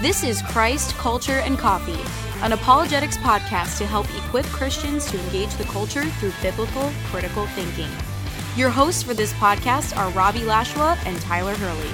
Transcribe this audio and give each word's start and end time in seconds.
This 0.00 0.22
is 0.22 0.42
Christ, 0.42 0.94
Culture, 0.94 1.40
and 1.40 1.58
Coffee, 1.58 1.98
an 2.44 2.52
apologetics 2.52 3.16
podcast 3.16 3.78
to 3.78 3.86
help 3.86 4.06
equip 4.16 4.46
Christians 4.46 5.10
to 5.10 5.18
engage 5.18 5.52
the 5.56 5.64
culture 5.64 6.04
through 6.04 6.30
biblical, 6.40 6.92
critical 7.06 7.48
thinking. 7.48 7.90
Your 8.54 8.70
hosts 8.70 9.02
for 9.02 9.12
this 9.12 9.32
podcast 9.32 9.96
are 9.96 10.12
Robbie 10.12 10.44
Lashua 10.44 10.96
and 11.04 11.20
Tyler 11.22 11.56
Hurley. 11.56 11.90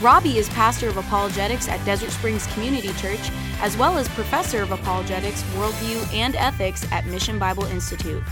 Robbie 0.00 0.38
is 0.38 0.48
pastor 0.48 0.88
of 0.88 0.96
apologetics 0.96 1.68
at 1.68 1.84
Desert 1.84 2.10
Springs 2.10 2.46
Community 2.54 2.94
Church, 2.94 3.30
as 3.60 3.76
well 3.76 3.98
as 3.98 4.08
professor 4.08 4.62
of 4.62 4.72
apologetics, 4.72 5.42
worldview, 5.58 6.10
and 6.14 6.36
ethics 6.36 6.90
at 6.90 7.04
Mission 7.04 7.38
Bible 7.38 7.64
Institute. 7.66 8.22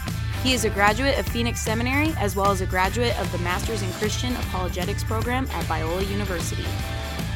He 0.43 0.55
is 0.55 0.65
a 0.65 0.71
graduate 0.71 1.19
of 1.19 1.29
Phoenix 1.29 1.61
Seminary, 1.61 2.15
as 2.17 2.37
well 2.37 2.51
as 2.51 2.63
a 2.63 2.67
graduate 2.67 3.21
of 3.21 3.31
the 3.33 3.39
Masters 3.41 3.83
in 3.83 3.93
Christian 3.93 4.35
Apologetics 4.37 5.05
program 5.05 5.47
at 5.51 5.67
Biola 5.67 6.11
University. 6.11 6.65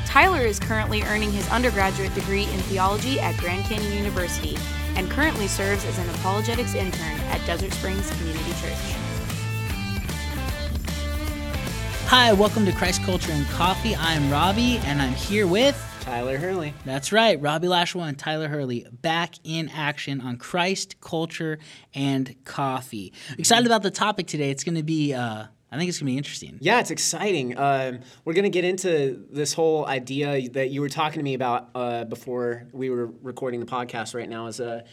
Tyler 0.09 0.41
is 0.41 0.59
currently 0.59 1.03
earning 1.03 1.31
his 1.31 1.47
undergraduate 1.51 2.15
degree 2.15 2.45
in 2.45 2.59
theology 2.61 3.21
at 3.21 3.37
Grand 3.37 3.63
Canyon 3.67 3.93
University 3.93 4.57
and 4.97 5.11
currently 5.11 5.47
serves 5.47 5.85
as 5.85 5.99
an 5.99 6.09
apologetics 6.09 6.75
intern 6.75 7.21
at 7.29 7.47
Desert 7.47 7.75
Springs 7.75 8.11
Community 8.13 8.53
Church. 8.53 8.73
Hi, 12.07 12.33
welcome 12.33 12.65
to 12.65 12.73
Christ 12.73 13.03
Culture 13.03 13.33
and 13.33 13.47
Coffee. 13.49 13.95
I'm 13.97 14.31
Robbie, 14.31 14.79
and 14.79 15.03
I'm 15.03 15.13
here 15.13 15.47
with 15.47 15.77
Tyler 16.01 16.39
Hurley. 16.39 16.73
That's 16.87 17.13
right, 17.13 17.39
Robbie 17.39 17.69
Lashua 17.69 18.05
and 18.05 18.19
Tyler 18.19 18.49
Hurley 18.49 18.87
back 18.91 19.35
in 19.45 19.69
action 19.69 20.23
on 20.23 20.39
Christ 20.39 21.03
Culture 21.03 21.59
and 21.93 22.35
Coffee. 22.47 23.13
Excited 23.37 23.67
about 23.67 23.83
the 23.83 23.91
topic 23.91 24.27
today. 24.27 24.51
It's 24.51 24.65
going 24.65 24.77
to 24.77 24.83
be. 24.83 25.13
Uh, 25.13 25.49
I 25.71 25.77
think 25.77 25.89
it's 25.89 25.99
gonna 25.99 26.11
be 26.11 26.17
interesting. 26.17 26.59
Yeah, 26.61 26.81
it's 26.81 26.91
exciting. 26.91 27.57
Um, 27.59 28.01
we're 28.25 28.33
gonna 28.33 28.49
get 28.49 28.65
into 28.65 29.25
this 29.31 29.53
whole 29.53 29.87
idea 29.87 30.49
that 30.51 30.71
you 30.71 30.81
were 30.81 30.89
talking 30.89 31.19
to 31.19 31.23
me 31.25 31.35
about 31.35 31.69
uh, 31.75 32.05
before 32.05 32.67
we 32.73 32.89
were 32.91 33.07
recording 33.23 33.61
the 33.61 33.67
podcast. 33.67 34.15
Right 34.15 34.29
now, 34.29 34.47
is 34.47 34.61
a 34.61 34.85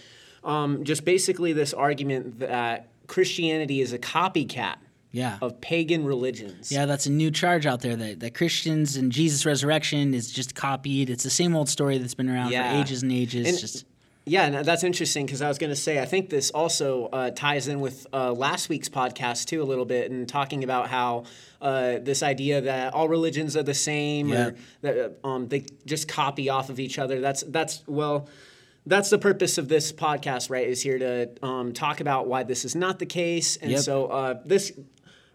um, 0.43 0.83
just 0.83 1.05
basically 1.05 1.53
this 1.53 1.73
argument 1.73 2.39
that 2.39 2.89
Christianity 3.07 3.81
is 3.81 3.93
a 3.93 3.99
copycat 3.99 4.75
Yeah. 5.11 5.37
of 5.41 5.59
pagan 5.61 6.05
religions. 6.05 6.71
Yeah, 6.71 6.85
that's 6.85 7.05
a 7.07 7.11
new 7.11 7.31
charge 7.31 7.65
out 7.65 7.81
there 7.81 7.95
that, 7.95 8.19
that 8.19 8.33
Christians 8.35 8.95
and 8.97 9.11
Jesus' 9.11 9.45
resurrection 9.45 10.13
is 10.13 10.31
just 10.31 10.53
copied. 10.55 11.09
It's 11.09 11.23
the 11.23 11.29
same 11.29 11.55
old 11.55 11.69
story 11.69 11.97
that's 11.97 12.13
been 12.15 12.29
around 12.29 12.51
Yeah. 12.51 12.71
for 12.73 12.79
ages 12.81 13.01
and 13.01 13.11
ages. 13.11 13.47
And- 13.47 13.57
just 13.59 13.85
Yeah, 14.27 14.45
and 14.47 14.65
that's 14.65 14.83
interesting 14.83 15.27
because 15.27 15.43
I 15.43 15.47
was 15.47 15.59
going 15.59 15.69
to 15.69 15.75
say 15.75 15.99
I 16.01 16.05
think 16.05 16.31
this 16.31 16.49
also 16.49 17.05
uh, 17.13 17.29
ties 17.29 17.67
in 17.67 17.79
with 17.79 18.07
uh, 18.11 18.31
last 18.33 18.69
week's 18.69 18.89
podcast 18.89 19.45
too 19.45 19.61
a 19.61 19.65
little 19.65 19.85
bit, 19.85 20.09
and 20.09 20.27
talking 20.27 20.63
about 20.63 20.87
how 20.89 21.25
uh, 21.61 21.99
this 22.01 22.23
idea 22.23 22.61
that 22.61 22.93
all 22.95 23.07
religions 23.07 23.55
are 23.55 23.61
the 23.63 23.75
same 23.75 24.29
Yeah. 24.29 24.45
or 24.47 24.55
that 24.81 25.15
uh, 25.23 25.27
um, 25.27 25.47
they 25.47 25.65
just 25.85 26.07
copy 26.07 26.49
off 26.49 26.69
of 26.69 26.79
each 26.79 26.97
other. 26.97 27.21
That's 27.21 27.43
that's 27.43 27.83
well. 27.87 28.27
That's 28.87 29.09
the 29.09 29.17
purpose 29.17 29.57
of 29.57 29.67
this 29.67 29.91
podcast, 29.91 30.51
right? 30.51 30.67
Is 30.67 30.83
here 30.83 30.99
to 30.99 31.29
um, 31.43 31.73
talk 31.73 32.01
about 32.01 32.27
why 32.27 32.43
this 32.43 32.65
is 32.65 32.75
not 32.75 32.99
the 32.99 33.07
case, 33.07 33.57
and 33.57 33.71
Yep. 33.71 33.79
so 33.81 34.05
uh, 34.07 34.41
this 34.45 34.71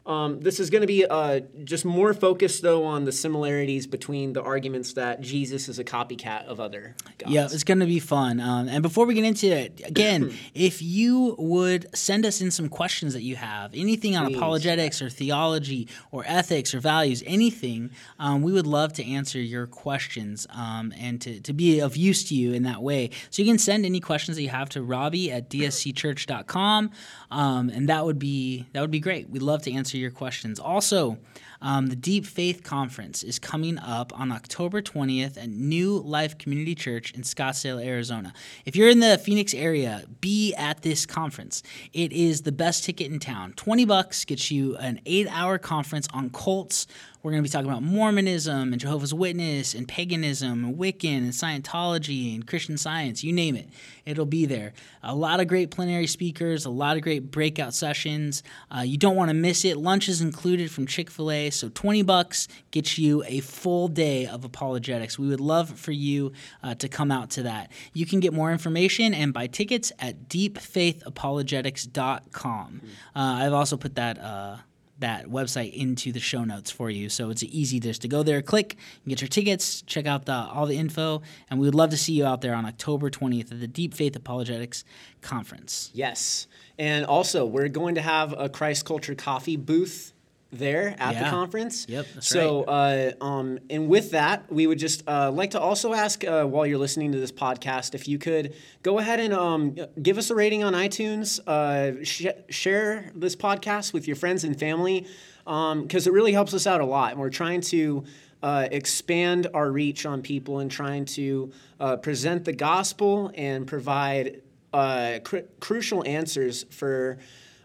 um, 0.06 0.40
this 0.40 0.58
is 0.58 0.70
going 0.70 0.80
to 0.80 0.86
be 0.86 1.04
uh, 1.04 1.40
just 1.62 1.84
more 1.84 2.14
focused 2.14 2.62
though 2.62 2.84
on 2.84 3.04
the 3.04 3.12
similarities 3.12 3.86
between 3.86 4.32
the 4.32 4.42
arguments 4.42 4.94
that 4.94 5.20
Jesus 5.20 5.68
is 5.68 5.78
a 5.78 5.84
copycat 5.84 6.46
of 6.46 6.58
other 6.58 6.96
gods. 7.18 7.32
Yeah, 7.32 7.44
it's 7.44 7.64
going 7.64 7.80
to 7.80 7.86
be 7.86 8.00
fun. 8.00 8.40
Um, 8.40 8.68
and 8.68 8.82
before 8.82 9.04
we 9.04 9.14
get 9.14 9.24
into 9.24 9.46
it, 9.48 9.82
again, 9.84 10.32
if 10.54 10.80
you 10.80 11.36
would 11.38 11.86
send 11.94 12.24
us 12.24 12.40
in 12.40 12.50
some 12.50 12.68
questions 12.68 13.12
that 13.12 13.22
you 13.22 13.36
have, 13.36 13.74
anything 13.74 14.16
on 14.16 14.26
Please. 14.26 14.36
apologetics 14.36 15.02
or 15.02 15.10
theology 15.10 15.86
or 16.10 16.24
ethics 16.26 16.74
or 16.74 16.80
values, 16.80 17.22
anything, 17.26 17.90
um, 18.18 18.42
we 18.42 18.52
would 18.52 18.66
love 18.66 18.94
to 18.94 19.04
answer 19.04 19.38
your 19.38 19.66
questions 19.66 20.46
um, 20.50 20.94
and 20.98 21.20
to, 21.20 21.40
to 21.40 21.52
be 21.52 21.80
of 21.80 21.96
use 21.96 22.24
to 22.24 22.34
you 22.34 22.52
in 22.52 22.62
that 22.62 22.82
way. 22.82 23.10
So 23.28 23.42
you 23.42 23.48
can 23.48 23.58
send 23.58 23.84
any 23.84 24.00
questions 24.00 24.38
that 24.38 24.42
you 24.42 24.48
have 24.48 24.70
to 24.70 24.82
Robbie 24.82 25.30
at 25.30 25.50
dscchurch.com, 25.50 26.90
um, 27.30 27.68
and 27.68 27.88
that 27.88 28.04
would 28.04 28.18
be 28.18 28.66
that 28.72 28.80
would 28.80 28.90
be 28.90 29.00
great. 29.00 29.28
We'd 29.28 29.42
love 29.42 29.62
to 29.62 29.72
answer 29.72 29.89
your 29.98 30.10
questions. 30.10 30.58
Also. 30.58 31.18
Um, 31.62 31.88
the 31.88 31.96
Deep 31.96 32.24
Faith 32.24 32.62
Conference 32.62 33.22
is 33.22 33.38
coming 33.38 33.78
up 33.78 34.18
on 34.18 34.32
October 34.32 34.80
20th 34.80 35.36
at 35.36 35.50
New 35.50 35.98
Life 35.98 36.38
Community 36.38 36.74
Church 36.74 37.12
in 37.12 37.20
Scottsdale, 37.20 37.84
Arizona. 37.84 38.32
If 38.64 38.76
you're 38.76 38.88
in 38.88 39.00
the 39.00 39.18
Phoenix 39.18 39.52
area, 39.52 40.04
be 40.22 40.54
at 40.54 40.80
this 40.80 41.04
conference. 41.04 41.62
It 41.92 42.12
is 42.12 42.42
the 42.42 42.52
best 42.52 42.84
ticket 42.84 43.12
in 43.12 43.18
town. 43.18 43.52
20 43.56 43.84
bucks 43.84 44.24
gets 44.24 44.50
you 44.50 44.74
an 44.78 45.00
eight 45.04 45.28
hour 45.30 45.58
conference 45.58 46.08
on 46.14 46.30
cults. 46.30 46.86
We're 47.22 47.32
going 47.32 47.42
to 47.42 47.46
be 47.46 47.52
talking 47.52 47.68
about 47.68 47.82
Mormonism 47.82 48.72
and 48.72 48.80
Jehovah's 48.80 49.12
Witness 49.12 49.74
and 49.74 49.86
paganism 49.86 50.64
and 50.64 50.78
Wiccan 50.78 51.18
and 51.18 51.32
Scientology 51.32 52.34
and 52.34 52.46
Christian 52.46 52.78
science, 52.78 53.22
you 53.22 53.30
name 53.30 53.56
it. 53.56 53.68
It'll 54.06 54.24
be 54.24 54.46
there. 54.46 54.72
A 55.02 55.14
lot 55.14 55.38
of 55.38 55.46
great 55.46 55.70
plenary 55.70 56.06
speakers, 56.06 56.64
a 56.64 56.70
lot 56.70 56.96
of 56.96 57.02
great 57.02 57.30
breakout 57.30 57.74
sessions. 57.74 58.42
Uh, 58.74 58.80
you 58.80 58.96
don't 58.96 59.16
want 59.16 59.28
to 59.28 59.34
miss 59.34 59.66
it. 59.66 59.76
Lunch 59.76 60.08
is 60.08 60.22
included 60.22 60.70
from 60.70 60.86
Chick 60.86 61.10
fil 61.10 61.30
A, 61.30 61.50
so 61.50 61.68
20 61.68 62.04
bucks 62.04 62.48
gets 62.70 62.96
you 62.96 63.22
a 63.26 63.40
full 63.40 63.88
day 63.88 64.26
of 64.26 64.46
apologetics. 64.46 65.18
We 65.18 65.28
would 65.28 65.40
love 65.40 65.78
for 65.78 65.92
you 65.92 66.32
uh, 66.62 66.74
to 66.76 66.88
come 66.88 67.10
out 67.10 67.28
to 67.32 67.42
that. 67.42 67.70
You 67.92 68.06
can 68.06 68.20
get 68.20 68.32
more 68.32 68.50
information 68.50 69.12
and 69.12 69.34
buy 69.34 69.46
tickets 69.46 69.92
at 69.98 70.30
deepfaithapologetics.com. 70.30 72.80
Uh, 73.14 73.18
I've 73.18 73.52
also 73.52 73.76
put 73.76 73.96
that. 73.96 74.18
Uh, 74.18 74.56
that 75.00 75.26
website 75.26 75.72
into 75.74 76.12
the 76.12 76.20
show 76.20 76.44
notes 76.44 76.70
for 76.70 76.90
you. 76.90 77.08
So 77.08 77.30
it's 77.30 77.42
easy 77.42 77.80
just 77.80 78.02
to 78.02 78.08
go 78.08 78.22
there, 78.22 78.42
click, 78.42 78.76
and 79.04 79.10
get 79.10 79.20
your 79.20 79.28
tickets, 79.28 79.82
check 79.82 80.06
out 80.06 80.26
the, 80.26 80.32
all 80.32 80.66
the 80.66 80.76
info, 80.76 81.22
and 81.50 81.60
we 81.60 81.66
would 81.66 81.74
love 81.74 81.90
to 81.90 81.96
see 81.96 82.12
you 82.12 82.24
out 82.24 82.40
there 82.40 82.54
on 82.54 82.64
October 82.66 83.10
20th 83.10 83.52
at 83.52 83.60
the 83.60 83.66
Deep 83.66 83.94
Faith 83.94 84.16
Apologetics 84.16 84.84
Conference. 85.20 85.90
Yes. 85.92 86.46
And 86.78 87.04
also, 87.04 87.44
we're 87.44 87.68
going 87.68 87.96
to 87.96 88.02
have 88.02 88.34
a 88.38 88.48
Christ 88.48 88.84
Culture 88.84 89.14
Coffee 89.14 89.56
booth 89.56 90.12
there 90.52 90.96
at 90.98 91.14
the 91.24 91.30
conference. 91.30 91.86
Yep, 91.88 92.06
so, 92.20 92.64
uh, 92.64 93.12
um, 93.20 93.60
and 93.70 93.88
with 93.88 94.10
that, 94.10 94.50
we 94.52 94.66
would 94.66 94.78
just 94.78 95.08
uh, 95.08 95.30
like 95.30 95.50
to 95.52 95.60
also 95.60 95.92
ask 95.94 96.24
uh, 96.24 96.44
while 96.44 96.66
you're 96.66 96.78
listening 96.78 97.12
to 97.12 97.20
this 97.20 97.30
podcast 97.30 97.94
if 97.94 98.08
you 98.08 98.18
could 98.18 98.54
go 98.82 98.98
ahead 98.98 99.20
and 99.20 99.32
um, 99.32 99.76
give 100.02 100.18
us 100.18 100.30
a 100.30 100.34
rating 100.34 100.64
on 100.64 100.72
iTunes, 100.72 101.38
uh, 101.46 102.02
sh- 102.02 102.26
share 102.48 103.12
this 103.14 103.36
podcast 103.36 103.92
with 103.92 104.08
your 104.08 104.16
friends 104.16 104.42
and 104.42 104.58
family, 104.58 105.06
because 105.44 106.06
it 106.06 106.12
really 106.12 106.32
helps 106.32 106.52
us 106.52 106.66
out 106.66 106.80
a 106.80 106.84
lot. 106.86 107.12
And 107.12 107.20
we're 107.20 107.30
trying 107.30 107.60
to 107.62 108.04
uh, 108.42 108.66
expand 108.72 109.46
our 109.54 109.70
reach 109.70 110.04
on 110.04 110.20
people 110.20 110.58
and 110.58 110.70
trying 110.70 111.04
to 111.04 111.52
uh, 111.78 111.96
present 111.96 112.44
the 112.44 112.52
gospel 112.52 113.30
and 113.34 113.66
provide 113.66 114.42
uh, 114.72 115.20
cr- 115.22 115.48
crucial 115.60 116.04
answers 116.04 116.64
for. 116.70 117.18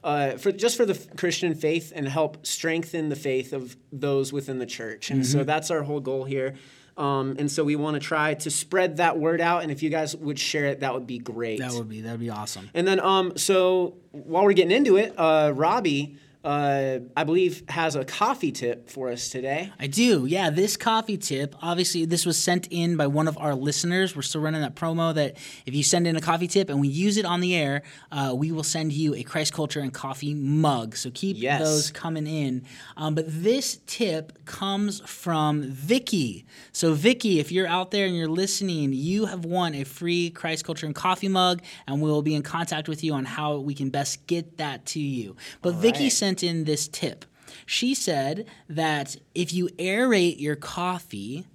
Uh, 0.06 0.38
for 0.38 0.52
just 0.52 0.78
for 0.78 0.86
the 0.86 0.94
Christian 1.18 1.56
faith 1.56 1.92
and 1.96 2.08
help 2.08 2.46
strengthen 2.46 3.10
the 3.10 3.16
faith 3.16 3.54
of 3.54 3.76
those 3.92 4.32
within 4.32 4.60
the 4.60 4.66
church, 4.68 5.10
and 5.10 5.22
Mm-hmm. 5.24 5.40
so 5.40 5.44
that's 5.44 5.72
our 5.72 5.82
whole 5.84 6.00
goal 6.00 6.24
here. 6.26 6.54
Um, 6.96 7.36
and 7.40 7.52
so 7.52 7.64
we 7.66 7.76
want 7.76 7.96
to 7.96 8.00
try 8.00 8.36
to 8.36 8.50
spread 8.52 8.98
that 8.98 9.18
word 9.18 9.42
out, 9.42 9.64
and 9.64 9.72
if 9.72 9.82
you 9.84 9.90
guys 9.90 10.16
would 10.16 10.38
share 10.40 10.68
it, 10.68 10.80
that 10.82 10.94
would 10.94 11.08
be 11.08 11.18
great. 11.18 11.60
That 11.60 11.74
would 11.74 11.90
be 11.90 12.02
that 12.02 12.12
would 12.12 12.20
be 12.20 12.30
awesome. 12.30 12.70
and 12.76 12.88
then, 12.88 13.00
um, 13.02 13.36
so 13.36 13.98
while 14.12 14.44
we're 14.46 14.54
getting 14.54 14.78
into 14.78 14.96
it, 14.98 15.14
uh, 15.18 15.52
Robbie, 15.56 16.18
uh, 16.46 17.00
I 17.18 17.24
believe, 17.24 17.64
has 17.70 17.96
a 17.96 18.06
coffee 18.06 18.52
tip 18.52 18.90
for 18.90 19.10
us 19.10 19.30
today. 19.30 19.72
I 19.80 19.88
do. 19.88 20.26
Yeah, 20.28 20.52
this 20.52 20.78
coffee 20.78 21.18
tip, 21.18 21.56
obviously, 21.62 22.06
this 22.06 22.26
was 22.26 22.38
sent 22.38 22.68
in 22.70 22.98
by 22.98 23.08
one 23.08 23.28
of 23.28 23.38
our 23.40 23.56
listeners. 23.56 24.16
We're 24.16 24.22
still 24.22 24.42
running 24.42 24.62
that 24.62 24.76
promo 24.76 25.14
that 25.16 25.38
if 25.66 25.74
you 25.74 25.82
send 25.84 26.06
in 26.06 26.16
a 26.16 26.22
coffee 26.22 26.48
tip 26.48 26.70
and 26.70 26.80
we 26.80 26.88
use 26.88 27.18
it 27.18 27.26
on 27.26 27.40
the 27.42 27.56
air, 27.56 27.82
uh, 28.12 28.34
we 28.36 28.52
will 28.52 28.64
send 28.64 28.94
you 28.94 29.16
a 29.16 29.24
Christ 29.24 29.54
Culture 29.54 29.80
and 29.80 29.92
Coffee 29.94 30.36
mug. 30.36 30.96
So 30.96 31.10
keep 31.12 31.38
Yes. 31.38 31.62
those 31.62 31.92
coming 31.92 32.28
in. 32.28 32.64
Um, 32.96 33.16
but 33.16 33.26
this 33.28 33.80
tip 33.88 34.46
comes 34.46 35.02
from 35.02 35.64
Vicky. 35.64 36.46
So, 36.72 36.94
Vicky, 36.94 37.40
if 37.40 37.52
you're 37.52 37.68
out 37.68 37.90
there 37.90 38.06
and 38.06 38.16
you're 38.16 38.28
listening, 38.28 38.94
you 38.94 39.26
have 39.26 39.46
won 39.46 39.74
a 39.74 39.84
free 39.84 40.30
Christ 40.30 40.64
Culture 40.64 40.86
and 40.86 40.94
Coffee 40.94 41.28
mug, 41.28 41.62
and 41.88 42.02
we 42.02 42.10
will 42.12 42.22
be 42.22 42.36
in 42.36 42.44
contact 42.44 42.88
with 42.88 43.04
you 43.04 43.14
on 43.14 43.26
how 43.26 43.58
we 43.58 43.74
can 43.74 43.90
best 43.90 44.28
get 44.28 44.58
that 44.58 44.86
to 44.88 45.00
you. 45.00 45.36
But 45.64 45.76
Vicky 45.76 46.04
right. 46.04 46.12
sent 46.12 46.35
in 46.44 46.64
this 46.64 46.88
tip. 46.88 47.26
She 47.66 47.94
said 47.94 48.46
that 48.70 49.16
if 49.34 49.54
you 49.54 49.68
aerate 49.80 50.40
your 50.40 50.56
coffee, 50.56 51.46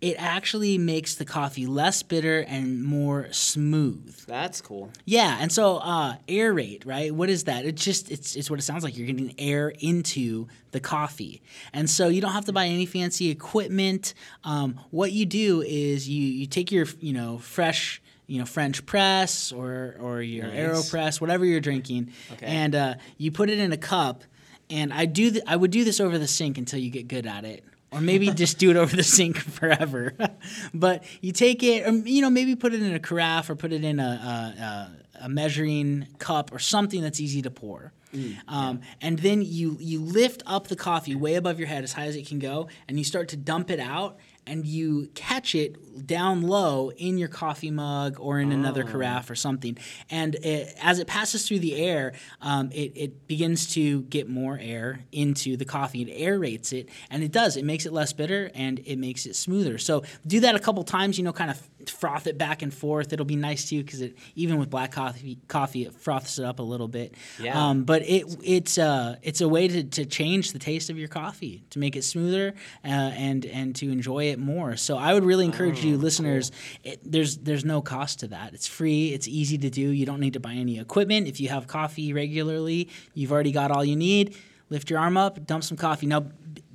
it 0.00 0.16
actually 0.18 0.78
makes 0.78 1.14
the 1.14 1.24
coffee 1.24 1.66
less 1.66 2.02
bitter 2.02 2.40
and 2.40 2.82
more 2.82 3.28
smooth. 3.32 4.16
That's 4.26 4.60
cool. 4.60 4.90
Yeah, 5.04 5.36
and 5.40 5.52
so 5.52 5.76
uh, 5.76 6.16
aerate, 6.26 6.86
right? 6.86 7.14
What 7.14 7.28
is 7.28 7.44
that? 7.44 7.66
It's 7.66 7.84
just 7.84 8.10
it's 8.10 8.34
it's 8.34 8.50
what 8.50 8.58
it 8.58 8.62
sounds 8.62 8.82
like. 8.82 8.96
You're 8.96 9.06
getting 9.06 9.34
air 9.38 9.72
into 9.78 10.48
the 10.70 10.80
coffee, 10.80 11.42
and 11.72 11.88
so 11.88 12.08
you 12.08 12.20
don't 12.20 12.32
have 12.32 12.46
to 12.46 12.52
buy 12.52 12.66
any 12.66 12.86
fancy 12.86 13.28
equipment. 13.28 14.14
Um, 14.42 14.80
what 14.90 15.12
you 15.12 15.26
do 15.26 15.60
is 15.60 16.08
you 16.08 16.22
you 16.22 16.46
take 16.46 16.72
your 16.72 16.86
you 17.00 17.12
know 17.12 17.38
fresh 17.38 18.00
you 18.30 18.38
know 18.38 18.46
French 18.46 18.86
press 18.86 19.52
or 19.52 19.96
or 20.00 20.22
your 20.22 20.46
Nice. 20.46 20.56
Aeropress, 20.58 21.20
whatever 21.20 21.44
you're 21.44 21.60
drinking, 21.70 22.12
Okay. 22.32 22.46
and 22.46 22.74
uh, 22.74 22.94
you 23.18 23.30
put 23.32 23.50
it 23.50 23.58
in 23.58 23.72
a 23.72 23.76
cup. 23.76 24.22
And 24.70 24.92
I 24.92 25.04
do 25.06 25.32
th- 25.32 25.42
I 25.48 25.56
would 25.56 25.72
do 25.72 25.82
this 25.82 25.98
over 25.98 26.16
the 26.16 26.28
sink 26.28 26.56
until 26.56 26.78
you 26.78 26.90
get 26.90 27.08
good 27.08 27.26
at 27.26 27.44
it. 27.44 27.64
or 27.90 28.00
maybe 28.00 28.30
just 28.44 28.58
do 28.58 28.70
it 28.70 28.76
over 28.76 28.94
the 28.94 29.02
sink 29.02 29.36
forever. 29.58 30.14
but 30.74 31.02
you 31.20 31.32
take 31.32 31.64
it, 31.64 31.88
or, 31.88 31.90
you 31.90 32.22
know, 32.22 32.30
maybe 32.30 32.54
put 32.54 32.72
it 32.72 32.80
in 32.80 32.94
a 32.94 33.00
carafe 33.00 33.50
or 33.50 33.56
put 33.56 33.72
it 33.72 33.82
in 33.82 33.98
a, 33.98 34.90
a, 35.20 35.24
a 35.24 35.28
measuring 35.28 36.06
cup 36.18 36.52
or 36.52 36.60
something 36.60 37.02
that's 37.02 37.18
easy 37.20 37.42
to 37.42 37.50
pour. 37.50 37.92
Mm, 38.14 38.36
um, 38.46 38.78
yeah. 38.80 38.88
And 39.08 39.18
then 39.18 39.42
you 39.42 39.76
you 39.80 40.00
lift 40.00 40.42
up 40.46 40.68
the 40.68 40.76
coffee 40.76 41.16
way 41.16 41.34
above 41.34 41.58
your 41.58 41.68
head 41.68 41.82
as 41.84 41.92
high 41.92 42.06
as 42.06 42.14
it 42.16 42.26
can 42.28 42.38
go, 42.38 42.68
and 42.88 42.96
you 42.98 43.04
start 43.04 43.28
to 43.30 43.36
dump 43.36 43.70
it 43.70 43.80
out, 43.80 44.18
and 44.46 44.66
you 44.66 45.10
catch 45.14 45.54
it 45.54 46.06
down 46.06 46.42
low 46.42 46.90
in 46.90 47.18
your 47.18 47.28
coffee 47.28 47.70
mug 47.70 48.16
or 48.18 48.38
in 48.40 48.50
oh. 48.50 48.54
another 48.54 48.84
carafe 48.84 49.30
or 49.30 49.34
something. 49.34 49.76
And 50.10 50.34
it, 50.36 50.74
as 50.82 50.98
it 50.98 51.06
passes 51.06 51.46
through 51.46 51.60
the 51.60 51.76
air, 51.76 52.14
um, 52.40 52.70
it, 52.72 52.92
it, 52.96 53.26
begins 53.26 53.74
to 53.74 54.02
get 54.02 54.28
more 54.28 54.58
air 54.60 55.04
into 55.12 55.56
the 55.56 55.64
coffee. 55.64 56.02
It 56.02 56.18
aerates 56.20 56.72
it, 56.72 56.88
and 57.10 57.22
it 57.22 57.30
does. 57.30 57.56
It 57.56 57.64
makes 57.64 57.86
it 57.86 57.92
less 57.92 58.12
bitter 58.12 58.50
and 58.54 58.80
it 58.80 58.98
makes 58.98 59.24
it 59.24 59.36
smoother. 59.36 59.78
So 59.78 60.02
do 60.26 60.40
that 60.40 60.56
a 60.56 60.58
couple 60.58 60.82
times. 60.82 61.16
You 61.16 61.24
know, 61.24 61.32
kind 61.32 61.50
of 61.50 61.79
froth 61.88 62.26
it 62.26 62.36
back 62.36 62.62
and 62.62 62.74
forth. 62.74 63.12
It'll 63.12 63.24
be 63.24 63.36
nice 63.36 63.68
to 63.68 63.76
you 63.76 63.84
because 63.84 64.00
it 64.00 64.18
even 64.34 64.58
with 64.58 64.68
black 64.68 64.92
coffee, 64.92 65.38
coffee 65.48 65.84
it 65.84 65.94
froths 65.94 66.38
it 66.38 66.44
up 66.44 66.58
a 66.58 66.62
little 66.62 66.88
bit. 66.88 67.14
Yeah. 67.40 67.68
Um, 67.68 67.84
but 67.84 68.02
it 68.02 68.24
it's 68.42 68.76
uh 68.76 69.16
it's 69.22 69.40
a 69.40 69.48
way 69.48 69.68
to, 69.68 69.84
to 69.84 70.04
change 70.04 70.52
the 70.52 70.58
taste 70.58 70.90
of 70.90 70.98
your 70.98 71.08
coffee 71.08 71.62
to 71.70 71.78
make 71.78 71.96
it 71.96 72.02
smoother 72.02 72.54
uh, 72.84 72.88
and 72.88 73.46
and 73.46 73.74
to 73.76 73.90
enjoy 73.90 74.24
it 74.24 74.38
more. 74.38 74.76
So 74.76 74.98
I 74.98 75.14
would 75.14 75.24
really 75.24 75.44
encourage 75.44 75.84
oh, 75.84 75.88
you, 75.88 75.96
listeners. 75.96 76.50
Cool. 76.50 76.92
It, 76.92 77.00
there's 77.04 77.38
there's 77.38 77.64
no 77.64 77.80
cost 77.80 78.20
to 78.20 78.28
that. 78.28 78.52
It's 78.52 78.66
free. 78.66 79.12
It's 79.12 79.28
easy 79.28 79.56
to 79.58 79.70
do. 79.70 79.80
You 79.80 80.04
don't 80.04 80.20
need 80.20 80.34
to 80.34 80.40
buy 80.40 80.54
any 80.54 80.78
equipment. 80.78 81.28
If 81.28 81.40
you 81.40 81.48
have 81.48 81.66
coffee 81.66 82.12
regularly, 82.12 82.88
you've 83.14 83.32
already 83.32 83.52
got 83.52 83.70
all 83.70 83.84
you 83.84 83.96
need. 83.96 84.36
Lift 84.68 84.88
your 84.88 85.00
arm 85.00 85.16
up, 85.16 85.44
dump 85.46 85.64
some 85.64 85.76
coffee. 85.76 86.06
Now 86.06 86.26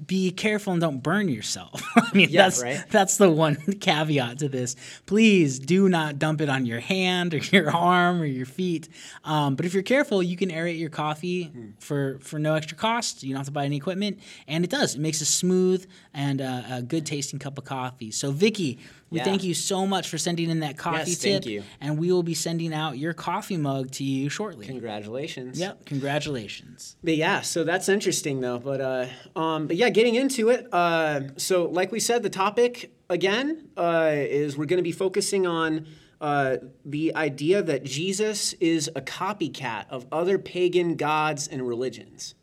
be 0.05 0.31
careful 0.31 0.73
and 0.73 0.81
don't 0.81 1.01
burn 1.01 1.29
yourself. 1.29 1.81
I 1.95 2.09
mean, 2.13 2.29
yeah, 2.29 2.43
that's 2.43 2.61
right? 2.61 2.83
that's 2.89 3.17
the 3.17 3.29
one 3.29 3.55
caveat 3.79 4.39
to 4.39 4.49
this. 4.49 4.75
Please 5.05 5.59
do 5.59 5.89
not 5.89 6.19
dump 6.19 6.41
it 6.41 6.49
on 6.49 6.65
your 6.65 6.79
hand 6.79 7.33
or 7.33 7.37
your 7.51 7.71
arm 7.71 8.21
or 8.21 8.25
your 8.25 8.45
feet. 8.45 8.89
Um, 9.23 9.55
but 9.55 9.65
if 9.65 9.73
you're 9.73 9.83
careful, 9.83 10.21
you 10.21 10.37
can 10.37 10.49
aerate 10.49 10.79
your 10.79 10.89
coffee 10.89 11.45
mm. 11.45 11.73
for 11.79 12.19
for 12.19 12.39
no 12.39 12.55
extra 12.55 12.77
cost. 12.77 13.23
You 13.23 13.29
don't 13.29 13.39
have 13.39 13.47
to 13.47 13.51
buy 13.51 13.65
any 13.65 13.77
equipment, 13.77 14.19
and 14.47 14.63
it 14.63 14.69
does. 14.69 14.95
It 14.95 15.01
makes 15.01 15.21
a 15.21 15.25
smooth 15.25 15.85
and 16.13 16.41
uh, 16.41 16.63
a 16.71 16.81
good 16.81 17.05
tasting 17.05 17.39
cup 17.39 17.57
of 17.57 17.65
coffee. 17.65 18.11
So, 18.11 18.31
Vicky, 18.31 18.79
we 19.09 19.19
yeah. 19.19 19.23
thank 19.23 19.43
you 19.43 19.53
so 19.53 19.85
much 19.85 20.09
for 20.09 20.17
sending 20.17 20.49
in 20.49 20.61
that 20.61 20.77
coffee 20.77 21.11
yes, 21.11 21.19
tip. 21.19 21.43
Thank 21.43 21.45
you. 21.45 21.63
And 21.79 21.99
we 21.99 22.11
will 22.11 22.23
be 22.23 22.33
sending 22.33 22.73
out 22.73 22.97
your 22.97 23.13
coffee 23.13 23.57
mug 23.57 23.91
to 23.91 24.03
you 24.03 24.29
shortly. 24.29 24.65
Congratulations. 24.65 25.59
Yep, 25.59 25.85
congratulations. 25.85 26.95
But 27.03 27.15
yeah, 27.15 27.41
so 27.41 27.63
that's 27.63 27.87
interesting 27.87 28.41
though. 28.41 28.59
But 28.59 28.81
uh, 28.81 29.05
um, 29.39 29.67
but 29.67 29.74
yeah, 29.75 29.89
getting 29.89 30.15
into 30.15 30.49
it. 30.49 30.67
Uh, 30.71 31.21
so 31.37 31.65
like 31.65 31.91
we 31.91 31.99
said, 31.99 32.23
the 32.23 32.29
topic 32.29 32.91
again 33.09 33.69
uh, 33.77 34.11
is 34.13 34.57
we're 34.57 34.65
going 34.65 34.77
to 34.77 34.83
be 34.83 34.91
focusing 34.91 35.45
on. 35.45 35.87
Uh, 36.21 36.57
the 36.85 37.13
idea 37.13 37.61
that 37.61 37.83
Jesus 37.83 38.53
is 38.53 38.89
a 38.95 39.01
copycat 39.01 39.85
of 39.89 40.07
other 40.13 40.39
pagan 40.39 40.95
gods 40.95 41.45
and 41.45 41.67
religions. 41.67 42.35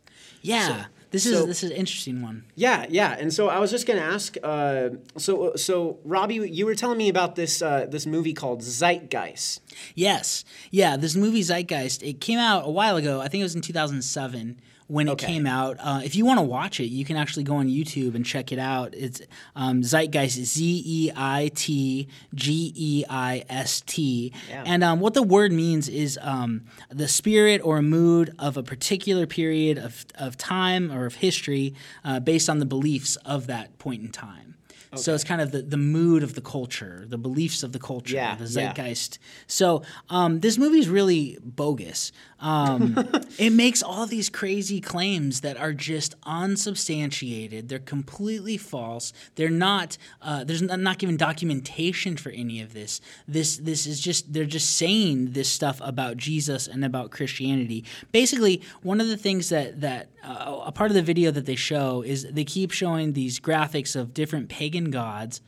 Yeah. 0.43 0.67
So, 0.67 0.85
this 1.13 1.27
is 1.27 1.39
so, 1.39 1.47
this 1.47 1.63
is 1.63 1.71
an 1.71 1.77
interesting 1.77 2.23
one. 2.23 2.45
Yeah, 2.55 2.87
yeah. 2.89 3.15
And 3.19 3.33
so 3.33 3.49
I 3.49 3.59
was 3.59 3.71
just 3.71 3.87
going 3.87 3.99
to 3.99 4.05
ask. 4.05 4.37
Uh, 4.43 4.91
so 5.19 5.55
so 5.57 5.99
Robbie, 6.05 6.37
you 6.51 6.65
were 6.65 6.75
telling 6.75 6.97
me 6.97 7.11
about 7.11 7.37
this 7.37 7.61
uh, 7.61 7.87
this 7.89 8.07
movie 8.07 8.33
called 8.33 8.63
Zeitgeist. 8.63 9.61
Yes, 9.95 10.45
yeah. 10.71 10.97
This 10.97 11.15
movie 11.15 11.43
Zeitgeist. 11.43 12.03
It 12.03 12.21
came 12.21 12.39
out 12.39 12.67
a 12.67 12.71
while 12.71 12.97
ago. 12.97 13.21
I 13.21 13.29
think 13.29 13.41
it 13.41 13.45
was 13.45 13.55
in 13.55 13.61
2007 13.61 14.59
when 14.93 15.09
it 15.09 15.13
okay. 15.13 15.27
came 15.27 15.47
out. 15.47 15.79
Uh, 15.81 16.03
if 16.05 16.15
you 16.15 16.27
want 16.27 16.39
to 16.39 16.43
watch 16.43 16.79
it, 16.79 16.89
you 16.89 17.03
can 17.03 17.17
actually 17.17 17.45
go 17.45 17.57
on 17.57 17.67
YouTube 17.67 18.15
and 18.15 18.27
check 18.27 18.53
it 18.53 18.59
out. 18.59 18.95
It's 18.95 19.23
um, 19.57 19.81
Zeitgeist, 19.81 20.45
Z 20.45 20.83
E 20.85 21.11
I 21.17 21.51
T 21.55 22.09
G 22.35 22.75
E 22.77 23.05
I 23.09 23.43
S 23.49 23.81
T. 23.81 24.35
And 24.51 24.85
um, 24.85 25.01
what 25.01 25.15
the 25.15 25.23
word 25.23 25.51
means 25.51 25.89
is 25.89 26.19
um, 26.21 26.67
the 26.91 27.09
spirit 27.09 27.63
or 27.65 27.81
mood 27.81 28.35
of 28.39 28.59
a 28.59 28.63
particular 28.63 29.27
period 29.27 29.79
of, 29.79 30.05
of 30.17 30.37
time 30.37 30.93
or 30.93 31.07
of 31.07 31.15
history 31.15 31.75
uh, 32.05 32.21
based 32.21 32.51
on 32.51 32.59
the 32.59 32.67
beliefs 32.67 33.17
of 33.25 33.47
that 33.47 33.79
point 33.79 34.03
in 34.03 34.11
time. 34.11 34.57
Okay. 34.93 35.01
So 35.01 35.15
it's 35.15 35.25
kind 35.25 35.41
of 35.41 35.53
the, 35.53 35.63
the 35.63 35.79
mood 35.79 36.23
of 36.23 36.35
the 36.35 36.43
culture, 36.43 37.07
the 37.09 37.17
beliefs 37.17 37.63
of 37.63 37.73
the 37.73 37.79
culture, 37.79 38.15
yeah, 38.15 38.35
the 38.35 38.45
zeitgeist. 38.45 39.19
Yeah. 39.19 39.27
So 39.47 39.83
um, 40.11 40.41
this 40.41 40.59
movie 40.59 40.81
is 40.81 40.89
really 40.91 41.39
bogus. 41.43 42.13
Um, 42.43 43.09
it 43.39 43.51
makes 43.51 43.83
all 43.83 44.05
these 44.07 44.29
crazy 44.29 44.81
claims 44.81 45.41
that 45.41 45.57
are 45.57 45.73
just 45.73 46.17
unsubstantiated. 46.25 47.69
They're 47.69 47.79
completely 47.79 48.59
false. 48.59 49.13
They're 49.37 49.49
not. 49.49 49.97
Uh, 50.21 50.45
there's 50.45 50.61
not 50.61 50.99
given 50.99 51.17
documentation 51.17 52.17
for 52.17 52.31
any 52.31 52.61
of 52.61 52.75
this. 52.75 53.01
This 53.27 53.57
this 53.57 53.87
is 53.87 54.01
just 54.01 54.33
they're 54.33 54.45
just 54.45 54.77
saying 54.77 55.33
this 55.33 55.49
stuff 55.49 55.81
about 55.83 56.17
Jesus 56.19 56.67
and 56.67 56.85
about 56.85 57.13
Christianity. 57.13 57.85
Basically, 58.11 58.61
one 58.83 59.01
of 59.01 59.07
the 59.07 59.17
things 59.17 59.49
that 59.49 59.81
that 59.81 60.09
uh, 60.25 60.63
a 60.67 60.73
part 60.73 60.91
of 60.91 60.95
the 60.97 61.03
video 61.03 61.31
that 61.31 61.47
they 61.47 61.55
show 61.55 62.03
is 62.03 62.25
they 62.25 62.45
keep 62.45 62.73
showing 62.73 63.13
these 63.13 63.39
graphics 63.39 63.95
of 63.95 64.13
different 64.13 64.49
pagan 64.49 64.91
gods 64.91 65.41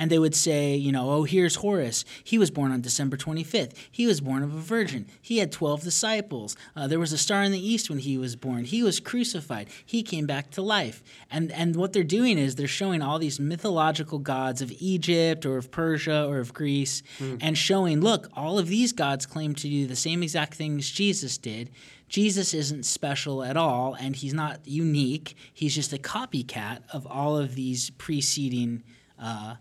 and 0.00 0.10
they 0.10 0.18
would 0.18 0.34
say, 0.34 0.74
you 0.74 0.92
know, 0.92 1.10
oh, 1.10 1.24
here's 1.24 1.56
Horus. 1.56 2.06
He 2.24 2.38
was 2.38 2.50
born 2.50 2.72
on 2.72 2.80
December 2.80 3.18
25th. 3.18 3.74
He 3.90 4.06
was 4.06 4.22
born 4.22 4.42
of 4.42 4.54
a 4.54 4.58
virgin. 4.58 5.06
He 5.20 5.36
had 5.36 5.52
12 5.52 5.82
disciples. 5.82 6.56
Uh, 6.74 6.86
there 6.86 6.98
was 6.98 7.12
a 7.12 7.18
star 7.18 7.42
in 7.42 7.52
the 7.52 7.60
east 7.60 7.90
when 7.90 7.98
he 7.98 8.16
was 8.16 8.34
born. 8.34 8.64
He 8.64 8.82
was 8.82 8.98
crucified. 8.98 9.68
He 9.84 10.02
came 10.02 10.24
back 10.24 10.52
to 10.52 10.62
life. 10.62 11.02
And, 11.30 11.52
and 11.52 11.76
what 11.76 11.92
they're 11.92 12.02
doing 12.02 12.38
is 12.38 12.54
they're 12.54 12.66
showing 12.66 13.02
all 13.02 13.18
these 13.18 13.38
mythological 13.38 14.18
gods 14.18 14.62
of 14.62 14.72
Egypt 14.78 15.44
or 15.44 15.58
of 15.58 15.70
Persia 15.70 16.24
or 16.26 16.38
of 16.38 16.54
Greece 16.54 17.02
mm. 17.18 17.36
and 17.42 17.58
showing, 17.58 18.00
look, 18.00 18.30
all 18.32 18.58
of 18.58 18.68
these 18.68 18.94
gods 18.94 19.26
claim 19.26 19.54
to 19.56 19.68
do 19.68 19.86
the 19.86 19.96
same 19.96 20.22
exact 20.22 20.54
things 20.54 20.90
Jesus 20.90 21.36
did. 21.36 21.68
Jesus 22.08 22.54
isn't 22.54 22.86
special 22.86 23.44
at 23.44 23.58
all, 23.58 23.94
and 24.00 24.16
he's 24.16 24.32
not 24.32 24.60
unique. 24.64 25.36
He's 25.52 25.74
just 25.74 25.92
a 25.92 25.98
copycat 25.98 26.84
of 26.90 27.06
all 27.06 27.36
of 27.36 27.54
these 27.54 27.90
preceding 27.90 28.82
uh, 29.18 29.56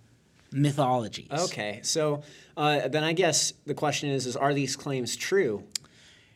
mythologies. 0.52 1.30
Okay, 1.32 1.80
so 1.84 2.24
uh, 2.58 2.88
then 2.88 3.04
I 3.04 3.14
guess 3.14 3.54
the 3.66 3.74
question 3.74 4.10
is: 4.10 4.26
Is 4.26 4.36
are 4.36 4.54
these 4.54 4.76
claims 4.76 5.16
true? 5.16 5.64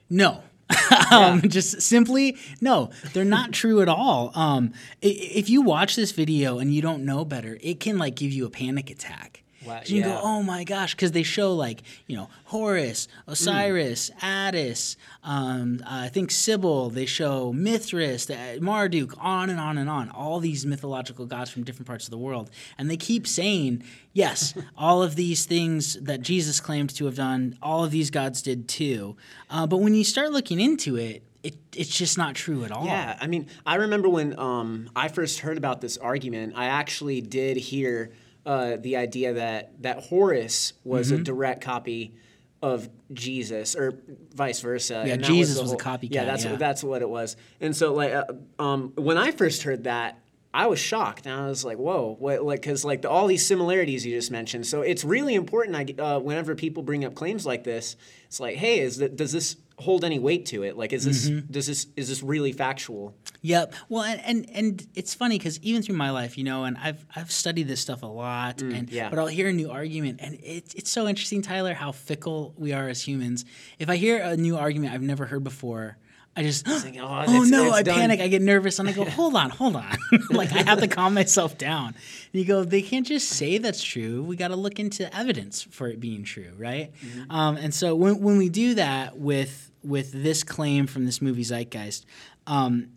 No. 0.10 0.44
um, 1.12 1.42
just 1.42 1.82
simply 1.82 2.38
no 2.62 2.90
they're 3.12 3.26
not 3.26 3.52
true 3.62 3.82
at 3.82 3.90
all 3.90 4.32
um, 4.34 4.72
if 5.02 5.50
you 5.50 5.62
watch 5.62 5.98
this 5.98 6.14
video 6.14 6.58
and 6.58 6.74
you 6.74 6.82
don't 6.82 7.04
know 7.04 7.26
better 7.26 7.58
it 7.62 7.82
can 7.82 7.98
like 7.98 8.16
give 8.16 8.32
you 8.32 8.46
a 8.46 8.50
panic 8.50 8.90
attack 8.90 9.44
Wow, 9.66 9.82
you 9.86 10.00
yeah. 10.00 10.06
go, 10.06 10.20
oh 10.22 10.44
my 10.44 10.64
gosh, 10.64 10.94
because 10.96 11.12
they 11.12 11.24
show 11.24 11.54
like 11.54 11.84
you 12.08 12.16
know 12.16 12.30
Horus, 12.46 13.08
Osiris, 13.28 14.10
mm. 14.10 14.24
Attis, 14.24 14.98
um, 15.24 15.80
uh, 15.84 16.04
I 16.04 16.10
think 16.10 16.32
Sybil. 16.32 16.90
They 16.90 17.06
show 17.06 17.54
Mithras, 17.54 18.30
Marduk, 18.60 19.14
on 19.18 19.50
and 19.50 19.60
on 19.60 19.78
and 19.78 19.90
on. 19.90 20.10
All 20.10 20.40
these 20.40 20.66
mythological 20.66 21.26
gods 21.26 21.50
from 21.50 21.64
different 21.64 21.88
parts 21.88 22.06
of 22.06 22.12
the 22.12 22.18
world, 22.18 22.50
and 22.78 22.90
they 22.90 22.98
keep 22.98 23.28
saying, 23.28 23.84
yes, 24.14 24.54
all 24.78 25.04
of 25.04 25.16
these 25.16 25.46
things 25.46 25.96
that 26.02 26.22
Jesus 26.22 26.60
claimed 26.60 26.96
to 26.96 27.06
have 27.06 27.16
done, 27.16 27.58
all 27.62 27.84
of 27.84 27.92
these 27.92 28.10
gods 28.10 28.42
did 28.42 28.68
too. 28.68 29.16
Uh, 29.50 29.68
but 29.68 29.78
when 29.78 29.94
you 29.94 30.04
start 30.04 30.32
looking 30.32 30.60
into 30.60 30.96
it, 30.96 31.24
it, 31.44 31.58
it's 31.76 31.96
just 31.96 32.18
not 32.18 32.36
true 32.36 32.64
at 32.64 32.72
all. 32.72 32.86
Yeah, 32.86 33.18
I 33.20 33.28
mean, 33.28 33.48
I 33.66 33.76
remember 33.76 34.08
when 34.08 34.38
um, 34.40 34.90
I 34.96 35.10
first 35.10 35.40
heard 35.40 35.58
about 35.58 35.82
this 35.82 35.98
argument, 35.98 36.54
I 36.56 36.66
actually 36.66 37.20
did 37.20 37.58
hear 37.58 38.12
uh, 38.46 38.78
the 38.80 38.98
idea 38.98 39.34
that 39.34 39.82
that 39.84 40.04
Horus 40.04 40.74
was 40.84 41.12
mm-hmm. 41.12 41.22
a 41.22 41.24
direct 41.24 41.62
copy 41.62 42.16
of 42.62 42.90
Jesus, 43.12 43.76
or 43.76 44.00
vice 44.34 44.62
versa. 44.62 45.04
Yeah, 45.06 45.18
Jesus 45.18 45.60
was, 45.60 45.74
was, 45.74 45.82
a 45.82 45.84
copycat. 45.84 46.12
Yeah, 46.12 46.26
that's 46.26 46.46
yeah. 46.46 46.52
What, 46.52 46.60
that's 46.60 46.84
what 46.84 47.02
it 47.02 47.10
was. 47.10 47.36
And 47.60 47.76
so, 47.76 47.94
like, 47.94 48.14
uh, 48.14 48.24
um, 48.58 48.94
when 48.96 49.18
I 49.18 49.32
first 49.32 49.64
heard 49.64 49.84
that, 49.84 50.20
I 50.54 50.68
was 50.68 50.80
shocked, 50.80 51.26
and 51.26 51.36
I 51.36 51.48
was 51.48 51.66
like, 51.66 51.78
"Whoa!" 51.78 52.16
What, 52.20 52.44
like, 52.44 52.62
because 52.62 52.86
like 52.86 53.02
the, 53.02 53.10
all 53.10 53.28
these 53.28 53.46
similarities 53.46 54.06
you 54.06 54.16
just 54.16 54.32
mentioned. 54.32 54.66
So 54.66 54.82
it's 54.82 55.04
really 55.04 55.36
important. 55.36 55.76
I 55.76 56.02
uh, 56.02 56.20
whenever 56.20 56.56
people 56.56 56.84
bring 56.84 57.04
up 57.04 57.16
claims 57.16 57.46
like 57.46 57.64
this, 57.64 57.98
it's 58.26 58.40
like, 58.40 58.56
"Hey, 58.56 58.80
is 58.80 58.98
that 58.98 59.16
does 59.16 59.32
this 59.32 59.58
hold 59.80 60.06
any 60.06 60.20
weight 60.20 60.46
to 60.48 60.64
it? 60.64 60.78
Like, 60.78 60.94
is 60.94 61.06
this 61.06 61.30
mm-hmm. 61.30 61.52
does 61.52 61.68
this 61.68 61.88
is 61.98 62.08
this 62.08 62.24
really 62.24 62.54
factual? 62.54 63.16
Yep. 63.44 63.76
Well, 63.90 64.04
and 64.04 64.22
and, 64.22 64.50
and 64.54 64.88
it's 64.96 65.14
funny 65.14 65.38
because 65.38 65.60
even 65.60 65.82
through 65.84 65.98
my 65.98 66.10
life, 66.12 66.38
you 66.38 66.46
know, 66.46 66.64
and 66.64 66.78
I've 66.78 67.06
I've 67.14 67.30
studied 67.30 67.68
this 67.68 67.82
stuff 67.82 68.02
a 68.02 68.08
lot, 68.08 68.58
mm, 68.58 68.74
and 68.74 68.90
yeah. 68.90 69.10
but 69.10 69.20
I'll 69.20 69.28
hear 69.28 69.50
a 69.50 69.54
new 69.54 69.70
argument, 69.70 70.22
and 70.24 70.40
it's 70.42 70.74
it's 70.74 70.90
so 70.90 71.08
interesting, 71.08 71.42
Tyler, 71.42 71.74
how 71.74 71.92
fickle 71.92 72.54
we 72.58 72.72
are 72.72 72.88
as 72.88 73.02
humans. 73.06 73.44
If 73.80 73.90
I 73.90 73.98
hear 73.98 74.20
a 74.20 74.38
new 74.38 74.56
argument 74.58 74.94
I've 74.94 75.04
never 75.04 75.26
heard 75.26 75.44
before. 75.44 75.98
I 76.36 76.42
just, 76.42 76.68
like, 76.68 76.98
oh, 77.00 77.26
oh 77.28 77.44
no, 77.44 77.70
I 77.70 77.84
done. 77.84 77.94
panic, 77.94 78.20
I 78.20 78.28
get 78.28 78.42
nervous, 78.42 78.80
and 78.80 78.90
I 78.90 78.92
go, 78.92 79.06
hold 79.06 79.36
on, 79.36 79.52
hold 79.52 79.76
on. 79.76 79.96
like, 80.32 80.52
I 80.52 80.64
have 80.64 80.80
to 80.80 80.88
calm 80.88 81.14
myself 81.14 81.60
down. 81.60 81.90
And 81.90 81.96
you 82.32 82.44
go, 82.44 82.64
they 82.64 82.82
can't 82.82 83.06
just 83.06 83.30
say 83.30 83.60
that's 83.60 83.84
true. 83.84 84.24
We 84.24 84.36
got 84.36 84.48
to 84.48 84.56
look 84.56 84.80
into 84.80 85.16
evidence 85.16 85.62
for 85.62 85.88
it 85.90 86.00
being 86.00 86.24
true, 86.24 86.52
right? 86.58 86.92
Mm-hmm. 87.06 87.32
Um, 87.32 87.58
and 87.58 87.72
so 87.72 87.94
when, 87.94 88.20
when 88.20 88.40
we 88.40 88.50
do 88.50 88.74
that 88.74 89.20
with 89.20 89.70
with 89.84 90.12
this 90.12 90.44
claim 90.44 90.88
from 90.88 91.06
this 91.06 91.22
movie 91.22 91.44
Zeitgeist, 91.44 92.06
um, 92.48 92.90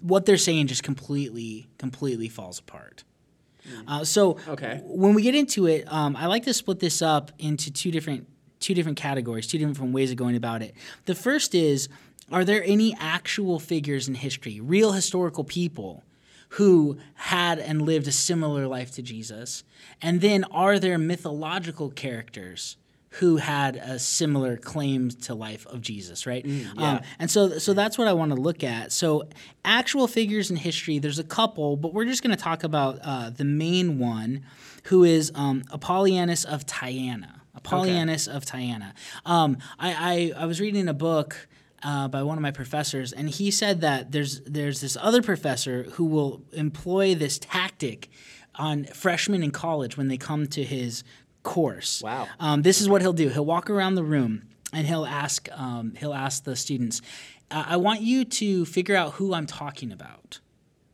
what 0.00 0.26
they're 0.26 0.36
saying 0.36 0.66
just 0.68 0.82
completely, 0.82 1.68
completely 1.78 2.28
falls 2.28 2.58
apart. 2.58 3.04
Uh, 3.86 4.02
so 4.04 4.38
Okay. 4.48 4.80
when 4.84 5.14
we 5.14 5.22
get 5.22 5.34
into 5.34 5.66
it, 5.66 5.90
um, 5.92 6.16
I 6.16 6.26
like 6.26 6.44
to 6.44 6.54
split 6.54 6.80
this 6.80 7.02
up 7.02 7.32
into 7.38 7.70
two 7.70 7.90
different 7.90 8.26
two 8.60 8.74
different 8.74 8.98
categories, 8.98 9.46
two 9.46 9.56
different 9.58 9.92
ways 9.92 10.10
of 10.10 10.16
going 10.16 10.34
about 10.34 10.62
it. 10.62 10.74
The 11.04 11.14
first 11.14 11.54
is, 11.54 11.88
are 12.32 12.44
there 12.44 12.62
any 12.64 12.92
actual 12.98 13.60
figures 13.60 14.08
in 14.08 14.14
history, 14.16 14.58
real 14.60 14.92
historical 14.92 15.44
people? 15.44 16.02
Who 16.52 16.96
had 17.14 17.58
and 17.58 17.82
lived 17.82 18.08
a 18.08 18.12
similar 18.12 18.66
life 18.66 18.90
to 18.92 19.02
Jesus? 19.02 19.62
And 20.02 20.20
then 20.22 20.44
are 20.44 20.78
there 20.80 20.96
mythological 20.98 21.90
characters 21.90 22.76
who 23.10 23.36
had 23.36 23.76
a 23.76 23.98
similar 23.98 24.56
claim 24.56 25.10
to 25.10 25.34
life 25.34 25.66
of 25.66 25.80
Jesus, 25.80 26.26
right? 26.26 26.44
um, 26.76 27.00
and 27.18 27.30
so, 27.30 27.58
so 27.58 27.72
that's 27.72 27.96
what 27.96 28.06
I 28.06 28.12
want 28.12 28.32
to 28.32 28.40
look 28.40 28.62
at. 28.62 28.92
So, 28.92 29.24
actual 29.64 30.06
figures 30.06 30.50
in 30.50 30.56
history, 30.56 30.98
there's 30.98 31.18
a 31.18 31.24
couple, 31.24 31.76
but 31.76 31.94
we're 31.94 32.04
just 32.04 32.22
going 32.22 32.36
to 32.36 32.42
talk 32.42 32.64
about 32.64 32.98
uh, 33.02 33.30
the 33.30 33.44
main 33.44 33.98
one, 33.98 34.44
who 34.84 35.04
is 35.04 35.32
um, 35.34 35.62
Apollonius 35.72 36.44
of 36.44 36.66
Tyana. 36.66 37.40
Apollonius 37.56 38.28
of 38.28 38.44
Tyana. 38.44 38.92
Um, 39.24 39.58
I, 39.78 40.32
I, 40.36 40.42
I 40.42 40.46
was 40.46 40.60
reading 40.60 40.88
a 40.88 40.94
book 40.94 41.48
uh, 41.82 42.08
by 42.08 42.22
one 42.22 42.36
of 42.36 42.42
my 42.42 42.50
professors, 42.50 43.12
and 43.12 43.28
he 43.28 43.50
said 43.50 43.80
that 43.80 44.12
there's 44.12 44.40
there's 44.42 44.80
this 44.80 44.96
other 45.00 45.22
professor 45.22 45.84
who 45.92 46.04
will 46.04 46.42
employ 46.52 47.14
this 47.14 47.38
tactic 47.38 48.10
on 48.56 48.84
freshmen 48.84 49.42
in 49.42 49.50
college 49.50 49.96
when 49.96 50.08
they 50.08 50.16
come 50.16 50.46
to 50.48 50.64
his 50.64 51.04
course. 51.48 52.02
Wow. 52.02 52.28
Um, 52.38 52.62
this 52.62 52.80
is 52.80 52.88
what 52.88 53.00
he'll 53.00 53.12
do. 53.14 53.28
He'll 53.30 53.44
walk 53.44 53.70
around 53.70 53.94
the 53.94 54.04
room 54.04 54.42
and 54.72 54.86
he'll 54.86 55.06
ask 55.06 55.48
um, 55.52 55.94
he'll 55.98 56.14
ask 56.14 56.44
the 56.44 56.54
students, 56.54 57.00
uh, 57.50 57.64
"I 57.66 57.76
want 57.78 58.02
you 58.02 58.24
to 58.24 58.64
figure 58.66 58.94
out 58.94 59.14
who 59.14 59.32
I'm 59.34 59.46
talking 59.46 59.90
about." 59.90 60.40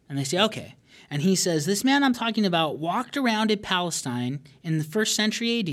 And 0.08 0.18
they 0.18 0.24
say, 0.24 0.40
"Okay." 0.40 0.76
And 1.10 1.22
he 1.22 1.34
says, 1.34 1.66
"This 1.66 1.82
man 1.82 2.04
I'm 2.04 2.14
talking 2.14 2.46
about 2.46 2.78
walked 2.78 3.16
around 3.16 3.50
in 3.50 3.58
Palestine 3.58 4.40
in 4.62 4.78
the 4.78 4.84
first 4.84 5.14
century 5.16 5.58
AD. 5.58 5.68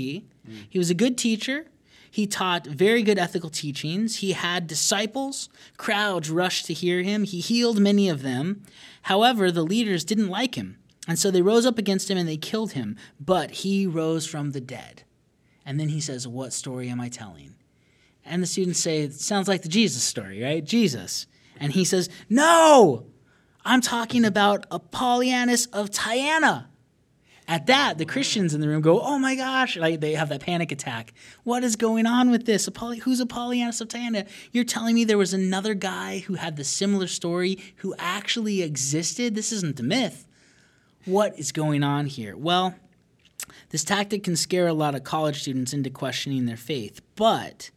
He 0.68 0.78
was 0.78 0.90
a 0.90 0.94
good 0.94 1.16
teacher." 1.16 1.66
He 2.10 2.26
taught 2.26 2.66
very 2.66 3.02
good 3.02 3.18
ethical 3.18 3.48
teachings. 3.48 4.16
He 4.16 4.32
had 4.32 4.66
disciples. 4.66 5.48
Crowds 5.78 6.28
rushed 6.28 6.66
to 6.66 6.74
hear 6.74 7.00
him. 7.02 7.24
He 7.24 7.40
healed 7.40 7.80
many 7.80 8.10
of 8.10 8.20
them. 8.20 8.64
However, 9.02 9.50
the 9.50 9.62
leaders 9.62 10.04
didn't 10.04 10.28
like 10.28 10.54
him. 10.56 10.76
And 11.08 11.18
so 11.18 11.30
they 11.30 11.42
rose 11.42 11.66
up 11.66 11.78
against 11.78 12.10
him 12.10 12.18
and 12.18 12.28
they 12.28 12.36
killed 12.36 12.72
him. 12.72 12.96
But 13.20 13.50
he 13.50 13.86
rose 13.86 14.26
from 14.26 14.52
the 14.52 14.60
dead. 14.60 15.02
And 15.64 15.78
then 15.78 15.88
he 15.88 16.00
says, 16.00 16.28
What 16.28 16.52
story 16.52 16.88
am 16.88 17.00
I 17.00 17.08
telling? 17.08 17.54
And 18.24 18.42
the 18.42 18.46
students 18.46 18.78
say, 18.78 19.08
sounds 19.10 19.48
like 19.48 19.62
the 19.62 19.68
Jesus 19.68 20.02
story, 20.02 20.42
right? 20.42 20.64
Jesus. 20.64 21.26
And 21.58 21.72
he 21.72 21.84
says, 21.84 22.08
No! 22.28 23.06
I'm 23.64 23.80
talking 23.80 24.24
about 24.24 24.66
Apollonius 24.70 25.66
of 25.66 25.90
Tyana. 25.90 26.66
At 27.48 27.66
that, 27.66 27.98
the 27.98 28.04
Christians 28.04 28.54
in 28.54 28.60
the 28.60 28.68
room 28.68 28.82
go, 28.82 29.00
"Oh 29.00 29.18
my 29.18 29.34
gosh!" 29.34 29.76
Like 29.76 30.00
they 30.00 30.12
have 30.14 30.28
that 30.28 30.40
panic 30.40 30.70
attack. 30.70 31.12
What 31.42 31.64
is 31.64 31.76
going 31.76 32.06
on 32.06 32.30
with 32.30 32.46
this? 32.46 32.68
Who's 33.02 33.20
Apollonius 33.20 33.80
of 33.80 33.88
Tyana? 33.88 34.28
You're 34.52 34.64
telling 34.64 34.94
me 34.94 35.04
there 35.04 35.18
was 35.18 35.34
another 35.34 35.74
guy 35.74 36.20
who 36.20 36.34
had 36.34 36.56
the 36.56 36.64
similar 36.64 37.08
story 37.08 37.58
who 37.76 37.94
actually 37.98 38.62
existed? 38.62 39.34
This 39.34 39.52
isn't 39.52 39.80
a 39.80 39.82
myth. 39.82 40.26
What 41.04 41.38
is 41.38 41.52
going 41.52 41.82
on 41.82 42.06
here? 42.06 42.36
Well, 42.36 42.74
this 43.70 43.84
tactic 43.84 44.22
can 44.22 44.36
scare 44.36 44.68
a 44.68 44.72
lot 44.72 44.94
of 44.94 45.02
college 45.02 45.42
students 45.42 45.72
into 45.72 45.90
questioning 45.90 46.46
their 46.46 46.56
faith, 46.56 47.00
but 47.16 47.70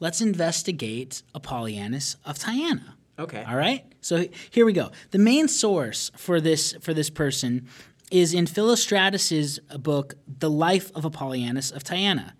let's 0.00 0.20
investigate 0.20 1.22
Apollonius 1.34 2.16
of 2.24 2.38
Tyana. 2.38 2.94
Okay. 3.18 3.42
All 3.48 3.56
right. 3.56 3.84
So 4.00 4.26
here 4.50 4.64
we 4.64 4.72
go. 4.72 4.92
The 5.10 5.18
main 5.18 5.48
source 5.48 6.12
for 6.16 6.40
this 6.40 6.74
for 6.80 6.94
this 6.94 7.10
person 7.10 7.66
is 8.12 8.32
in 8.32 8.46
Philostratus's 8.46 9.58
book, 9.78 10.14
The 10.26 10.48
Life 10.48 10.92
of 10.94 11.04
Apollonius 11.04 11.70
of 11.72 11.82
Tyana. 11.82 12.32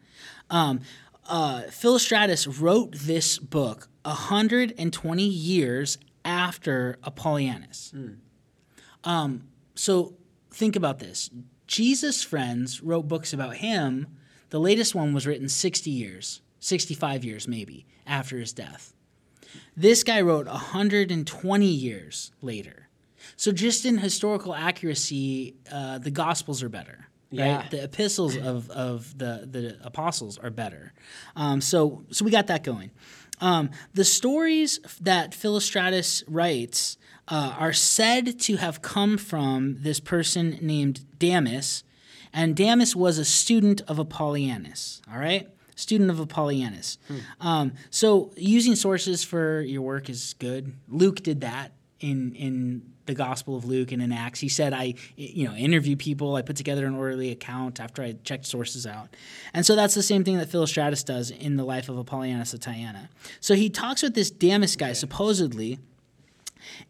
Um, 0.51 0.81
uh, 1.27 1.63
Philostratus 1.69 2.61
wrote 2.61 2.93
this 2.95 3.39
book 3.39 3.89
120 4.05 5.23
years 5.23 5.99
after 6.25 6.97
Apollonius. 7.05 7.93
Um, 9.05 9.49
so 9.75 10.15
think 10.59 10.77
about 10.77 10.99
this. 10.99 11.31
Jesus' 11.67 12.23
friends 12.23 12.83
wrote 12.83 13.07
books 13.09 13.33
about 13.33 13.57
him. 13.57 14.09
The 14.51 14.59
latest 14.59 14.95
one 14.95 15.15
was 15.15 15.27
written 15.27 15.49
60 15.49 15.91
years, 15.91 16.41
65 16.59 17.25
years 17.25 17.47
maybe, 17.47 17.87
after 18.07 18.39
his 18.39 18.53
death. 18.53 18.93
This 19.77 20.03
guy 20.03 20.21
wrote 20.21 20.47
120 20.47 21.67
years 21.67 22.33
later. 22.43 22.89
So 23.37 23.53
just 23.53 23.85
in 23.85 23.99
historical 23.99 24.55
accuracy, 24.55 25.55
uh, 25.71 25.99
the 25.99 26.11
Gospels 26.11 26.63
are 26.63 26.69
better. 26.69 27.07
Right? 27.31 27.47
Yeah. 27.47 27.69
The 27.71 27.85
epistles 27.85 28.37
of, 28.37 28.71
of 28.71 29.17
the, 29.17 29.47
the 29.51 29.79
apostles 29.83 30.39
are 30.39 30.51
better. 30.51 30.93
Um, 31.37 31.61
so 31.61 32.05
so 32.11 32.25
we 32.25 32.31
got 32.31 32.47
that 32.49 32.65
going. 32.65 32.91
Um, 33.41 33.71
the 33.95 34.05
stories 34.05 34.81
that 35.01 35.33
Philostratus 35.33 36.25
writes 36.27 36.98
uh, 37.31 37.55
are 37.59 37.73
said 37.73 38.39
to 38.41 38.57
have 38.57 38.83
come 38.83 39.19
from 39.19 39.77
this 39.81 40.01
person 40.01 40.59
named 40.61 41.05
Damis, 41.19 41.83
and 42.33 42.57
Damis 42.57 42.95
was 42.97 43.19
a 43.19 43.25
student 43.25 43.83
of 43.89 43.99
Apollonius. 43.99 45.03
All 45.13 45.19
right, 45.19 45.49
student 45.75 46.11
of 46.11 46.19
Apollonius. 46.21 46.99
Um, 47.41 47.73
so 47.91 48.33
using 48.37 48.75
sources 48.75 49.25
for 49.25 49.61
your 49.61 49.83
work 49.83 50.09
is 50.09 50.35
good. 50.39 50.75
Luke 50.89 51.23
did 51.23 51.41
that 51.43 51.73
in 52.01 52.35
in 52.35 52.83
the 53.07 53.15
Gospel 53.15 53.57
of 53.57 53.65
Luke 53.65 53.91
and 53.91 54.03
in 54.03 54.13
Acts. 54.13 54.41
He 54.41 54.49
said, 54.51 54.73
"I 54.73 54.95
you 55.17 55.49
know 55.49 55.55
interview 55.55 55.97
people. 55.97 56.37
I 56.37 56.43
put 56.43 56.57
together 56.57 56.87
an 56.87 56.95
orderly 56.95 57.31
account 57.31 57.81
after 57.81 58.03
I 58.03 58.13
checked 58.23 58.47
sources 58.47 58.87
out." 58.87 59.15
And 59.55 59.65
so 59.65 59.75
that's 59.77 59.95
the 59.95 60.03
same 60.03 60.25
thing 60.25 60.37
that 60.39 60.51
Philostratus 60.51 61.05
does 61.05 61.31
in 61.31 61.57
the 61.57 61.65
life 61.65 61.89
of 61.89 61.99
Apollonius 61.99 62.53
of 62.55 62.61
Tyana. 62.61 63.09
So 63.41 63.55
he 63.55 63.71
talks 63.71 64.03
with 64.03 64.15
this 64.15 64.31
Damis 64.31 64.77
guy 64.77 64.93
supposedly. 64.93 65.79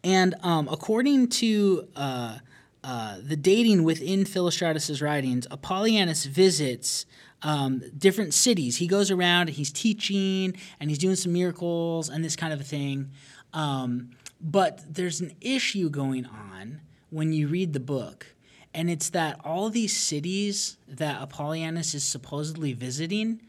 And 0.05 0.35
um, 0.43 0.69
according 0.71 1.29
to 1.29 1.89
uh, 1.97 2.39
uh, 2.85 3.19
the 3.23 3.37
dating 3.37 3.85
within 3.85 4.25
Philostratus's 4.25 5.03
writings, 5.03 5.47
Apollonius 5.51 6.25
visits 6.25 7.07
um, 7.43 7.83
different 7.97 8.35
cities. 8.35 8.77
He 8.79 8.87
goes 8.87 9.11
around 9.11 9.49
and 9.49 9.51
he's 9.51 9.73
teaching 9.73 10.57
and 10.81 10.91
he's 10.91 10.99
doing 10.99 11.17
some 11.17 11.33
miracles 11.33 12.09
and 12.09 12.25
this 12.25 12.37
kind 12.37 12.53
of 12.53 12.61
a 12.61 12.65
thing. 12.65 13.11
Um, 13.53 14.11
but 14.41 14.83
there's 14.89 15.21
an 15.21 15.33
issue 15.41 15.91
going 15.91 16.27
on 16.27 16.81
when 17.11 17.33
you 17.33 17.49
read 17.49 17.73
the 17.73 17.81
book, 17.81 18.35
and 18.75 18.91
it's 18.91 19.11
that 19.11 19.41
all 19.45 19.71
these 19.71 19.97
cities 19.97 20.77
that 20.87 21.21
Apollonius 21.21 21.95
is 21.95 22.05
supposedly 22.05 22.73
visiting 22.73 23.41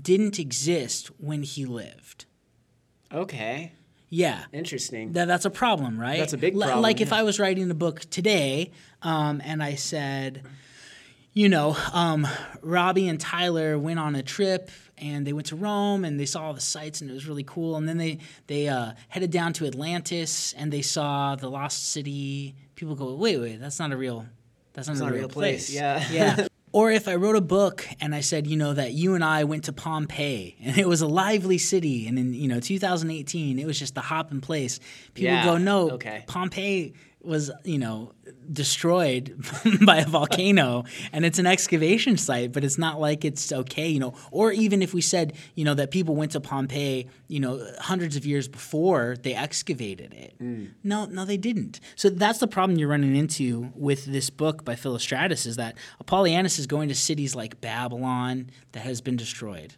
didn't 0.00 0.38
exist 0.38 1.08
when 1.18 1.42
he 1.42 1.64
lived. 1.64 2.26
Okay. 3.12 3.72
Yeah. 4.08 4.44
Interesting. 4.52 5.12
That, 5.12 5.26
that's 5.26 5.44
a 5.44 5.50
problem, 5.50 6.00
right? 6.00 6.18
That's 6.18 6.32
a 6.32 6.38
big 6.38 6.58
problem, 6.58 6.80
Like 6.80 7.00
if. 7.00 7.12
I 7.12 7.22
was 7.22 7.40
writing 7.40 7.70
a 7.70 7.74
book 7.74 8.00
today 8.10 8.70
um, 9.02 9.42
and 9.44 9.62
I 9.62 9.74
said, 9.74 10.42
you 11.32 11.48
know, 11.48 11.76
um, 11.92 12.26
Robbie 12.62 13.08
and 13.08 13.20
Tyler 13.20 13.78
went 13.78 13.98
on 13.98 14.14
a 14.14 14.22
trip 14.22 14.70
and 14.98 15.26
they 15.26 15.32
went 15.32 15.48
to 15.48 15.56
Rome 15.56 16.04
and 16.04 16.18
they 16.18 16.24
saw 16.24 16.44
all 16.44 16.54
the 16.54 16.60
sights 16.60 17.00
and 17.00 17.10
it 17.10 17.12
was 17.14 17.26
really 17.26 17.44
cool. 17.44 17.76
And 17.76 17.88
then 17.88 17.98
they 17.98 18.18
they 18.46 18.68
uh, 18.68 18.92
headed 19.08 19.30
down 19.30 19.52
to 19.54 19.66
Atlantis 19.66 20.54
and 20.54 20.72
they 20.72 20.82
saw 20.82 21.36
the 21.36 21.50
lost 21.50 21.90
city. 21.90 22.54
People 22.74 22.94
go, 22.94 23.14
wait, 23.14 23.38
wait, 23.38 23.60
that's 23.60 23.78
not 23.78 23.92
a 23.92 23.96
real, 23.96 24.26
that's 24.72 24.88
not, 24.88 24.96
a, 24.96 25.00
not 25.00 25.08
a 25.08 25.12
real 25.12 25.20
real 25.22 25.28
place, 25.28 25.70
place. 25.70 25.74
yeah. 25.74 26.08
yeah. 26.10 26.46
Or 26.76 26.90
if 26.90 27.08
I 27.08 27.14
wrote 27.14 27.36
a 27.36 27.40
book 27.40 27.88
and 28.02 28.14
I 28.14 28.20
said, 28.20 28.46
you 28.46 28.58
know, 28.58 28.74
that 28.74 28.92
you 28.92 29.14
and 29.14 29.24
I 29.24 29.44
went 29.44 29.64
to 29.64 29.72
Pompeii 29.72 30.56
and 30.62 30.76
it 30.76 30.86
was 30.86 31.00
a 31.00 31.06
lively 31.06 31.56
city, 31.56 32.06
and 32.06 32.18
in 32.18 32.34
you 32.34 32.48
know 32.48 32.60
2018 32.60 33.58
it 33.58 33.66
was 33.66 33.78
just 33.78 33.96
a 33.96 34.02
hopping 34.02 34.42
place. 34.42 34.78
People 35.14 35.32
Yeah, 35.32 35.44
go, 35.44 35.56
no, 35.56 35.90
okay. 35.92 36.24
Pompeii 36.26 36.92
was 37.22 37.50
you 37.64 37.78
know 37.78 38.12
destroyed 38.52 39.34
by 39.86 39.98
a 39.98 40.06
volcano 40.06 40.84
and 41.12 41.24
it's 41.24 41.38
an 41.38 41.46
excavation 41.46 42.16
site 42.16 42.52
but 42.52 42.64
it's 42.64 42.78
not 42.78 43.00
like 43.00 43.24
it's 43.24 43.52
okay 43.52 43.88
you 43.88 44.00
know. 44.00 44.14
Or 44.30 44.52
even 44.52 44.82
if 44.82 44.94
we 44.94 45.00
said 45.00 45.34
you 45.54 45.64
know 45.64 45.74
that 45.74 45.90
people 45.90 46.14
went 46.16 46.32
to 46.32 46.40
pompeii 46.40 47.08
you 47.28 47.40
know 47.40 47.64
hundreds 47.78 48.16
of 48.16 48.26
years 48.26 48.48
before 48.48 49.16
they 49.22 49.34
excavated 49.34 50.12
it. 50.12 50.34
Mm. 50.40 50.72
No 50.82 51.06
no 51.06 51.24
they 51.24 51.36
didn't. 51.36 51.80
So 51.94 52.10
that's 52.10 52.38
the 52.38 52.46
problem 52.46 52.78
you're 52.78 52.88
running 52.88 53.16
into 53.16 53.72
with 53.74 54.06
this 54.06 54.30
book 54.30 54.64
by 54.64 54.74
philostratus 54.74 55.46
is 55.46 55.56
that 55.56 55.76
apollonius 56.00 56.58
is 56.58 56.66
going 56.66 56.88
to 56.88 56.94
cities 56.94 57.34
like 57.34 57.60
babylon 57.60 58.50
that 58.72 58.80
has 58.80 59.00
been 59.00 59.16
destroyed. 59.16 59.74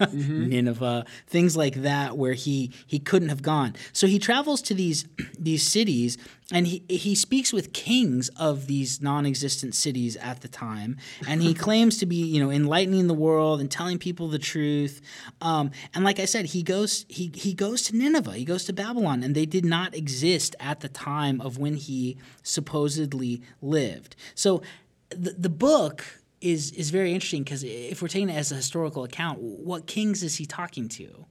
Mm-hmm. 0.00 0.48
Nineveh 0.48 1.04
things 1.26 1.56
like 1.56 1.74
that 1.82 2.16
where 2.16 2.34
he 2.34 2.72
he 2.86 2.98
couldn't 2.98 3.28
have 3.28 3.42
gone. 3.42 3.74
So 3.92 4.06
he 4.06 4.18
travels 4.18 4.62
to 4.62 4.74
these 4.74 5.06
these 5.38 5.66
cities 5.66 6.18
and 6.52 6.66
he 6.66 6.84
he 6.88 7.14
speaks 7.14 7.52
with 7.52 7.72
kings 7.72 7.87
of 8.36 8.66
these 8.66 9.00
non-existent 9.00 9.74
cities 9.74 10.16
at 10.16 10.40
the 10.40 10.48
time. 10.48 10.96
And 11.26 11.42
he 11.42 11.54
claims 11.54 11.98
to 11.98 12.06
be 12.06 12.16
you 12.16 12.42
know 12.42 12.50
enlightening 12.50 13.06
the 13.06 13.14
world 13.14 13.60
and 13.60 13.70
telling 13.70 13.98
people 13.98 14.28
the 14.28 14.38
truth. 14.38 15.00
Um, 15.40 15.70
and 15.94 16.04
like 16.04 16.20
i 16.20 16.24
said 16.24 16.46
he 16.46 16.62
goes 16.62 17.06
he 17.08 17.30
he 17.34 17.54
goes 17.54 17.82
to 17.82 17.96
nineveh. 17.96 18.34
He 18.34 18.44
goes 18.44 18.64
to 18.66 18.72
babylon. 18.72 19.22
And 19.22 19.34
they 19.34 19.46
did 19.46 19.64
not 19.64 19.94
exist 19.94 20.54
at 20.60 20.80
the 20.80 20.88
time 20.88 21.40
of 21.40 21.58
when 21.58 21.74
he 21.74 22.16
supposedly 22.42 23.42
lived. 23.62 24.16
So 24.34 24.62
the, 25.10 25.34
the 25.38 25.48
book 25.48 26.04
is 26.40 26.70
is 26.72 26.90
very 26.90 27.12
interesting 27.12 27.42
because 27.42 27.64
if 27.64 28.00
we're 28.02 28.08
taking 28.08 28.28
it 28.28 28.36
as 28.36 28.52
a 28.52 28.56
historical 28.56 29.04
account, 29.04 29.40
what 29.40 29.86
kings 29.86 30.22
is 30.22 30.36
he 30.36 30.46
talking 30.46 30.88
to? 30.88 31.26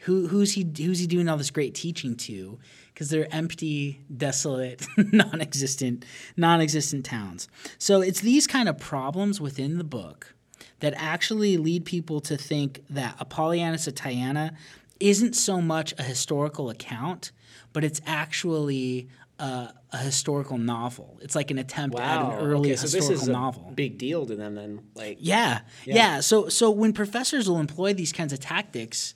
Who 0.00 0.28
who's 0.28 0.52
he 0.52 0.66
who's 0.76 0.98
he 0.98 1.06
doing 1.06 1.28
all 1.28 1.36
this 1.36 1.50
great 1.50 1.74
teaching 1.74 2.16
to? 2.16 2.58
Because 2.92 3.10
they're 3.10 3.32
empty, 3.34 4.02
desolate, 4.14 4.86
non-existent, 4.96 6.04
non-existent 6.36 7.04
towns. 7.04 7.48
So 7.78 8.00
it's 8.00 8.20
these 8.20 8.46
kind 8.46 8.68
of 8.68 8.78
problems 8.78 9.40
within 9.40 9.78
the 9.78 9.84
book 9.84 10.34
that 10.80 10.94
actually 10.96 11.56
lead 11.56 11.84
people 11.84 12.20
to 12.20 12.36
think 12.36 12.84
that 12.90 13.16
Apollonius 13.18 13.86
of 13.86 13.94
Tyana 13.94 14.54
isn't 15.00 15.34
so 15.34 15.60
much 15.60 15.94
a 15.98 16.02
historical 16.02 16.70
account, 16.70 17.32
but 17.72 17.84
it's 17.84 18.00
actually 18.06 19.08
a, 19.38 19.72
a 19.92 19.98
historical 19.98 20.58
novel. 20.58 21.18
It's 21.22 21.34
like 21.34 21.50
an 21.50 21.58
attempt 21.58 21.98
at 21.98 22.22
an 22.22 22.32
early 22.38 22.70
okay, 22.70 22.76
so 22.76 22.82
historical 22.82 23.08
this 23.10 23.22
is 23.22 23.28
a 23.28 23.32
novel. 23.32 23.72
big 23.74 23.98
deal 23.98 24.26
to 24.26 24.34
them 24.34 24.54
then. 24.54 24.80
Like, 24.94 25.18
Yeah, 25.20 25.60
yeah. 25.84 26.20
So 26.20 26.48
so 26.48 26.70
when 26.70 26.92
professors 26.92 27.48
will 27.48 27.58
employ 27.58 27.92
these 27.92 28.12
kinds 28.12 28.32
of 28.32 28.40
tactics, 28.40 29.14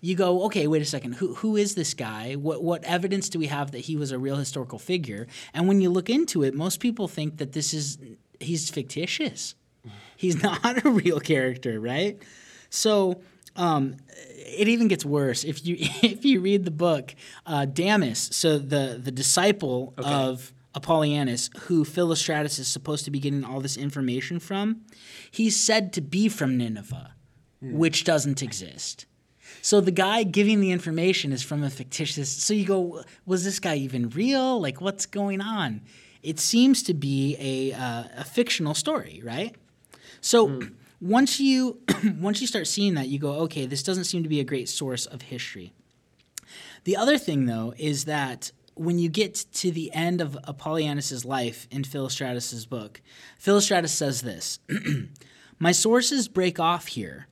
you 0.00 0.14
go, 0.14 0.44
okay, 0.44 0.66
wait 0.66 0.82
a 0.82 0.84
second. 0.84 1.14
Who 1.14 1.34
who 1.34 1.56
is 1.56 1.74
this 1.74 1.94
guy? 1.94 2.34
What 2.34 2.62
what 2.62 2.84
evidence 2.84 3.28
do 3.28 3.38
we 3.38 3.46
have 3.46 3.72
that 3.72 3.80
he 3.80 3.96
was 3.96 4.12
a 4.12 4.18
real 4.18 4.36
historical 4.36 4.78
figure? 4.78 5.26
And 5.52 5.66
when 5.66 5.80
you 5.80 5.90
look 5.90 6.08
into 6.08 6.42
it, 6.42 6.54
most 6.54 6.80
people 6.80 7.08
think 7.08 7.38
that 7.38 7.52
this 7.52 7.74
is 7.74 7.98
he's 8.38 8.70
fictitious. 8.70 9.54
He's 10.16 10.42
not 10.42 10.84
a 10.84 10.90
real 10.90 11.20
character, 11.20 11.80
right? 11.80 12.20
So 12.70 13.20
um, 13.56 13.96
it 14.36 14.68
even 14.68 14.88
gets 14.88 15.04
worse 15.04 15.44
if 15.44 15.66
you 15.66 15.76
if 16.02 16.24
you 16.24 16.40
read 16.40 16.64
the 16.64 16.70
book 16.70 17.14
uh, 17.46 17.66
Damis, 17.66 18.32
so 18.32 18.58
the 18.58 19.00
the 19.02 19.10
disciple 19.10 19.94
of 19.98 20.52
Apollonius, 20.74 21.50
who 21.62 21.84
Philostratus 21.84 22.60
is 22.60 22.68
supposed 22.68 23.04
to 23.04 23.10
be 23.10 23.18
getting 23.18 23.44
all 23.44 23.60
this 23.60 23.76
information 23.76 24.38
from, 24.38 24.82
he's 25.30 25.58
said 25.58 25.92
to 25.94 26.00
be 26.00 26.28
from 26.28 26.56
Nineveh, 26.56 27.14
which 27.60 28.04
doesn't 28.04 28.42
exist. 28.42 29.06
So 29.62 29.80
the 29.80 29.90
guy 29.90 30.22
giving 30.22 30.60
the 30.60 30.70
information 30.70 31.32
is 31.32 31.42
from 31.42 31.62
a 31.62 31.70
fictitious. 31.70 32.30
So 32.30 32.54
you 32.54 32.64
go, 32.64 33.02
was 33.26 33.44
this 33.44 33.60
guy 33.60 33.76
even 33.76 34.10
real? 34.10 34.60
Like, 34.60 34.80
what's 34.80 35.06
going 35.06 35.40
on? 35.40 35.82
It 36.22 36.38
seems 36.38 36.82
to 36.84 36.94
be 36.94 37.36
a 37.38 37.76
uh, 37.76 38.04
a 38.18 38.24
fictional 38.24 38.74
story, 38.74 39.20
right? 39.24 39.54
So 40.20 40.60
once 41.00 41.38
you 41.38 41.80
once 42.18 42.40
you 42.40 42.46
start 42.46 42.66
seeing 42.66 42.94
that, 42.94 43.08
you 43.08 43.18
go, 43.18 43.32
okay, 43.40 43.66
this 43.66 43.82
doesn't 43.82 44.04
seem 44.04 44.22
to 44.22 44.28
be 44.28 44.40
a 44.40 44.44
great 44.44 44.68
source 44.68 45.06
of 45.06 45.22
history. 45.22 45.72
The 46.84 46.96
other 46.96 47.18
thing, 47.18 47.46
though, 47.46 47.74
is 47.76 48.04
that 48.06 48.52
when 48.74 48.98
you 48.98 49.08
get 49.08 49.34
to 49.52 49.70
the 49.70 49.92
end 49.92 50.20
of 50.20 50.38
Apollonius's 50.46 51.24
life 51.24 51.66
in 51.70 51.82
Philostratus's 51.82 52.66
book, 52.66 53.00
Philostratus 53.40 53.90
says 53.90 54.22
this: 54.22 54.58
"My 55.58 55.72
sources 55.72 56.28
break 56.28 56.58
off 56.58 56.88
here, 56.88 57.26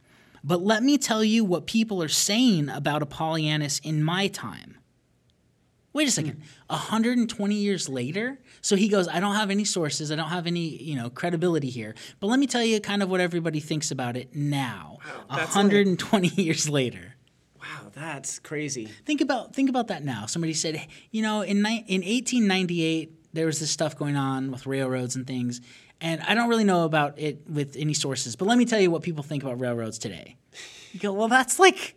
but 0.46 0.62
let 0.62 0.82
me 0.82 0.96
tell 0.96 1.22
you 1.22 1.44
what 1.44 1.66
people 1.66 2.02
are 2.02 2.08
saying 2.08 2.70
about 2.70 3.02
Apollonius 3.02 3.80
in 3.80 4.02
my 4.02 4.28
time." 4.28 4.78
Wait 5.92 6.06
a 6.06 6.10
second. 6.10 6.34
Hmm. 6.68 6.74
120 6.74 7.54
years 7.54 7.88
later? 7.88 8.38
So 8.60 8.76
he 8.76 8.88
goes, 8.88 9.08
I 9.08 9.18
don't 9.18 9.34
have 9.34 9.50
any 9.50 9.64
sources, 9.64 10.12
I 10.12 10.16
don't 10.16 10.28
have 10.28 10.46
any, 10.46 10.76
you 10.82 10.94
know, 10.94 11.08
credibility 11.08 11.70
here. 11.70 11.94
But 12.20 12.26
let 12.26 12.38
me 12.38 12.46
tell 12.46 12.62
you 12.62 12.78
kind 12.80 13.02
of 13.02 13.08
what 13.08 13.20
everybody 13.20 13.60
thinks 13.60 13.90
about 13.90 14.14
it 14.14 14.34
now. 14.36 14.98
that's 15.30 15.56
120 15.56 16.28
years 16.42 16.68
later. 16.68 17.14
wow, 17.58 17.90
that's 17.94 18.38
crazy. 18.40 18.90
Think 19.06 19.22
about 19.22 19.54
think 19.54 19.70
about 19.70 19.86
that 19.88 20.04
now. 20.04 20.26
Somebody 20.26 20.52
said, 20.52 20.86
you 21.10 21.22
know, 21.22 21.40
in 21.40 21.62
ni- 21.62 21.84
in 21.88 22.02
1898 22.02 23.12
there 23.32 23.46
was 23.46 23.58
this 23.58 23.70
stuff 23.70 23.96
going 23.96 24.16
on 24.16 24.50
with 24.50 24.66
railroads 24.66 25.16
and 25.16 25.26
things, 25.26 25.62
and 26.00 26.20
I 26.22 26.34
don't 26.34 26.48
really 26.48 26.64
know 26.64 26.84
about 26.84 27.18
it 27.18 27.48
with 27.48 27.76
any 27.76 27.94
sources. 27.94 28.36
But 28.36 28.46
let 28.48 28.58
me 28.58 28.64
tell 28.64 28.80
you 28.80 28.90
what 28.90 29.02
people 29.02 29.22
think 29.22 29.42
about 29.42 29.60
railroads 29.60 29.98
today." 29.98 30.36
You 30.92 31.00
go, 31.00 31.12
"Well, 31.12 31.28
that's 31.28 31.58
like 31.58 31.96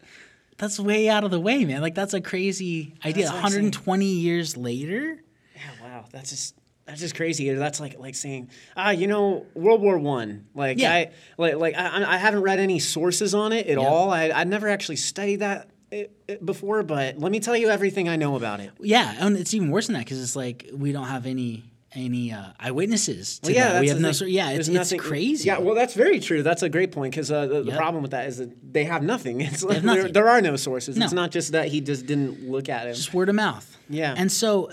that's 0.58 0.80
way 0.80 1.10
out 1.10 1.24
of 1.24 1.32
the 1.32 1.40
way, 1.40 1.66
man. 1.66 1.82
Like 1.82 1.96
that's 1.96 2.14
a 2.14 2.22
crazy 2.22 2.94
idea. 3.06 3.26
Like 3.26 3.34
saying- 3.34 3.44
120 3.44 4.06
years 4.06 4.58
later." 4.58 5.24
Yeah, 5.56 5.62
wow, 5.82 6.06
that's 6.12 6.30
just 6.30 6.56
that's 6.86 7.02
just 7.02 7.16
crazy. 7.16 7.50
That's 7.52 7.80
like 7.80 8.00
like 8.00 8.16
saying, 8.16 8.50
ah, 8.76 8.90
you 8.92 9.08
know, 9.08 9.46
World 9.54 9.82
War 9.82 9.98
One. 10.00 10.48
Like 10.56 10.80
Yeah. 10.80 10.94
I 10.94 11.12
like 11.38 11.56
like 11.56 11.76
I, 11.76 12.16
I 12.16 12.18
haven't 12.18 12.42
read 12.42 12.60
any 12.60 12.80
sources 12.80 13.36
on 13.36 13.52
it 13.54 13.68
at 13.68 13.78
all. 13.78 14.10
I 14.10 14.30
I 14.32 14.44
never 14.46 14.68
actually 14.68 14.96
studied 14.96 15.38
that 15.38 15.70
eh, 15.92 16.06
eh, 16.28 16.38
before, 16.44 16.82
but 16.84 17.20
let 17.20 17.32
me 17.32 17.40
tell 17.40 17.56
you 17.56 17.70
everything 17.70 18.10
I 18.10 18.16
know 18.16 18.36
about 18.36 18.60
it. 18.60 18.72
Yeah, 18.80 19.14
and 19.20 19.38
it's 19.38 19.54
even 19.54 19.70
worse 19.70 19.88
than 19.88 19.94
that 19.96 20.06
because 20.06 20.22
it's 20.22 20.36
like 20.36 20.70
we 20.74 20.92
don't 20.92 21.08
have 21.08 21.26
any 21.28 21.64
any 21.94 22.32
uh, 22.32 22.52
eyewitnesses 22.60 23.40
to 23.40 23.48
Well, 23.48 23.56
yeah, 23.56 23.74
that. 23.74 23.82
We 23.82 23.88
have 23.90 24.00
no. 24.00 24.12
Sort, 24.12 24.30
yeah, 24.32 24.52
it's, 24.52 24.68
it's 24.68 24.94
crazy. 24.98 25.48
Yeah, 25.48 25.60
well, 25.60 25.76
that's 25.76 25.94
very 25.94 26.20
true. 26.20 26.44
That's 26.44 26.64
a 26.64 26.70
great 26.70 26.92
point 26.92 27.12
because 27.14 27.32
uh, 27.32 27.48
the, 27.48 27.64
the 27.64 27.76
problem 27.76 28.02
with 28.02 28.12
that 28.12 28.28
is 28.28 28.38
that 28.38 28.74
they 28.74 28.86
have 28.86 29.04
nothing. 29.04 29.42
It's 29.50 29.64
like 29.64 29.76
have 29.76 29.84
there, 29.84 29.96
nothing. 29.96 30.14
there 30.14 30.30
are 30.30 30.42
no 30.42 30.56
sources. 30.56 30.98
No. 30.98 31.06
It's 31.06 31.14
not 31.14 31.32
just 31.32 31.54
that 31.54 31.70
he 31.70 31.82
just 31.82 32.06
didn't 32.06 32.50
look 32.50 32.70
at 32.70 32.88
it. 32.88 32.94
just 32.94 33.14
word 33.14 33.30
of 33.30 33.36
mouth. 33.36 33.78
Yeah. 33.90 34.14
And 34.16 34.32
so 34.32 34.70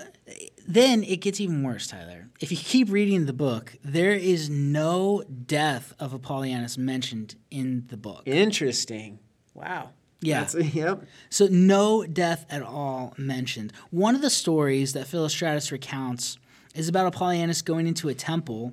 then 0.66 1.04
it 1.04 1.20
gets 1.20 1.40
even 1.40 1.62
worse, 1.62 1.86
Tyler. 1.86 2.28
If 2.40 2.50
you 2.50 2.58
keep 2.58 2.90
reading 2.90 3.26
the 3.26 3.32
book, 3.32 3.74
there 3.82 4.12
is 4.12 4.50
no 4.50 5.22
death 5.46 5.94
of 5.98 6.12
Apollonius 6.12 6.76
mentioned 6.76 7.36
in 7.50 7.84
the 7.88 7.96
book. 7.96 8.22
Interesting. 8.26 9.20
Wow. 9.54 9.90
Yeah. 10.20 10.40
That's, 10.40 10.54
yep. 10.74 11.04
So 11.30 11.46
no 11.50 12.04
death 12.04 12.44
at 12.50 12.62
all 12.62 13.14
mentioned. 13.16 13.72
One 13.90 14.14
of 14.14 14.22
the 14.22 14.30
stories 14.30 14.92
that 14.92 15.06
Philostratus 15.06 15.70
recounts 15.70 16.38
is 16.76 16.88
about 16.88 17.06
Apollonius 17.06 17.62
going 17.62 17.86
into 17.86 18.08
a 18.08 18.14
temple, 18.14 18.72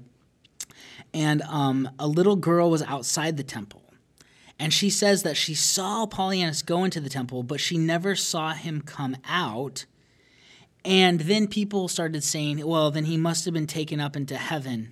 and 1.13 1.41
um, 1.43 1.89
a 1.97 2.07
little 2.07 2.35
girl 2.35 2.69
was 2.69 2.83
outside 2.83 3.37
the 3.37 3.43
temple. 3.43 3.81
And 4.59 4.73
she 4.73 4.89
says 4.89 5.23
that 5.23 5.35
she 5.35 5.55
saw 5.55 6.03
Apollonius 6.03 6.61
go 6.61 6.83
into 6.83 6.99
the 6.99 7.09
temple, 7.09 7.43
but 7.43 7.59
she 7.59 7.77
never 7.77 8.15
saw 8.15 8.53
him 8.53 8.81
come 8.81 9.17
out. 9.27 9.85
And 10.85 11.21
then 11.21 11.47
people 11.47 11.87
started 11.87 12.23
saying, 12.23 12.65
well, 12.65 12.91
then 12.91 13.05
he 13.05 13.17
must 13.17 13.45
have 13.45 13.53
been 13.53 13.67
taken 13.67 13.99
up 13.99 14.15
into 14.15 14.37
heaven. 14.37 14.91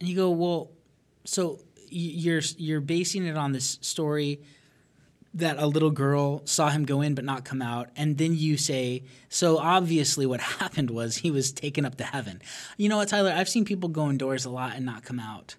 And 0.00 0.08
you 0.08 0.16
go, 0.16 0.30
well, 0.30 0.70
so 1.24 1.60
you're 1.88 2.40
you're 2.56 2.80
basing 2.80 3.26
it 3.26 3.36
on 3.36 3.52
this 3.52 3.78
story 3.82 4.40
that 5.34 5.56
a 5.58 5.66
little 5.66 5.90
girl 5.90 6.42
saw 6.44 6.68
him 6.68 6.84
go 6.84 7.00
in 7.00 7.14
but 7.14 7.24
not 7.24 7.44
come 7.44 7.62
out 7.62 7.88
and 7.96 8.18
then 8.18 8.34
you 8.36 8.56
say 8.58 9.02
so 9.30 9.56
obviously 9.58 10.26
what 10.26 10.40
happened 10.60 10.90
was 10.90 11.16
he 11.16 11.30
was 11.30 11.52
taken 11.52 11.84
up 11.86 11.96
to 11.96 12.04
heaven. 12.04 12.42
You 12.76 12.88
know 12.90 12.98
what 12.98 13.08
tyler? 13.08 13.32
I've 13.34 13.48
seen 13.48 13.64
people 13.64 13.88
go 13.88 14.10
indoors 14.10 14.44
a 14.44 14.50
lot 14.50 14.76
and 14.76 14.84
not 14.84 15.04
come 15.04 15.18
out 15.18 15.56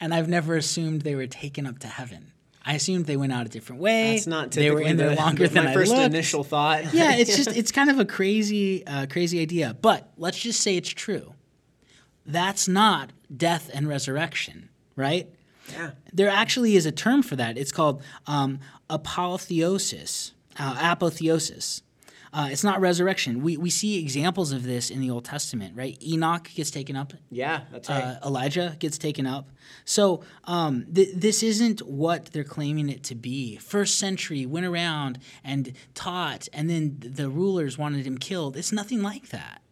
and 0.00 0.12
i've 0.14 0.28
never 0.28 0.54
assumed 0.56 1.02
they 1.02 1.14
were 1.16 1.26
taken 1.26 1.66
up 1.66 1.78
to 1.80 1.88
heaven. 1.88 2.32
I 2.68 2.74
assumed 2.74 3.06
they 3.06 3.16
went 3.16 3.32
out 3.32 3.46
a 3.46 3.48
different 3.48 3.80
way. 3.80 4.14
That's 4.14 4.26
not 4.26 4.50
they 4.50 4.72
were 4.72 4.80
in 4.80 4.96
there 4.96 5.10
the- 5.10 5.16
longer 5.16 5.46
than 5.52 5.64
my 5.64 5.70
I 5.70 5.74
first 5.74 5.92
looked. 5.92 6.02
initial 6.04 6.42
thought. 6.44 6.92
yeah 6.94 7.16
it's 7.16 7.36
just 7.36 7.56
it's 7.56 7.72
kind 7.72 7.90
of 7.90 7.98
a 7.98 8.04
crazy 8.04 8.86
uh, 8.86 9.06
crazy 9.06 9.40
idea 9.40 9.76
but 9.82 10.12
let's 10.16 10.38
just 10.38 10.60
say 10.60 10.76
it's 10.76 10.88
true. 10.88 11.32
That's 12.24 12.66
not 12.68 13.12
death 13.34 13.70
and 13.74 13.88
resurrection 13.88 14.68
right 14.96 15.28
yeah. 15.72 15.90
there 16.12 16.28
actually 16.28 16.76
is 16.76 16.86
a 16.86 16.92
term 16.92 17.22
for 17.22 17.36
that. 17.36 17.56
It's 17.58 17.72
called 17.72 18.02
um, 18.26 18.60
apotheosis, 18.88 20.32
uh, 20.58 20.76
apotheosis. 20.80 21.82
Uh, 22.32 22.48
it's 22.50 22.64
not 22.64 22.80
resurrection. 22.80 23.42
We, 23.42 23.56
we 23.56 23.70
see 23.70 23.98
examples 23.98 24.52
of 24.52 24.62
this 24.62 24.90
in 24.90 25.00
the 25.00 25.08
Old 25.08 25.24
Testament, 25.24 25.74
right? 25.74 25.96
Enoch 26.02 26.50
gets 26.54 26.70
taken 26.70 26.94
up. 26.94 27.14
Yeah, 27.30 27.62
that's 27.72 27.88
right. 27.88 28.02
Uh, 28.02 28.26
Elijah 28.26 28.76
gets 28.78 28.98
taken 28.98 29.26
up. 29.26 29.48
So 29.86 30.22
um, 30.44 30.86
th- 30.92 31.14
this 31.14 31.42
isn't 31.42 31.80
what 31.80 32.26
they're 32.26 32.44
claiming 32.44 32.90
it 32.90 33.02
to 33.04 33.14
be. 33.14 33.56
First 33.56 33.98
century 33.98 34.44
went 34.44 34.66
around 34.66 35.18
and 35.42 35.72
taught, 35.94 36.46
and 36.52 36.68
then 36.68 36.98
the 37.00 37.30
rulers 37.30 37.78
wanted 37.78 38.06
him 38.06 38.18
killed. 38.18 38.56
It's 38.56 38.72
nothing 38.72 39.02
like 39.02 39.30
that. 39.30 39.62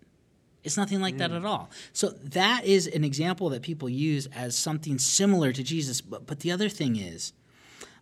It's 0.65 0.77
nothing 0.77 1.01
like 1.01 1.19
that 1.19 1.31
at 1.31 1.45
all. 1.45 1.71
So 1.93 2.09
that 2.09 2.65
is 2.65 2.87
an 2.87 3.05
example 3.05 3.51
that 3.51 3.63
people 3.63 3.89
use 3.89 4.27
as 4.35 4.57
something 4.57 4.99
similar 4.99 5.53
to 5.53 5.63
Jesus. 5.63 6.01
But, 6.01 6.27
but 6.27 6.41
the 6.41 6.51
other 6.51 6.71
thing 6.71 6.97
is 6.97 7.35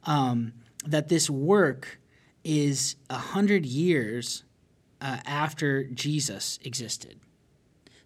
um, 0.04 0.52
that 0.86 1.08
this 1.08 1.28
work 1.28 1.98
is 2.44 2.96
a 3.10 3.16
hundred 3.16 3.66
years 3.66 4.44
uh, 5.00 5.18
after 5.26 5.84
Jesus 5.84 6.60
existed. 6.64 7.18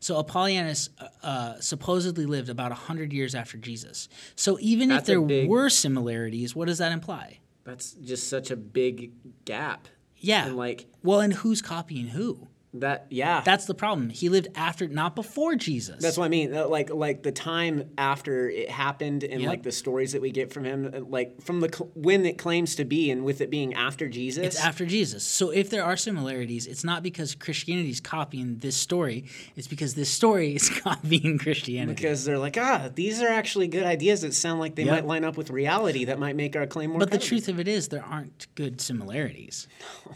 So 0.00 0.18
Apollonius 0.18 0.88
uh, 0.98 1.08
uh, 1.22 1.60
supposedly 1.60 2.26
lived 2.26 2.48
about 2.48 2.72
hundred 2.72 3.12
years 3.12 3.34
after 3.34 3.58
Jesus. 3.58 4.08
So 4.36 4.56
even 4.60 4.88
That's 4.88 5.02
if 5.02 5.06
there 5.06 5.20
big- 5.20 5.48
were 5.48 5.68
similarities, 5.68 6.56
what 6.56 6.68
does 6.68 6.78
that 6.78 6.92
imply? 6.92 7.40
That's 7.64 7.92
just 7.92 8.28
such 8.30 8.50
a 8.50 8.56
big 8.56 9.12
gap. 9.44 9.88
Yeah. 10.16 10.46
And 10.46 10.56
like, 10.56 10.86
well, 11.02 11.20
and 11.20 11.34
who's 11.34 11.60
copying 11.60 12.08
who? 12.08 12.48
That 12.80 13.06
yeah. 13.10 13.40
That's 13.44 13.64
the 13.66 13.74
problem. 13.74 14.10
He 14.10 14.28
lived 14.28 14.48
after, 14.54 14.88
not 14.88 15.14
before 15.16 15.54
Jesus. 15.56 16.00
That's 16.02 16.16
what 16.18 16.24
I 16.24 16.28
mean. 16.28 16.52
Like 16.52 16.90
like 16.90 17.22
the 17.22 17.32
time 17.32 17.90
after 17.98 18.48
it 18.50 18.70
happened, 18.70 19.24
and 19.24 19.40
Yep. 19.40 19.48
like 19.48 19.62
the 19.62 19.72
stories 19.72 20.12
that 20.12 20.22
we 20.22 20.30
get 20.30 20.52
from 20.52 20.64
him, 20.64 21.06
like 21.10 21.42
from 21.42 21.60
the 21.60 21.68
cl- 21.72 21.90
when 21.94 22.24
it 22.26 22.38
claims 22.38 22.74
to 22.76 22.84
be, 22.84 23.10
and 23.10 23.24
with 23.24 23.40
it 23.40 23.50
being 23.50 23.74
after 23.74 24.08
Jesus. 24.08 24.44
It's 24.44 24.60
after 24.60 24.86
Jesus. 24.86 25.24
So 25.24 25.50
if 25.50 25.70
there 25.70 25.84
are 25.84 25.96
similarities, 25.96 26.66
it's 26.66 26.84
not 26.84 27.02
because 27.02 27.34
Christianity 27.34 27.90
is 27.90 28.00
copying 28.00 28.58
this 28.58 28.76
story. 28.76 29.24
It's 29.56 29.68
because 29.68 29.94
this 29.94 30.10
story 30.10 30.54
is 30.56 30.68
copying 30.80 31.38
Christianity. 31.38 31.94
because 31.94 32.24
they're 32.24 32.38
like, 32.38 32.56
ah, 32.58 32.90
these 32.94 33.20
are 33.22 33.28
actually 33.28 33.68
good 33.68 33.84
ideas 33.84 34.20
that 34.22 34.34
sound 34.34 34.60
like 34.60 34.74
they 34.74 34.84
Yep. 34.84 34.92
might 34.94 35.06
line 35.06 35.24
up 35.24 35.36
with 35.36 35.50
reality. 35.50 36.04
That 36.04 36.18
might 36.18 36.36
make 36.36 36.54
our 36.56 36.66
claim 36.66 36.90
more. 36.90 36.98
But 37.00 37.10
the 37.10 37.18
truth 37.18 37.48
of 37.48 37.58
it 37.60 37.66
is, 37.68 37.88
there 37.88 38.04
aren't 38.04 38.46
good 38.54 38.80
similarities. 38.80 39.66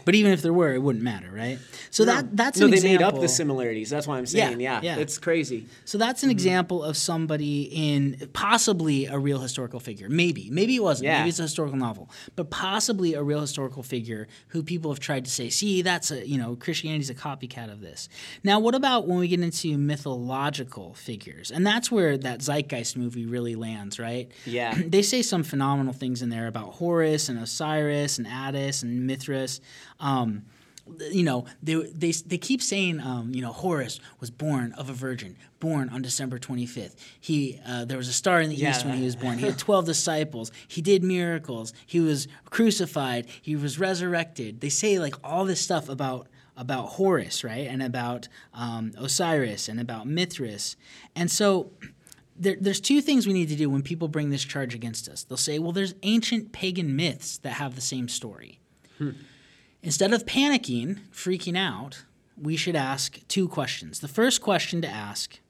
But 0.04 0.14
even 0.14 0.32
if 0.32 0.42
there 0.42 0.52
were, 0.52 0.72
it 0.74 0.78
wouldn't 0.82 1.04
matter, 1.04 1.30
right? 1.30 1.58
So 1.90 2.04
that 2.04 2.36
that 2.36 2.49
that's 2.50 2.58
no, 2.58 2.64
an 2.64 2.70
they 2.72 2.78
example. 2.78 3.06
made 3.06 3.14
up 3.14 3.20
the 3.20 3.28
similarities. 3.28 3.90
That's 3.90 4.08
why 4.08 4.18
I'm 4.18 4.26
saying, 4.26 4.60
Yeah, 4.60 4.80
yeah, 4.80 4.96
yeah. 4.96 5.00
it's 5.00 5.18
crazy. 5.18 5.66
So 5.84 5.98
that's 5.98 6.24
an 6.24 6.30
example 6.30 6.82
of 6.82 6.96
somebody 6.96 7.62
in 7.62 8.28
possibly 8.32 9.06
a 9.06 9.18
real 9.18 9.38
historical 9.38 9.78
figure. 9.78 10.08
Maybe. 10.08 10.50
Maybe 10.50 10.74
it 10.74 10.82
wasn't. 10.82 11.04
Yeah. 11.04 11.18
Maybe 11.20 11.28
it's 11.28 11.38
a 11.38 11.42
historical 11.42 11.78
novel. 11.78 12.10
But 12.34 12.50
possibly 12.50 13.14
a 13.14 13.22
real 13.22 13.40
historical 13.40 13.84
figure 13.84 14.26
who 14.48 14.64
people 14.64 14.90
have 14.90 14.98
tried 14.98 15.24
to 15.26 15.30
say, 15.30 15.48
see, 15.48 15.82
that's 15.82 16.10
a, 16.10 16.26
you 16.26 16.38
know, 16.38 16.56
Christianity's 16.56 17.08
a 17.08 17.14
copycat 17.14 17.70
of 17.70 17.80
this. 17.80 18.08
Now, 18.42 18.58
what 18.58 18.74
about 18.74 19.06
when 19.06 19.18
we 19.18 19.28
get 19.28 19.40
into 19.40 19.78
mythological 19.78 20.94
figures? 20.94 21.52
And 21.52 21.64
that's 21.64 21.90
where 21.90 22.18
that 22.18 22.40
Zeitgeist 22.40 22.96
movie 22.96 23.26
really 23.26 23.54
lands, 23.54 24.00
right? 24.00 24.28
Yeah. 24.44 24.74
they 24.86 25.02
say 25.02 25.22
some 25.22 25.44
phenomenal 25.44 25.92
things 25.92 26.20
in 26.20 26.30
there 26.30 26.48
about 26.48 26.72
Horus 26.74 27.28
and 27.28 27.38
Osiris 27.38 28.18
and 28.18 28.26
Attis 28.26 28.82
and 28.82 29.06
Mithras. 29.06 29.60
Um, 30.00 30.46
you 31.10 31.22
know, 31.22 31.46
they, 31.62 31.74
they, 31.74 32.12
they 32.12 32.38
keep 32.38 32.62
saying, 32.62 33.00
um, 33.00 33.34
you 33.34 33.42
know, 33.42 33.52
Horus 33.52 34.00
was 34.20 34.30
born 34.30 34.72
of 34.72 34.88
a 34.90 34.92
virgin, 34.92 35.36
born 35.58 35.88
on 35.88 36.02
December 36.02 36.38
25th. 36.38 36.94
He, 37.20 37.60
uh, 37.66 37.84
there 37.84 37.98
was 37.98 38.08
a 38.08 38.12
star 38.12 38.40
in 38.40 38.50
the 38.50 38.56
Yeah, 38.56 38.70
east 38.70 38.84
when 38.84 38.96
he 38.96 39.04
was 39.04 39.16
born. 39.16 39.38
He 39.38 39.46
had 39.46 39.58
12 39.58 39.84
disciples. 39.94 40.52
He 40.68 40.82
did 40.82 41.02
miracles. 41.02 41.72
He 41.86 42.00
was 42.00 42.28
crucified. 42.46 43.26
He 43.40 43.56
was 43.56 43.78
resurrected. 43.78 44.60
They 44.60 44.68
say 44.68 44.98
like 44.98 45.14
all 45.24 45.44
this 45.44 45.60
stuff 45.60 45.88
about 45.88 46.26
about 46.56 46.86
Horus, 46.88 47.42
right, 47.42 47.66
and 47.66 47.82
about 47.82 48.28
um, 48.52 48.92
Osiris 48.98 49.66
and 49.66 49.80
about 49.80 50.06
Mithras, 50.06 50.76
and 51.16 51.30
so 51.30 51.70
there, 52.36 52.56
there's 52.60 52.80
two 52.80 53.00
things 53.00 53.26
we 53.26 53.32
need 53.32 53.48
to 53.48 53.56
do 53.56 53.70
when 53.70 53.80
people 53.82 54.08
bring 54.08 54.28
this 54.28 54.44
charge 54.44 54.74
against 54.74 55.08
us. 55.08 55.24
They'll 55.24 55.38
say, 55.38 55.58
well, 55.58 55.72
there's 55.72 55.94
ancient 56.02 56.52
pagan 56.52 56.96
myths 56.96 57.38
that 57.38 57.54
have 57.54 57.76
the 57.76 57.80
same 57.80 58.08
story. 58.08 58.60
Instead 59.82 60.12
of 60.12 60.26
panicking, 60.26 60.98
freaking 61.10 61.56
out, 61.56 62.04
we 62.40 62.56
should 62.56 62.76
ask 62.76 63.20
two 63.28 63.48
questions. 63.48 64.00
The 64.00 64.08
first 64.08 64.40
question 64.40 64.80
to 64.82 64.88
ask 64.88 65.40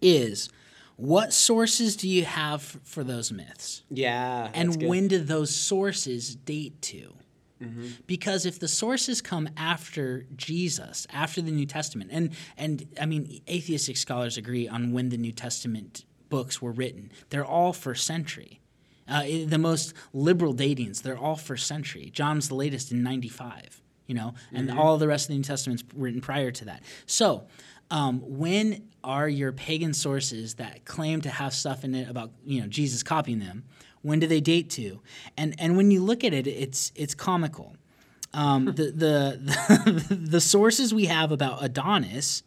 is, 0.00 0.48
what 0.96 1.32
sources 1.32 1.96
do 1.96 2.08
you 2.08 2.24
have 2.24 2.62
for 2.62 3.04
those 3.04 3.30
myths? 3.30 3.82
Yeah. 3.90 4.50
and 4.54 4.82
when 4.82 5.08
do 5.08 5.18
those 5.18 5.54
sources 5.54 6.34
date 6.34 6.80
to? 6.82 7.14
Mm-hmm. 7.62 7.86
Because 8.06 8.44
if 8.44 8.58
the 8.58 8.68
sources 8.68 9.22
come 9.22 9.48
after 9.56 10.26
Jesus, 10.36 11.06
after 11.10 11.40
the 11.40 11.50
New 11.50 11.64
Testament, 11.64 12.10
and 12.12 12.34
and 12.58 12.86
I 13.00 13.06
mean, 13.06 13.40
atheistic 13.48 13.96
scholars 13.96 14.36
agree 14.36 14.68
on 14.68 14.92
when 14.92 15.08
the 15.08 15.16
New 15.16 15.32
Testament 15.32 16.04
books 16.28 16.60
were 16.60 16.72
written. 16.72 17.10
They're 17.30 17.46
all 17.46 17.72
first 17.72 18.06
century. 18.06 18.60
Uh, 19.08 19.22
the 19.46 19.58
most 19.58 19.94
liberal 20.12 20.54
datings, 20.54 21.02
they're 21.02 21.18
all 21.18 21.36
first 21.36 21.66
century. 21.66 22.10
John's 22.12 22.48
the 22.48 22.54
latest 22.54 22.90
in 22.90 23.02
95, 23.02 23.80
you 24.06 24.14
know, 24.14 24.34
and 24.52 24.70
all 24.70 24.98
the 24.98 25.08
rest 25.08 25.26
of 25.26 25.28
the 25.28 25.36
New 25.36 25.44
Testament's 25.44 25.84
written 25.94 26.20
prior 26.20 26.50
to 26.50 26.64
that. 26.66 26.82
So, 27.06 27.46
um, 27.90 28.20
when 28.20 28.88
are 29.04 29.28
your 29.28 29.52
pagan 29.52 29.94
sources 29.94 30.54
that 30.54 30.84
claim 30.84 31.20
to 31.20 31.30
have 31.30 31.54
stuff 31.54 31.84
in 31.84 31.94
it 31.94 32.08
about, 32.08 32.32
you 32.44 32.60
know, 32.60 32.66
Jesus 32.66 33.02
copying 33.02 33.38
them? 33.38 33.64
When 34.02 34.18
do 34.18 34.26
they 34.26 34.40
date 34.40 34.70
to? 34.70 35.00
And 35.36 35.54
and 35.58 35.76
when 35.76 35.90
you 35.90 36.02
look 36.02 36.24
at 36.24 36.32
it, 36.32 36.46
it's 36.46 36.92
it's 36.94 37.14
comical. 37.14 37.76
Um, 38.34 38.64
the, 38.76 38.92
the 40.08 40.16
the 40.16 40.40
sources 40.40 40.92
we 40.92 41.06
have 41.06 41.32
about 41.32 41.64
Adonis 41.64 42.42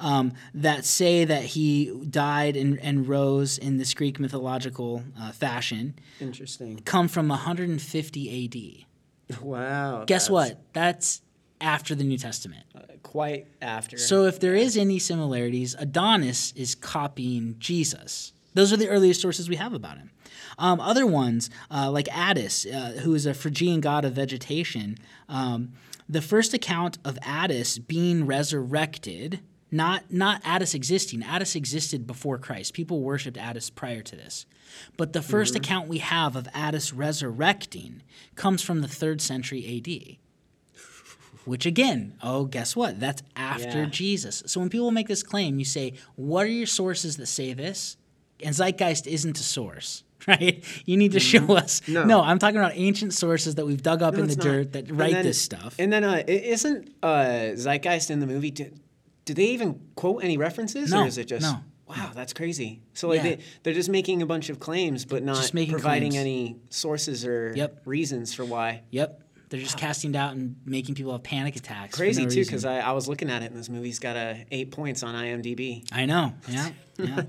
um, 0.00 0.32
that 0.54 0.84
say 0.84 1.24
that 1.24 1.42
he 1.44 1.94
died 2.10 2.56
and, 2.56 2.78
and 2.80 3.06
rose 3.06 3.58
in 3.58 3.76
this 3.76 3.94
Greek 3.94 4.18
mythological 4.18 5.02
uh, 5.20 5.30
fashion 5.32 5.94
Interesting. 6.20 6.78
come 6.84 7.06
from 7.06 7.28
150 7.28 8.86
AD. 9.30 9.40
Wow. 9.42 10.04
Guess 10.06 10.24
that's, 10.24 10.30
what? 10.30 10.60
That's 10.72 11.22
after 11.60 11.94
the 11.94 12.04
New 12.04 12.18
Testament. 12.18 12.64
uh, 12.74 12.80
Quite 13.02 13.46
after. 13.62 13.96
So 13.98 14.24
if 14.24 14.40
there 14.40 14.54
is 14.54 14.76
any 14.76 14.98
similarities, 14.98 15.76
Adonis 15.78 16.52
is 16.56 16.74
copying 16.74 17.56
Jesus. 17.58 18.32
Those 18.54 18.72
are 18.72 18.76
the 18.76 18.88
earliest 18.88 19.20
sources 19.20 19.48
we 19.48 19.56
have 19.56 19.72
about 19.72 19.98
him. 19.98 20.10
Um, 20.58 20.80
other 20.80 21.06
ones, 21.06 21.48
uh, 21.70 21.90
like 21.90 22.08
Attis, 22.12 22.66
uh, 22.66 23.00
who 23.02 23.14
is 23.14 23.26
a 23.26 23.34
Phrygian 23.34 23.80
god 23.80 24.04
of 24.04 24.12
vegetation, 24.14 24.98
um, 25.28 25.72
the 26.08 26.20
first 26.20 26.52
account 26.52 26.98
of 27.04 27.18
Attis 27.22 27.78
being 27.78 28.26
resurrected, 28.26 29.40
not 29.70 30.12
not 30.12 30.40
Attis 30.44 30.74
existing. 30.74 31.22
Attis 31.22 31.54
existed 31.54 32.06
before 32.06 32.38
Christ. 32.38 32.74
People 32.74 33.00
worshipped 33.02 33.36
Attis 33.38 33.70
prior 33.70 34.02
to 34.02 34.16
this. 34.16 34.46
But 34.96 35.12
the 35.12 35.20
1st 35.20 35.56
account 35.56 35.88
we 35.88 35.98
have 35.98 36.36
of 36.36 36.46
Attis 36.54 36.92
resurrecting 36.92 38.02
comes 38.36 38.62
from 38.62 38.80
the 38.82 38.88
third 38.88 39.20
century 39.20 39.64
AD. 39.66 40.16
Which 41.44 41.66
again, 41.66 42.14
oh, 42.22 42.44
guess 42.44 42.76
what? 42.76 43.00
That's 43.00 43.22
after 43.34 43.80
Yeah. 43.80 43.86
Jesus. 43.86 44.42
So 44.46 44.60
when 44.60 44.68
people 44.68 44.90
make 44.90 45.08
this 45.08 45.22
claim, 45.22 45.58
you 45.58 45.64
say, 45.64 45.94
what 46.14 46.46
are 46.46 46.50
your 46.50 46.66
sources 46.66 47.16
that 47.16 47.26
say 47.26 47.54
this? 47.54 47.96
And 48.44 48.54
Zeitgeist 48.54 49.06
isn't 49.06 49.38
a 49.40 49.42
source, 49.42 50.04
right? 50.28 50.62
You 50.84 50.96
need 50.96 51.12
to 51.12 51.20
show 51.20 51.54
us. 51.56 51.80
Mm-hmm. 51.80 52.08
No. 52.08 52.20
I'm 52.20 52.38
talking 52.38 52.58
about 52.58 52.72
ancient 52.74 53.14
sources 53.14 53.54
that 53.56 53.66
we've 53.66 53.82
dug 53.82 54.02
up 54.02 54.14
in 54.14 54.26
the 54.28 54.36
not. 54.36 54.44
dirt 54.44 54.72
that 54.74 54.90
write 54.90 55.12
then- 55.12 55.24
this 55.24 55.40
stuff. 55.40 55.74
And 55.78 55.92
then, 55.92 56.04
uh, 56.04 56.22
isn't 56.28 56.94
uh, 57.02 57.54
Zeitgeist 57.56 58.10
in 58.10 58.20
the 58.20 58.26
movie? 58.26 58.50
Do, 58.50 58.70
do 59.34 59.42
they 59.42 59.50
even 59.50 59.80
quote 59.94 60.24
any 60.24 60.36
references, 60.36 60.90
No, 60.90 61.02
or 61.02 61.06
is 61.06 61.18
it 61.18 61.26
just? 61.28 61.42
no. 61.42 61.60
Wow, 61.88 62.10
that's 62.14 62.32
crazy. 62.32 62.82
So 62.94 63.08
like 63.08 63.16
Yeah. 63.18 63.22
they 63.22 63.38
they're 63.62 63.74
just 63.74 63.88
making 63.88 64.22
a 64.22 64.26
bunch 64.26 64.48
of 64.48 64.60
claims, 64.60 65.04
but 65.04 65.22
not 65.24 65.50
providing 65.52 66.12
claims. 66.12 66.16
any 66.16 66.56
sources 66.70 67.24
or 67.24 67.52
Yep. 67.56 67.82
reasons 67.84 68.32
for 68.34 68.44
why. 68.44 68.82
yep. 68.90 69.22
They're 69.48 69.58
just 69.60 69.76
casting 69.76 70.12
doubt 70.12 70.34
and 70.36 70.54
making 70.64 70.94
people 70.94 71.10
have 71.10 71.24
panic 71.24 71.56
attacks. 71.56 71.96
Crazy 71.96 72.22
no 72.22 72.28
too, 72.30 72.42
because 72.44 72.64
I, 72.64 72.78
I 72.78 72.92
was 72.92 73.08
looking 73.08 73.28
at 73.28 73.42
it 73.42 73.50
and 73.50 73.58
this 73.58 73.68
movie's 73.68 73.98
got 73.98 74.14
a 74.16 74.44
eight 74.52 74.70
points 74.70 75.02
on 75.02 75.14
IMDb. 75.16 75.84
I 75.92 76.06
know. 76.06 76.34
Yeah. 76.48 76.70
Yeah. 76.98 77.22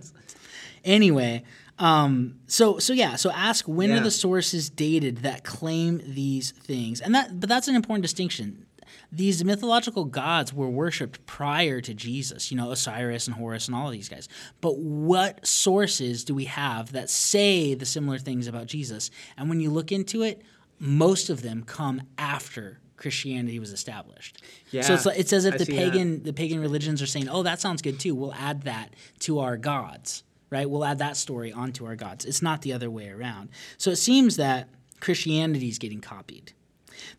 anyway, 0.83 1.43
um, 1.79 2.35
so 2.47 2.77
so 2.79 2.93
yeah, 2.93 3.15
so 3.15 3.31
ask 3.31 3.65
when 3.67 3.91
are 3.91 3.99
the 4.01 4.11
sources 4.11 4.69
dated 4.69 5.17
that 5.19 5.43
claim 5.43 6.01
these 6.05 6.51
things, 6.51 7.01
and 7.01 7.15
that 7.15 7.39
but 7.39 7.49
that's 7.49 7.67
an 7.67 7.75
important 7.75 8.03
distinction. 8.03 8.65
These 9.11 9.43
mythological 9.43 10.05
gods 10.05 10.53
were 10.53 10.69
worshipped 10.69 11.25
prior 11.25 11.81
to 11.81 11.93
Jesus, 11.93 12.49
you 12.49 12.55
know, 12.57 12.71
Osiris 12.71 13.27
and 13.27 13.35
Horus 13.35 13.67
and 13.67 13.75
all 13.75 13.87
of 13.87 13.91
these 13.91 14.07
guys. 14.07 14.29
But 14.61 14.77
what 14.77 15.45
sources 15.45 16.23
do 16.23 16.33
we 16.33 16.45
have 16.45 16.93
that 16.93 17.09
say 17.09 17.73
the 17.73 17.85
similar 17.85 18.17
things 18.17 18.47
about 18.47 18.67
Jesus? 18.67 19.11
And 19.37 19.49
when 19.49 19.59
you 19.59 19.69
look 19.69 19.91
into 19.91 20.21
it, 20.23 20.41
most 20.79 21.29
of 21.29 21.41
them 21.41 21.63
come 21.63 22.03
after 22.17 22.79
Christianity 22.95 23.59
was 23.59 23.71
established. 23.73 24.37
So 24.71 24.77
Yeah, 24.77 24.93
it's, 24.93 25.05
like- 25.05 25.19
it's 25.19 25.33
as 25.33 25.43
if 25.45 25.55
I 25.55 25.57
the 25.57 25.65
see 25.65 25.75
that. 25.75 25.91
pagan 25.91 26.23
the 26.23 26.33
pagan 26.33 26.59
religions 26.59 27.01
are 27.01 27.07
saying, 27.07 27.27
"Oh, 27.27 27.43
that 27.43 27.59
sounds 27.59 27.81
good 27.81 27.99
too. 27.99 28.13
We'll 28.15 28.33
add 28.33 28.61
that 28.63 28.95
to 29.21 29.39
our 29.39 29.57
gods." 29.57 30.23
Right? 30.49 30.69
We'll 30.69 30.83
add 30.85 30.99
that 30.99 31.15
story 31.17 31.51
onto 31.53 31.85
our 31.85 31.95
gods. 31.95 32.25
It's 32.25 32.41
not 32.41 32.61
the 32.61 32.73
other 32.73 32.89
way 32.91 33.07
around. 33.09 33.49
So 33.77 33.89
it 33.89 33.95
seems 33.95 34.35
that 34.35 34.67
Christianity 34.99 35.67
is 35.69 35.79
getting 35.79 36.01
copied. 36.01 36.51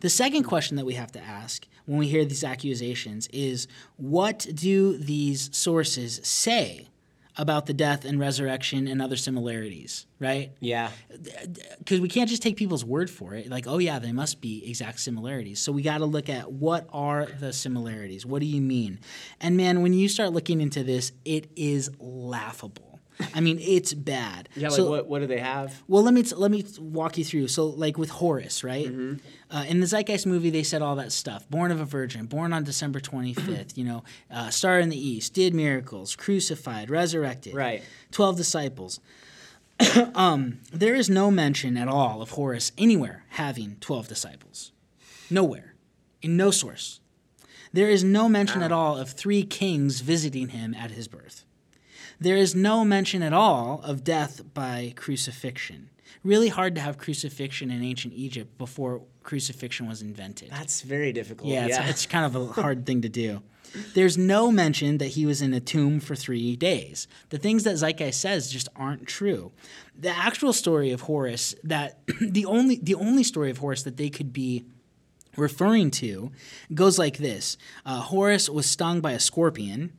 The 0.01 0.11
second 0.11 0.45
question 0.45 0.77
that 0.77 0.85
we 0.87 0.95
have 0.95 1.11
to 1.13 1.21
ask 1.21 1.67
when 1.87 1.99
we 1.99 2.09
hear 2.09 2.25
these 2.25 2.45
accusations 2.45 3.29
is 3.33 3.67
what 3.97 4.47
do 4.55 4.97
these 4.97 5.51
sources 5.57 6.21
say 6.23 6.89
about 7.37 7.65
the 7.67 7.73
death 7.73 8.05
and 8.05 8.21
resurrection 8.21 8.87
and 8.87 9.01
other 9.01 9.17
similarities, 9.17 10.07
right? 10.21 10.53
Yeah, 10.61 10.91
because 11.79 12.01
we 12.01 12.09
can't 12.09 12.29
just 12.29 12.43
take 12.43 12.57
people's 12.57 12.85
word 12.85 13.11
for 13.11 13.35
it. 13.35 13.49
Like, 13.49 13.67
oh 13.67 13.79
yeah, 13.79 13.99
they 13.99 14.13
must 14.13 14.41
be 14.41 14.69
exact 14.69 15.01
similarities. 15.01 15.59
So 15.59 15.73
we 15.73 15.83
got 15.83 15.99
to 15.99 16.05
look 16.05 16.29
at 16.29 16.53
what 16.53 16.87
are 16.93 17.27
the 17.27 17.53
similarities. 17.53 18.27
What 18.27 18.41
do 18.41 18.47
you 18.47 18.61
mean? 18.61 19.01
And 19.41 19.57
man, 19.57 19.83
when 19.83 19.95
you 19.95 20.09
start 20.09 20.33
looking 20.33 20.61
into 20.61 20.85
this, 20.85 21.13
it 21.25 21.51
is 21.57 21.91
laughable. 21.99 22.92
I 23.35 23.41
mean, 23.41 23.59
it's 23.61 23.93
bad. 23.95 24.49
yeah. 24.57 24.69
Like 24.69 24.77
So- 24.77 24.91
what 24.91 25.07
what 25.09 25.21
do 25.21 25.27
they 25.27 25.39
have? 25.39 25.83
well, 25.89 26.03
let 26.03 26.15
me 26.15 26.23
let 26.37 26.51
me 26.51 26.65
walk 26.81 27.19
you 27.19 27.25
through. 27.25 27.49
So, 27.49 27.67
like 27.67 27.97
with 27.99 28.11
Horus, 28.11 28.65
right? 28.65 28.87
Mm-hmm. 28.87 29.15
Uh, 29.57 29.65
in 29.69 29.81
the 29.81 29.87
Zeitgeist 29.87 30.27
movie, 30.27 30.51
they 30.51 30.63
said 30.63 30.83
all 30.83 30.97
that 30.97 31.13
stuff. 31.13 31.49
Born 31.51 31.71
of 31.71 31.81
a 31.81 31.85
virgin, 31.85 32.27
born 32.27 32.53
on 32.53 32.65
December 32.65 33.01
twenty 33.01 33.35
fifth. 33.35 33.77
you 33.79 33.85
know, 33.85 34.03
uh, 34.31 34.51
star 34.51 34.79
in 34.81 34.89
the 34.89 34.97
east, 35.09 35.35
did 35.35 35.55
miracles, 35.55 36.17
crucified, 36.17 36.91
resurrected. 36.91 37.55
Right. 37.55 37.83
Twelve 38.11 38.37
disciples. 38.37 38.99
um, 40.15 40.61
there 40.73 40.95
is 40.95 41.09
no 41.11 41.31
mention 41.31 41.77
at 41.77 41.89
all 41.89 42.23
of 42.23 42.31
Horus 42.31 42.73
anywhere 42.79 43.25
having 43.31 43.77
twelve 43.81 44.09
disciples. 44.09 44.73
Nowhere, 45.31 45.75
in 46.21 46.37
no 46.37 46.51
source. 46.51 47.01
There 47.73 47.89
is 47.89 48.05
no 48.05 48.29
mention 48.29 48.63
at 48.63 48.71
all 48.71 48.99
of 48.99 49.11
three 49.11 49.45
kings 49.45 50.01
visiting 50.03 50.49
him 50.49 50.75
at 50.75 50.91
his 50.91 51.09
birth. 51.09 51.45
There 52.23 52.37
is 52.37 52.55
no 52.55 52.85
mention 52.85 53.23
at 53.23 53.33
all 53.33 53.81
of 53.83 54.05
death 54.05 54.43
by 54.55 54.93
crucifixion. 54.97 55.91
Really 56.23 56.49
hard 56.49 56.75
to 56.77 56.81
have 56.81 56.99
crucifixion 56.99 57.71
in 57.71 57.83
ancient 57.83 58.15
Egypt 58.15 58.57
before 58.59 59.03
crucifixion 59.23 59.89
was 59.89 60.03
invented. 60.03 60.51
That's 60.51 60.83
very 60.83 61.13
difficult. 61.13 61.51
Yeah, 61.51 61.67
Yeah, 61.67 61.83
It's, 61.83 61.91
it's 61.91 62.07
kind 62.07 62.25
of 62.25 62.37
a 62.37 62.47
hard 62.61 62.87
thing 62.87 63.03
to 63.03 63.09
do. 63.09 63.43
There's 63.95 64.19
no 64.19 64.53
mention 64.53 64.99
that 64.99 65.09
he 65.09 65.27
was 65.27 65.41
in 65.43 65.55
a 65.55 65.61
tomb 65.61 65.99
for 65.99 66.15
three 66.15 66.57
days. 66.57 67.09
The 67.31 67.39
things 67.39 67.65
that 67.65 67.77
Zeitgeist 67.77 68.21
says 68.21 68.53
just 68.53 68.69
aren't 68.77 69.07
true. 69.07 69.51
The 69.99 70.11
actual 70.11 70.53
story 70.53 70.93
of 70.93 71.03
Horus, 71.03 71.55
that 71.65 71.99
the 72.21 72.45
only 72.45 72.77
the 72.77 72.95
only 72.95 73.25
story 73.25 73.51
of 73.51 73.59
Horus 73.59 73.83
that 73.83 73.97
they 73.97 74.11
could 74.11 74.33
be 74.33 74.65
referring 75.37 75.91
to, 75.93 76.31
goes 76.75 76.99
like 76.99 77.17
this: 77.17 77.57
uh, 77.87 78.01
Horus 78.01 78.49
was 78.49 78.67
stung 78.67 79.01
by 79.01 79.13
a 79.13 79.21
scorpion, 79.21 79.93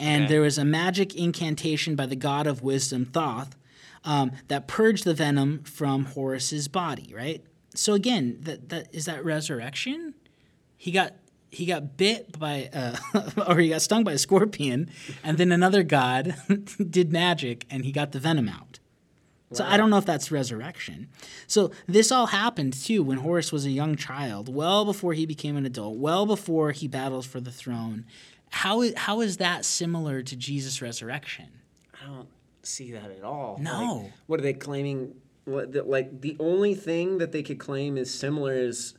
and 0.00 0.24
Okay. 0.24 0.32
there 0.32 0.40
was 0.40 0.58
a 0.58 0.64
magic 0.64 1.14
incantation 1.14 1.96
by 1.96 2.06
the 2.06 2.16
god 2.16 2.46
of 2.46 2.62
wisdom 2.62 3.04
Thoth 3.06 3.56
um, 4.04 4.32
that 4.48 4.68
purged 4.68 5.04
the 5.04 5.14
venom 5.14 5.62
from 5.64 6.04
Horus's 6.06 6.68
body. 6.68 7.12
Right. 7.14 7.42
So 7.74 7.94
again, 7.94 8.38
that 8.42 8.68
that 8.70 8.94
is 8.94 9.04
that 9.06 9.24
resurrection 9.24 10.14
he 10.76 10.92
got 10.92 11.14
he 11.50 11.66
got 11.66 11.96
bit 11.96 12.38
by 12.38 12.68
uh, 12.72 12.96
or 13.48 13.58
he 13.58 13.68
got 13.70 13.82
stung 13.82 14.04
by 14.04 14.12
a 14.12 14.18
scorpion 14.18 14.88
and 15.24 15.36
then 15.38 15.50
another 15.50 15.82
god 15.82 16.34
did 16.90 17.10
magic 17.12 17.66
and 17.70 17.84
he 17.84 17.90
got 17.90 18.12
the 18.12 18.20
venom 18.20 18.48
out 18.48 18.78
so 19.50 19.64
i 19.64 19.76
don't 19.78 19.88
know 19.90 19.96
if 19.96 20.04
that's 20.04 20.30
resurrection 20.30 21.08
so 21.46 21.72
this 21.86 22.12
all 22.12 22.26
happened 22.26 22.74
too 22.74 23.02
when 23.02 23.18
horus 23.18 23.50
was 23.50 23.64
a 23.64 23.70
young 23.70 23.96
child 23.96 24.54
well 24.54 24.84
before 24.84 25.14
he 25.14 25.24
became 25.24 25.56
an 25.56 25.64
adult 25.64 25.96
well 25.96 26.26
before 26.26 26.70
he 26.72 26.86
battles 26.86 27.26
for 27.26 27.40
the 27.40 27.50
throne 27.50 28.04
how 28.50 28.82
is, 28.82 28.94
how 28.96 29.20
is 29.20 29.36
that 29.38 29.64
similar 29.64 30.22
to 30.22 30.36
jesus 30.36 30.80
resurrection 30.82 31.46
I 32.00 32.06
don't 32.06 32.28
see 32.62 32.92
that 32.92 33.10
at 33.10 33.24
all. 33.24 33.58
No. 33.60 34.02
Like, 34.02 34.12
what 34.26 34.40
are 34.40 34.42
they 34.42 34.52
claiming? 34.52 35.14
What 35.44 35.72
the, 35.72 35.82
like 35.82 36.20
the 36.20 36.36
only 36.38 36.74
thing 36.74 37.18
that 37.18 37.32
they 37.32 37.42
could 37.42 37.58
claim 37.58 37.96
is 37.96 38.12
similar 38.12 38.52
is 38.52 38.94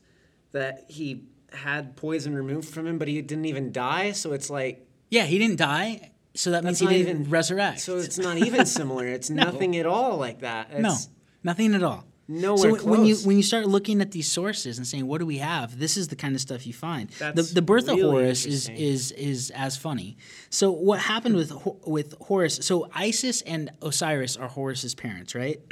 that 0.51 0.85
he 0.89 1.23
had 1.53 1.95
poison 1.95 2.35
removed 2.35 2.67
from 2.67 2.87
him, 2.87 2.97
but 2.97 3.07
he 3.07 3.21
didn't 3.21 3.45
even 3.45 3.71
die. 3.71 4.11
So 4.11 4.33
it's 4.33 4.49
like 4.49 4.85
yeah 5.09 5.23
he 5.23 5.37
didn't 5.39 5.57
die 5.57 6.11
so 6.35 6.51
that 6.51 6.63
means 6.63 6.79
he 6.79 6.87
didn't 6.87 7.21
even- 7.21 7.29
resurrect 7.31 7.79
so 7.79 7.97
it's 7.97 8.17
not 8.17 8.37
even 8.37 8.65
similar. 8.65 9.05
It's 9.07 9.29
nothing 9.45 9.75
at 9.77 9.85
all 9.85 10.17
like 10.17 10.39
that. 10.41 10.79
No, 10.79 10.95
nothing 11.43 11.73
at 11.73 11.83
all. 11.83 12.05
Nowhere 12.31 12.77
so 12.77 12.85
when 12.85 13.05
you 13.05 13.15
when 13.17 13.37
you 13.37 13.43
start 13.43 13.67
looking 13.67 14.01
at 14.01 14.11
these 14.11 14.31
sources 14.31 14.77
and 14.77 14.85
saying, 14.85 15.07
"What 15.07 15.17
do 15.17 15.25
we 15.25 15.39
have?" 15.39 15.79
This 15.79 15.97
is 15.97 16.09
the 16.09 16.15
kind 16.15 16.35
of 16.35 16.41
stuff 16.41 16.67
you 16.67 16.73
find. 16.73 17.09
The, 17.09 17.31
That's 17.33 17.53
the 17.53 17.63
birth 17.63 17.87
really 17.87 18.01
of 18.01 18.11
Horus 18.11 18.45
is, 18.45 18.69
is 18.69 19.11
is 19.13 19.49
as 19.49 19.77
funny. 19.77 20.15
So 20.51 20.69
what 20.69 20.99
happened 20.99 21.35
with 21.35 21.51
with 21.87 22.13
Horus? 22.21 22.57
So 22.57 22.87
Isis 22.93 23.41
and 23.41 23.71
Osiris 23.81 24.37
are 24.37 24.47
Horus's 24.47 24.93
parents, 24.93 25.33
right? 25.33 25.59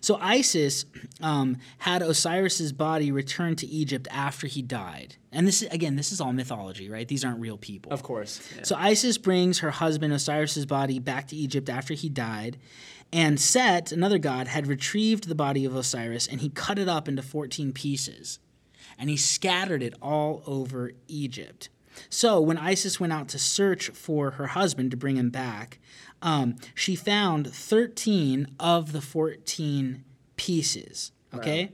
So 0.00 0.16
Isis 0.20 0.84
um, 1.20 1.56
had 1.78 2.02
Osiris's 2.02 2.72
body 2.72 3.10
returned 3.10 3.58
to 3.58 3.66
Egypt 3.66 4.06
after 4.10 4.46
he 4.46 4.62
died, 4.62 5.16
and 5.32 5.46
this 5.46 5.62
is 5.62 5.68
again, 5.70 5.96
this 5.96 6.12
is 6.12 6.20
all 6.20 6.32
mythology, 6.32 6.88
right? 6.88 7.06
These 7.06 7.24
aren't 7.24 7.40
real 7.40 7.58
people. 7.58 7.92
Of 7.92 8.02
course. 8.02 8.40
yeah. 8.56 8.62
So 8.62 8.76
Isis 8.76 9.18
brings 9.18 9.58
her 9.58 9.70
husband 9.70 10.12
Osiris's 10.12 10.66
body 10.66 10.98
back 10.98 11.28
to 11.28 11.36
Egypt 11.36 11.68
after 11.68 11.94
he 11.94 12.08
died, 12.08 12.58
and 13.12 13.40
Set, 13.40 13.90
another 13.90 14.18
god, 14.18 14.48
had 14.48 14.66
retrieved 14.66 15.28
the 15.28 15.34
body 15.34 15.64
of 15.64 15.74
Osiris 15.74 16.26
and 16.26 16.40
he 16.40 16.50
cut 16.50 16.78
it 16.78 16.88
up 16.88 17.08
into 17.08 17.22
14 17.22 17.72
pieces, 17.72 18.38
and 18.98 19.08
he 19.08 19.16
scattered 19.16 19.82
it 19.82 19.94
all 20.02 20.42
over 20.46 20.92
Egypt. 21.06 21.70
So 22.10 22.40
when 22.40 22.58
Isis 22.58 23.00
went 23.00 23.12
out 23.12 23.28
to 23.28 23.38
search 23.38 23.90
for 23.90 24.32
her 24.32 24.48
husband 24.48 24.90
to 24.90 24.96
bring 24.96 25.16
him 25.16 25.30
back, 25.30 25.78
um, 26.22 26.56
she 26.74 26.94
found 26.94 27.52
13 27.52 28.54
of 28.60 28.92
the 28.92 29.00
14 29.00 30.04
pieces. 30.36 31.12
Okay, 31.34 31.72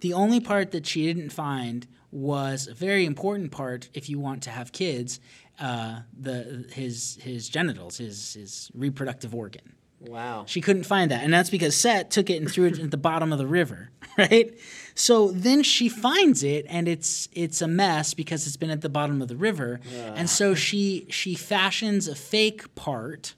the 0.00 0.12
only 0.12 0.40
part 0.40 0.70
that 0.70 0.86
she 0.86 1.06
didn't 1.06 1.30
find 1.30 1.86
was 2.10 2.68
a 2.68 2.74
very 2.74 3.04
important 3.04 3.50
part 3.50 3.88
if 3.92 4.08
you 4.08 4.18
want 4.18 4.42
to 4.44 4.50
have 4.50 4.72
kids, 4.72 5.20
uh, 5.60 6.00
the 6.18 6.66
his 6.72 7.18
his 7.20 7.48
genitals, 7.48 7.98
his 7.98 8.34
his 8.34 8.70
reproductive 8.74 9.34
organ. 9.34 9.74
Wow. 10.06 10.44
She 10.46 10.60
couldn't 10.60 10.84
find 10.84 11.10
that, 11.10 11.22
and 11.24 11.32
that's 11.32 11.50
because 11.50 11.76
Set 11.76 12.10
took 12.10 12.30
it 12.30 12.40
and 12.40 12.50
threw 12.50 12.66
it 12.66 12.78
at 12.78 12.90
the 12.90 12.96
bottom 12.96 13.32
of 13.32 13.38
the 13.38 13.46
river, 13.46 13.90
right? 14.18 14.56
So 14.94 15.30
then 15.32 15.62
she 15.62 15.88
finds 15.88 16.42
it, 16.42 16.66
and 16.68 16.86
it's 16.88 17.28
it's 17.32 17.60
a 17.62 17.68
mess 17.68 18.14
because 18.14 18.46
it's 18.46 18.56
been 18.56 18.70
at 18.70 18.80
the 18.80 18.88
bottom 18.88 19.20
of 19.22 19.28
the 19.28 19.36
river, 19.36 19.80
Yeah. 19.92 20.14
and 20.16 20.28
so 20.30 20.54
she 20.54 21.06
she 21.10 21.34
fashions 21.34 22.06
a 22.08 22.14
fake 22.14 22.74
part 22.74 23.34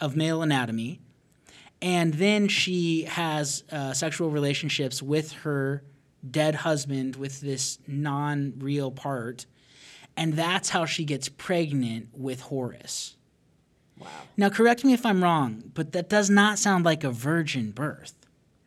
of 0.00 0.16
male 0.16 0.42
anatomy, 0.42 1.00
and 1.80 2.14
then 2.14 2.48
she 2.48 3.02
has 3.04 3.64
uh, 3.70 3.92
sexual 3.92 4.30
relationships 4.30 5.02
with 5.02 5.32
her 5.32 5.82
dead 6.28 6.56
husband 6.56 7.14
with 7.16 7.40
this 7.40 7.78
non-real 7.86 8.90
part, 8.90 9.46
and 10.16 10.32
that's 10.34 10.70
how 10.70 10.84
she 10.84 11.04
gets 11.04 11.28
pregnant 11.28 12.08
with 12.12 12.40
Horus. 12.40 13.16
Wow. 13.98 14.08
Now, 14.36 14.48
correct 14.50 14.84
me 14.84 14.92
if 14.92 15.06
I'm 15.06 15.22
wrong, 15.22 15.70
but 15.74 15.92
that 15.92 16.08
does 16.08 16.28
not 16.28 16.58
sound 16.58 16.84
like 16.84 17.04
a 17.04 17.10
virgin 17.10 17.70
birth. 17.70 18.14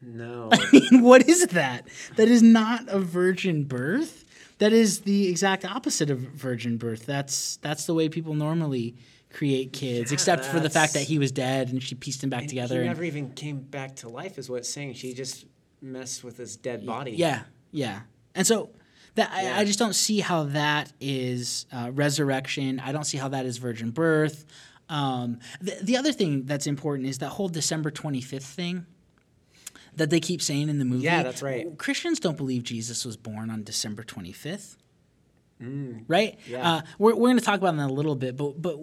No. 0.01 0.49
I 0.51 0.65
mean, 0.71 1.01
what 1.03 1.27
is 1.27 1.47
that? 1.47 1.87
That 2.15 2.27
is 2.27 2.41
not 2.41 2.87
a 2.87 2.99
virgin 2.99 3.63
birth. 3.65 4.25
That 4.59 4.73
is 4.73 5.01
the 5.01 5.27
exact 5.27 5.65
opposite 5.65 6.09
of 6.09 6.19
virgin 6.19 6.77
birth. 6.77 7.05
That's 7.05 7.57
that's 7.57 7.85
the 7.85 7.93
way 7.93 8.09
people 8.09 8.33
normally 8.33 8.95
create 9.31 9.71
kids, 9.73 10.11
Yeah, 10.11 10.15
except 10.15 10.43
for 10.45 10.59
the 10.59 10.69
fact 10.69 10.93
that 10.93 11.03
he 11.03 11.19
was 11.19 11.31
dead 11.31 11.69
and 11.69 11.81
she 11.81 11.95
pieced 11.95 12.23
him 12.23 12.29
back 12.29 12.41
And 12.41 12.49
together. 12.49 12.81
He 12.81 12.87
never 12.87 13.03
even 13.03 13.31
came 13.31 13.59
back 13.59 13.97
to 13.97 14.09
life, 14.09 14.37
is 14.37 14.49
what 14.49 14.57
it's 14.57 14.69
saying. 14.69 14.95
She 14.95 15.13
just 15.13 15.45
messed 15.81 16.23
with 16.23 16.37
his 16.37 16.57
dead 16.57 16.85
body. 16.85 17.11
Yeah, 17.11 17.43
yeah. 17.71 18.01
And 18.35 18.45
so 18.45 18.71
that 19.15 19.31
I, 19.31 19.61
I 19.61 19.65
just 19.65 19.79
don't 19.79 19.95
see 19.95 20.19
how 20.19 20.45
that 20.45 20.91
is 20.99 21.65
uh, 21.71 21.91
resurrection. 21.93 22.79
I 22.79 22.91
don't 22.91 23.05
see 23.05 23.17
how 23.17 23.29
that 23.29 23.45
is 23.45 23.57
virgin 23.57 23.91
birth. 23.91 24.45
Um, 24.89 25.39
the, 25.61 25.77
the 25.81 25.97
other 25.97 26.11
thing 26.11 26.45
that's 26.45 26.67
important 26.67 27.07
is 27.07 27.19
that 27.19 27.29
whole 27.29 27.47
December 27.49 27.91
25th 27.91 28.41
thing 28.41 28.85
that 29.95 30.09
they 30.09 30.19
keep 30.19 30.41
saying 30.41 30.69
in 30.69 30.79
the 30.79 30.85
movie. 30.85 31.03
Yeah, 31.03 31.23
that's 31.23 31.41
right. 31.41 31.77
Christians 31.77 32.19
don't 32.19 32.37
believe 32.37 32.63
Jesus 32.63 33.05
was 33.05 33.15
born 33.17 33.49
on 33.49 33.63
December 33.63 34.03
25th. 34.03 34.77
Right? 35.61 36.39
Mm. 36.39 36.47
Yeah. 36.47 36.71
Uh, 36.75 36.81
we're 36.97 37.15
we're 37.15 37.27
going 37.27 37.37
to 37.37 37.43
talk 37.43 37.57
about 37.57 37.75
that 37.75 37.83
in 37.83 37.89
a 37.89 37.93
little 37.93 38.15
bit, 38.15 38.37
but 38.37 38.61
but 38.61 38.79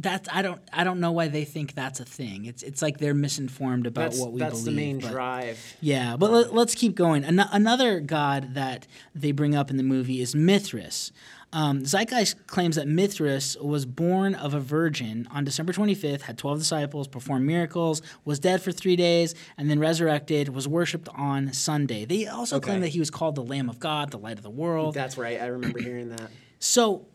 that's 0.00 0.28
I 0.32 0.42
don't 0.42 0.60
I 0.72 0.84
don't 0.84 1.00
know 1.00 1.10
why 1.10 1.26
they 1.26 1.44
think 1.44 1.74
that's 1.74 1.98
a 1.98 2.04
thing. 2.04 2.44
It's 2.44 2.62
it's 2.62 2.80
like 2.82 2.98
they're 2.98 3.14
misinformed 3.14 3.88
about 3.88 4.12
That's, 4.12 4.20
what 4.20 4.30
we 4.30 4.38
that's 4.38 4.62
believe. 4.62 4.64
That's 4.64 5.00
the 5.00 5.08
main 5.08 5.12
drive. 5.12 5.76
yeah, 5.80 6.16
but 6.16 6.30
let, 6.30 6.68
us 6.68 6.76
keep 6.76 6.94
going. 6.94 7.24
An- 7.24 7.40
another 7.40 7.98
god 7.98 8.54
that 8.54 8.86
they 9.12 9.32
bring 9.32 9.56
up 9.56 9.70
in 9.70 9.76
the 9.76 9.82
movie 9.82 10.20
is 10.22 10.32
Mithras. 10.36 11.10
Um, 11.52 11.84
Zeitgeist 11.84 12.46
claims 12.46 12.76
that 12.76 12.86
Mithras 12.86 13.56
was 13.60 13.84
born 13.84 14.36
of 14.36 14.54
a 14.54 14.60
virgin 14.60 15.28
on 15.32 15.44
December 15.44 15.72
25th, 15.72 16.22
had 16.22 16.38
12 16.38 16.58
disciples, 16.60 17.08
performed 17.08 17.44
miracles, 17.44 18.02
was 18.24 18.38
dead 18.38 18.62
for 18.62 18.70
three 18.70 18.94
days, 18.94 19.34
and 19.58 19.68
then 19.68 19.80
resurrected, 19.80 20.50
was 20.50 20.68
worshipped 20.68 21.08
on 21.08 21.52
Sunday. 21.52 22.04
They 22.04 22.26
also 22.26 22.60
claim 22.60 22.80
that 22.82 22.88
he 22.88 23.00
was 23.00 23.10
called 23.10 23.34
the 23.34 23.42
Lamb 23.42 23.68
of 23.68 23.80
God, 23.80 24.10
the 24.10 24.18
light 24.18 24.36
of 24.36 24.44
the 24.44 24.50
world. 24.50 24.94
That's 24.94 25.18
right. 25.18 25.40
I 25.40 25.46
remember 25.46 25.80
hearing 25.80 26.10
that. 26.10 26.30
So 26.62 27.06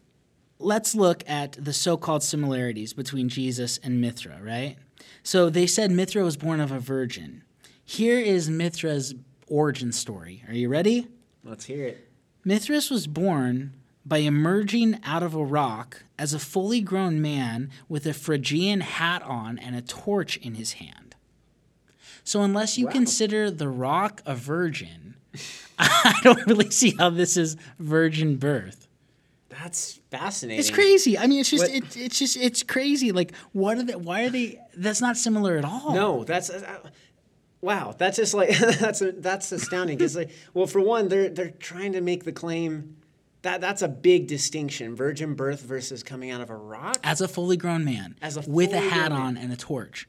let's 0.58 0.96
look 0.96 1.24
at 1.28 1.52
the 1.64 1.72
so 1.72 1.98
called 1.98 2.24
similarities 2.24 2.94
between 2.94 3.30
Jesus 3.30 3.78
and 3.84 4.02
Mithra, 4.02 4.40
right? 4.42 4.76
So 5.22 5.52
they 5.52 5.68
said 5.68 5.92
Mithra 5.92 6.24
was 6.24 6.36
born 6.36 6.60
of 6.60 6.72
a 6.72 6.80
virgin. 6.80 7.44
Here 7.84 8.18
is 8.18 8.50
Mithra's 8.50 9.14
origin 9.48 9.92
story. 9.92 10.44
Are 10.48 10.54
you 10.56 10.68
ready? 10.68 11.08
Let's 11.44 11.66
hear 11.66 11.86
it. 11.86 12.10
Mithras 12.44 12.90
was 12.90 13.06
born 13.06 13.74
by 14.06 14.20
emerging 14.20 15.00
out 15.04 15.24
of 15.24 15.34
a 15.34 15.44
rock 15.44 16.04
as 16.20 16.34
a 16.34 16.40
fully 16.40 16.80
grown 16.82 17.22
man 17.22 17.70
with 17.90 18.06
a 18.06 18.14
Phrygian 18.14 18.82
hat 18.82 19.22
on 19.24 19.58
and 19.58 19.76
a 19.76 19.82
torch 19.82 20.38
in 20.38 20.56
his 20.56 20.74
hand. 20.74 21.16
So, 22.24 22.42
unless 22.42 22.78
you 22.78 22.86
Wow. 22.88 22.92
consider 22.92 23.52
the 23.52 23.70
rock 23.70 24.22
a 24.26 24.36
virgin, 24.36 25.16
I 25.80 26.20
don't 26.24 26.46
really 26.48 26.70
see 26.72 26.96
how 26.98 27.10
this 27.10 27.38
is 27.38 27.56
virgin 27.80 28.38
birth. 28.38 28.88
That's 29.50 30.00
fascinating. 30.12 30.60
It's 30.60 30.70
crazy. 30.70 31.18
I 31.18 31.28
mean, 31.28 31.40
it's 31.40 31.50
just 31.50 31.70
it, 31.70 31.96
it's 31.96 32.20
just 32.20 32.36
it's 32.38 32.62
crazy. 32.64 33.12
Like, 33.12 33.34
what 33.54 33.78
are 33.78 33.84
they? 33.84 33.96
Why 33.96 34.24
are 34.26 34.30
they? 34.30 34.60
That's 34.76 35.02
not 35.02 35.18
similar 35.18 35.58
at 35.58 35.64
all. 35.66 35.94
No, 35.94 36.24
that's 36.24 36.50
uh, 36.50 36.90
wow. 37.62 37.96
That's 37.98 38.18
just 38.18 38.34
like 38.34 38.58
that's 38.80 39.02
that's 39.18 39.52
astounding. 39.52 39.98
Because 39.98 40.16
like, 40.16 40.32
well, 40.54 40.68
for 40.68 40.82
one, 40.82 41.08
they're 41.08 41.30
they're 41.30 41.52
trying 41.52 41.94
to 41.94 42.02
make 42.02 42.26
the 42.26 42.32
claim 42.34 42.98
that 43.46 43.62
that's 43.62 43.82
a 43.82 43.88
big 43.88 44.28
distinction: 44.28 44.96
virgin 44.96 45.34
birth 45.36 45.62
versus 45.62 46.04
coming 46.04 46.30
out 46.30 46.42
of 46.42 46.50
a 46.50 46.56
rock. 46.56 46.98
as 47.04 47.22
a 47.22 47.28
fully 47.28 47.58
grown 47.58 47.84
man, 47.86 48.16
As 48.22 48.36
a 48.38 48.42
with 48.50 48.74
a 48.74 48.80
hat 48.82 49.12
on 49.12 49.36
man. 49.36 49.44
and 49.46 49.54
a 49.54 49.58
torch. 49.58 50.08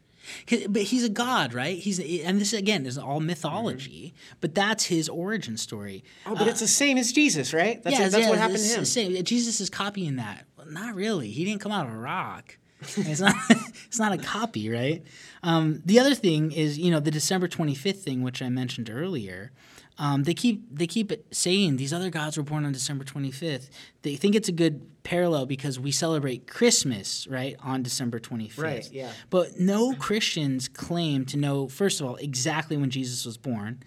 But 0.69 0.83
he's 0.83 1.05
a 1.05 1.09
god, 1.09 1.55
right? 1.55 1.79
He's 1.79 2.01
and 2.01 2.41
this 2.41 2.53
again 2.53 2.85
is 2.85 2.99
all 2.99 3.21
mythology, 3.21 4.13
Mm-hmm. 4.17 4.37
but 4.41 4.55
that's 4.57 4.85
his 4.87 5.09
origin 5.09 5.57
story. 5.57 6.03
Oh, 6.27 6.35
but 6.35 6.49
it's 6.49 6.59
the 6.61 6.67
same 6.67 6.99
as 6.99 7.13
Jesus, 7.13 7.55
right? 7.55 7.81
That's, 7.83 7.97
yeah, 7.97 8.09
that's 8.09 8.25
yeah, 8.25 8.31
what 8.31 8.39
happened 8.39 8.59
to 8.59 8.79
him. 8.79 8.85
same. 8.85 9.23
Jesus 9.25 9.61
is 9.61 9.71
copying 9.71 10.17
that. 10.17 10.47
Well, 10.57 10.67
not 10.69 10.97
really. 10.97 11.31
He 11.31 11.45
didn't 11.45 11.61
come 11.61 11.71
out 11.71 11.87
of 11.87 11.93
a 11.93 11.97
rock. 11.97 12.59
it's 12.97 13.21
not. 13.21 13.37
it's 13.87 13.99
not 14.01 14.13
a 14.13 14.19
copy, 14.19 14.69
right? 14.69 15.05
Um, 15.45 15.81
the 15.85 16.01
other 16.01 16.15
thing 16.17 16.51
is, 16.51 16.77
you 16.77 16.91
know, 16.91 16.99
the 16.99 17.13
December 17.13 17.47
twenty 17.47 17.77
fifth 17.77 18.03
thing, 18.03 18.23
which 18.23 18.43
I 18.43 18.49
mentioned 18.49 18.91
earlier. 18.91 19.53
Um, 19.99 20.25
they 20.25 20.35
keep 20.35 20.63
they 20.71 20.87
keep 20.87 21.13
saying 21.33 21.77
these 21.77 21.93
other 21.93 22.11
gods 22.11 22.37
were 22.37 22.43
born 22.43 22.67
on 22.67 22.73
December 22.73 23.05
25th. 23.05 23.71
They 24.03 24.17
think 24.17 24.35
it's 24.35 24.49
a 24.49 24.53
good 24.53 25.03
parallel 25.05 25.47
because 25.47 25.81
we 25.81 25.91
celebrate 25.91 26.47
Christmas 26.47 27.27
right 27.29 27.57
on 27.63 27.83
December 27.83 28.19
25th. 28.19 28.63
Right, 28.63 28.93
yeah. 28.93 29.13
But 29.31 29.59
no 29.59 29.95
Christians 29.95 30.69
claim 30.69 31.25
to 31.27 31.37
know 31.37 31.69
first 31.69 32.01
of 32.01 32.07
all 32.07 32.17
exactly 32.17 32.77
when 32.77 32.91
Jesus 32.91 33.25
was 33.25 33.39
born. 33.39 33.83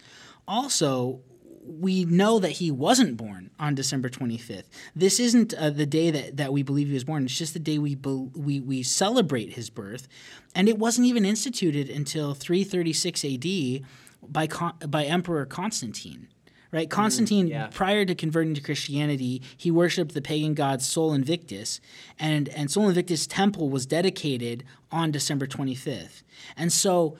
Also, 0.47 1.21
we 1.69 2.05
know 2.05 2.39
that 2.39 2.51
he 2.53 2.71
wasn't 2.71 3.15
born 3.15 3.51
on 3.59 3.75
December 3.75 4.09
25th. 4.09 4.63
This 4.95 5.19
isn't 5.19 5.53
uh, 5.53 5.69
the 5.69 5.85
day 5.85 6.09
that, 6.09 6.37
that 6.37 6.51
we 6.51 6.63
believe 6.63 6.87
he 6.87 6.93
was 6.93 7.03
born. 7.03 7.25
It's 7.25 7.37
just 7.37 7.53
the 7.53 7.59
day 7.59 7.77
we, 7.77 7.95
bel 7.95 8.31
we 8.35 8.59
we 8.59 8.81
celebrate 8.81 9.53
his 9.53 9.69
birth, 9.69 10.07
and 10.55 10.67
it 10.67 10.79
wasn't 10.79 11.07
even 11.07 11.25
instituted 11.25 11.89
until 11.89 12.33
336 12.33 13.23
A.D. 13.23 13.85
by 14.31 14.47
Con- 14.47 14.75
by 14.87 15.05
Emperor 15.05 15.45
Constantine. 15.45 16.27
Right, 16.71 16.87
mm, 16.87 16.91
Constantine, 16.91 17.47
yeah. 17.47 17.67
prior 17.71 18.05
to 18.05 18.13
converting 18.13 18.53
to 18.53 18.61
Christianity, 18.61 19.41
he 19.57 19.71
worshipped 19.71 20.13
the 20.13 20.21
pagan 20.21 20.53
god 20.53 20.81
Sol 20.81 21.13
Invictus, 21.13 21.81
and 22.19 22.47
and 22.49 22.69
Sol 22.69 22.87
Invictus 22.87 23.25
temple 23.25 23.69
was 23.69 23.85
dedicated 23.85 24.63
on 24.91 25.11
December 25.11 25.47
25th. 25.47 26.21
And 26.55 26.71
so 26.71 27.17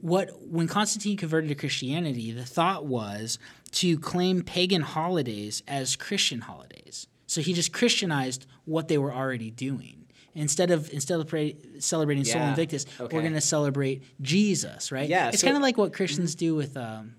what 0.00 0.30
when 0.40 0.68
Constantine 0.68 1.16
converted 1.16 1.48
to 1.48 1.54
Christianity, 1.54 2.32
the 2.32 2.44
thought 2.44 2.86
was 2.86 3.38
to 3.72 3.98
claim 3.98 4.42
pagan 4.42 4.82
holidays 4.82 5.62
as 5.66 5.96
Christian 5.96 6.42
holidays. 6.42 7.06
So 7.26 7.40
he 7.40 7.54
just 7.54 7.72
Christianized 7.72 8.46
what 8.64 8.88
they 8.88 8.98
were 8.98 9.14
already 9.14 9.50
doing. 9.50 10.01
Instead 10.34 10.70
of 10.70 10.90
instead 10.92 11.20
of 11.20 11.26
pra- 11.26 11.52
celebrating 11.78 12.24
Sol 12.24 12.42
Invictus, 12.42 12.86
okay. 12.98 13.14
we're 13.14 13.22
going 13.22 13.34
to 13.34 13.40
celebrate 13.40 14.02
Jesus, 14.20 14.90
right? 14.90 15.08
Yeah, 15.08 15.28
it's 15.28 15.40
so- 15.40 15.46
kind 15.46 15.56
of 15.56 15.62
like 15.62 15.76
what 15.76 15.92
Christians 15.92 16.34
do 16.34 16.54
with 16.54 16.76
um, 16.76 17.16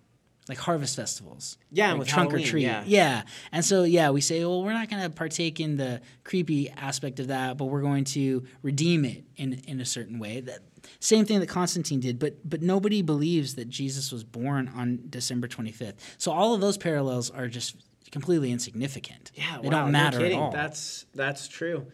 like 0.50 0.58
harvest 0.58 0.96
festivals. 0.96 1.58
Yeah, 1.72 1.92
like 1.92 2.00
with 2.00 2.08
trunk 2.10 2.32
Halloween, 2.32 2.48
or 2.48 2.50
treat. 2.50 2.64
yeah. 2.64 2.84
Yeah. 2.86 3.24
And 3.52 3.64
so, 3.64 3.84
yeah, 3.84 4.10
we 4.10 4.22
say, 4.22 4.44
well, 4.44 4.64
we're 4.64 4.74
not 4.74 4.90
going 4.90 5.02
to 5.02 5.10
partake 5.10 5.60
in 5.60 5.78
the 5.78 6.02
creepy 6.24 6.70
aspect 6.70 7.20
of 7.20 7.28
that, 7.28 7.58
but 7.58 7.66
we're 7.66 7.82
going 7.82 8.04
to 8.06 8.44
redeem 8.62 9.06
it 9.06 9.24
in, 9.38 9.54
in 9.68 9.80
a 9.80 9.86
certain 9.86 10.20
way. 10.20 10.42
That 10.42 10.60
same 11.00 11.26
thing 11.26 11.40
that 11.40 11.48
Constantine 11.48 12.02
did, 12.02 12.20
but 12.20 12.38
but 12.48 12.62
nobody 12.62 13.02
believes 13.02 13.56
that 13.56 13.70
Jesus 13.70 14.12
was 14.12 14.24
born 14.24 14.70
on 14.76 15.00
December 15.10 15.48
25th. 15.48 15.96
So 16.18 16.32
all 16.32 16.54
of 16.54 16.62
those 16.62 16.78
parallels 16.78 17.30
are 17.30 17.48
just 17.48 17.76
completely 18.12 18.52
insignificant. 18.52 19.32
Yeah, 19.34 19.60
they 19.62 19.70
wow, 19.70 19.84
don't 19.84 19.92
matter 19.92 20.20
no 20.20 20.26
at 20.26 20.34
all. 20.34 20.52
That's 20.52 21.06
that's 21.16 21.48
true. 21.48 21.88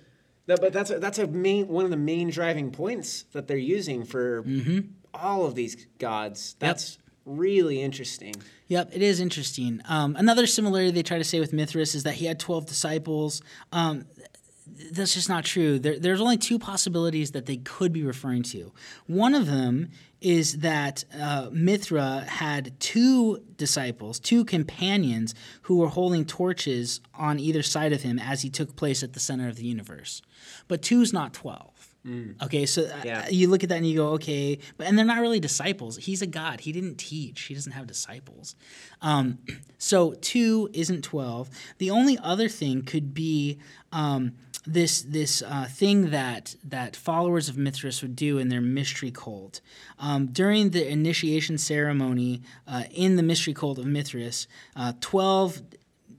But 0.57 0.73
that's 0.73 0.91
a, 0.91 0.99
that's 0.99 1.19
a 1.19 1.27
main 1.27 1.67
one 1.67 1.85
of 1.85 1.91
the 1.91 1.97
main 1.97 2.29
driving 2.29 2.71
points 2.71 3.23
that 3.33 3.47
they're 3.47 3.57
using 3.57 4.03
for 4.05 4.43
Mm-hmm. 4.43 4.79
all 5.13 5.45
of 5.45 5.55
these 5.55 5.87
gods. 5.97 6.55
That's 6.59 6.97
really 7.25 7.81
interesting. 7.81 8.33
Yep, 8.67 8.91
it 8.93 9.01
is 9.01 9.19
interesting. 9.19 9.81
Um, 9.87 10.15
another 10.15 10.45
similarity 10.47 10.91
they 10.91 11.03
try 11.03 11.17
to 11.17 11.23
say 11.23 11.39
with 11.39 11.53
Mithras 11.53 11.95
is 11.95 12.03
that 12.03 12.15
he 12.15 12.25
had 12.25 12.39
12 12.39 12.65
disciples. 12.67 13.41
Um, 13.71 14.05
that's 14.91 15.13
just 15.13 15.29
not 15.29 15.45
true. 15.45 15.79
There, 15.79 15.99
there's 15.99 16.21
only 16.21 16.37
two 16.37 16.59
possibilities 16.59 17.31
that 17.31 17.45
they 17.45 17.57
could 17.57 17.91
be 17.93 18.03
referring 18.03 18.43
to. 18.43 18.71
One 19.07 19.33
of 19.35 19.45
them 19.47 19.89
is 20.21 20.59
that 20.59 21.05
uh, 21.17 21.49
Mithra 21.51 22.25
had 22.27 22.77
two 22.79 23.39
disciples, 23.55 24.19
two 24.19 24.43
companions 24.43 25.33
who 25.63 25.77
were 25.77 25.87
holding 25.87 26.25
torches 26.25 26.99
on 27.13 27.39
either 27.39 27.63
side 27.63 27.93
of 27.93 28.01
him 28.01 28.19
as 28.19 28.41
he 28.41 28.49
took 28.49 28.75
place 28.75 29.01
at 29.03 29.13
the 29.13 29.19
center 29.19 29.47
of 29.47 29.55
the 29.55 29.65
universe. 29.65 30.21
But 30.67 30.81
two's 30.81 31.13
not 31.13 31.33
12. 31.33 31.85
Okay, 32.41 32.65
so 32.65 32.85
uh, 32.85 33.01
Yeah. 33.05 33.29
you 33.29 33.47
look 33.49 33.61
at 33.61 33.69
that 33.69 33.75
and 33.75 33.85
you 33.87 33.97
go, 33.97 34.07
okay, 34.13 34.57
but 34.77 34.87
and 34.87 34.97
they're 34.97 35.05
not 35.05 35.19
really 35.21 35.39
disciples. 35.39 35.95
He's 35.97 36.23
a 36.23 36.27
god. 36.27 36.61
He 36.61 36.71
didn't 36.71 36.95
teach. 36.95 37.41
He 37.41 37.53
doesn't 37.53 37.73
have 37.73 37.85
disciples. 37.85 38.55
Um, 39.01 39.37
so 39.77 40.13
two 40.13 40.69
isn't 40.73 41.03
twelve. 41.03 41.49
The 41.77 41.91
only 41.91 42.17
other 42.23 42.49
thing 42.49 42.81
could 42.81 43.13
be 43.13 43.59
um, 43.91 44.31
this 44.73 45.01
this 45.01 45.41
uh, 45.41 45.65
thing 45.69 46.11
that 46.11 46.55
that 46.63 46.95
followers 46.95 47.49
of 47.49 47.57
Mithras 47.57 48.01
would 48.01 48.15
do 48.15 48.37
in 48.37 48.49
their 48.49 48.61
mystery 48.61 49.11
cult 49.11 49.61
um, 49.97 50.27
during 50.27 50.69
the 50.71 50.87
initiation 50.89 51.57
ceremony 51.57 52.41
uh, 52.67 52.83
in 52.91 53.15
the 53.15 53.23
mystery 53.23 53.53
cult 53.53 53.77
of 53.77 53.85
Mithras. 53.85 54.47
Uh, 54.75 54.93
Twelve 55.01 55.61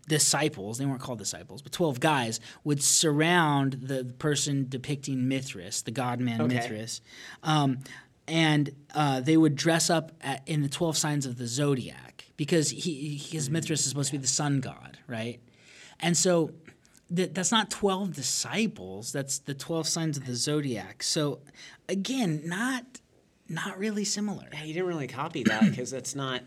disciples, 0.08 0.78
they 0.78 0.84
weren't 0.84 1.00
called 1.00 1.20
disciples, 1.20 1.62
but 1.62 1.70
12 1.70 2.00
guys 2.00 2.40
would 2.64 2.82
surround 2.82 3.74
the 3.74 4.04
person 4.18 4.66
depicting 4.68 5.28
Mithras, 5.28 5.82
the 5.82 5.92
god 5.92 6.18
man 6.18 6.40
Okay. 6.40 6.54
Mithras. 6.56 7.00
Um, 7.44 7.78
and 8.26 8.70
uh, 8.92 9.20
they 9.20 9.36
would 9.36 9.54
dress 9.54 9.88
up 9.88 10.10
at, 10.20 10.42
in 10.48 10.62
the 10.62 10.68
12 10.68 10.96
signs 10.96 11.26
of 11.26 11.38
the 11.38 11.46
zodiac 11.46 12.24
because 12.36 12.70
he, 12.70 13.16
his 13.16 13.50
Mithras 13.50 13.80
is 13.80 13.88
supposed 13.88 14.10
to 14.10 14.18
be 14.18 14.22
the 14.22 14.26
sun 14.26 14.60
god, 14.60 14.98
right? 15.06 15.38
And 16.00 16.16
so 16.16 16.50
th- 17.14 17.30
that's 17.32 17.52
not 17.52 17.70
12 17.70 18.14
disciples, 18.14 19.12
that's 19.12 19.38
the 19.38 19.54
12 19.54 19.86
signs 19.86 20.16
of 20.16 20.26
the 20.26 20.34
zodiac. 20.34 21.02
So 21.02 21.40
again, 21.88 22.42
not 22.44 22.84
not 23.48 23.78
really 23.78 24.04
similar. 24.04 24.48
Yeah, 24.52 24.62
you 24.62 24.74
didn't 24.74 24.88
really 24.88 25.08
copy 25.08 25.42
that 25.44 25.68
because 25.68 25.90
that's 25.90 26.14
not 26.14 26.42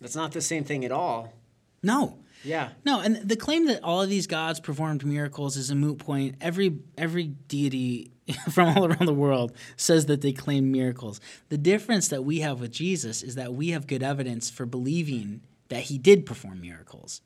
that's 0.00 0.16
not 0.16 0.32
the 0.32 0.40
same 0.40 0.64
thing 0.64 0.84
at 0.84 0.92
all. 0.92 1.32
No. 1.82 2.18
Yeah. 2.44 2.70
No, 2.84 3.00
and 3.00 3.16
the 3.16 3.36
claim 3.36 3.66
that 3.66 3.82
all 3.82 4.02
of 4.02 4.10
these 4.10 4.26
gods 4.26 4.60
performed 4.60 5.04
miracles 5.04 5.56
is 5.56 5.70
a 5.70 5.74
moot 5.74 5.98
point. 5.98 6.36
Every 6.40 6.78
every 6.96 7.28
deity 7.28 8.12
from 8.50 8.76
all 8.76 8.86
around 8.86 9.06
the 9.06 9.14
world 9.14 9.52
says 9.76 10.06
that 10.06 10.20
they 10.20 10.32
claim 10.32 10.70
miracles. 10.70 11.20
The 11.48 11.58
difference 11.58 12.08
that 12.08 12.24
we 12.24 12.40
have 12.40 12.60
with 12.60 12.70
Jesus 12.70 13.22
is 13.22 13.34
that 13.34 13.54
we 13.54 13.70
have 13.70 13.86
good 13.86 14.02
evidence 14.02 14.50
for 14.50 14.66
believing 14.66 15.42
that 15.68 15.84
he 15.84 15.98
did 15.98 16.26
perform 16.26 16.60
miracles. 16.60 17.20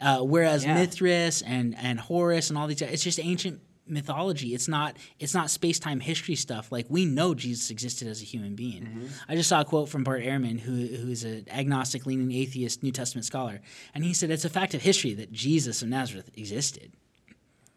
Uh, 0.00 0.20
whereas 0.20 0.64
Yeah. 0.64 0.74
Mithras 0.74 1.42
and 1.42 1.76
and 1.78 2.00
Horus 2.00 2.48
and 2.50 2.58
all 2.58 2.66
these, 2.66 2.82
it's 2.82 3.02
just 3.04 3.20
ancient 3.20 3.60
mythology. 3.86 4.54
It's 4.54 4.66
not 4.66 4.96
it's 5.18 5.34
not 5.34 5.50
space 5.50 5.78
time 5.78 6.00
history 6.00 6.34
stuff. 6.34 6.72
Like 6.72 6.86
we 6.88 7.04
know 7.04 7.34
Jesus 7.34 7.70
existed 7.70 8.08
as 8.08 8.20
a 8.22 8.24
human 8.24 8.54
being. 8.54 9.08
I 9.28 9.36
just 9.36 9.48
saw 9.48 9.60
a 9.60 9.64
quote 9.64 9.88
from 9.88 10.04
Bart 10.04 10.22
Ehrman, 10.22 10.58
who 10.60 10.72
who 10.74 11.10
is 11.10 11.22
an 11.24 11.46
agnostic, 11.50 12.06
leaning 12.06 12.32
atheist 12.32 12.82
New 12.82 12.92
Testament 12.92 13.24
scholar, 13.24 13.60
and 13.94 14.04
he 14.04 14.12
said 14.14 14.30
it's 14.30 14.44
a 14.44 14.50
fact 14.50 14.74
of 14.74 14.82
history 14.82 15.14
that 15.14 15.32
Jesus 15.32 15.82
of 15.82 15.88
Nazareth 15.88 16.30
existed. 16.36 16.92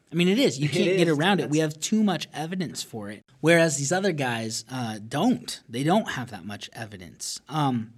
I 0.09 0.15
mean, 0.15 0.29
it 0.29 0.39
is. 0.39 0.57
You 0.57 0.69
can't 0.77 0.97
get 0.97 1.09
is. 1.09 1.17
around 1.17 1.41
it. 1.41 1.49
We 1.49 1.57
have 1.59 1.77
too 1.79 2.01
much 2.03 2.29
evidence 2.33 2.81
for 2.81 3.09
it. 3.11 3.23
Whereas 3.41 3.77
these 3.77 3.91
other 3.91 4.13
guys 4.13 4.63
uh, 4.71 4.99
don't. 5.05 5.59
They 5.67 5.83
don't 5.83 6.11
have 6.11 6.31
that 6.31 6.45
much 6.45 6.69
evidence. 6.73 7.41
Um, 7.49 7.93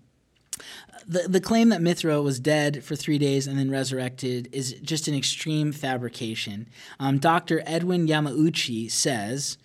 the, 1.08 1.28
the 1.28 1.41
claim 1.41 1.69
that 1.69 1.82
Mithra 1.82 2.22
was 2.22 2.39
dead 2.39 2.84
for 2.84 2.95
three 2.95 3.17
days 3.17 3.48
and 3.48 3.58
then 3.58 3.72
resurrected 3.72 4.48
is 4.52 4.74
just 4.82 5.08
an 5.08 5.15
extreme 5.15 5.72
fabrication. 5.72 6.67
Um, 7.00 7.17
Dr. 7.17 7.63
Edwin 7.65 8.08
Yamauchi 8.08 8.89
says, 8.91 9.58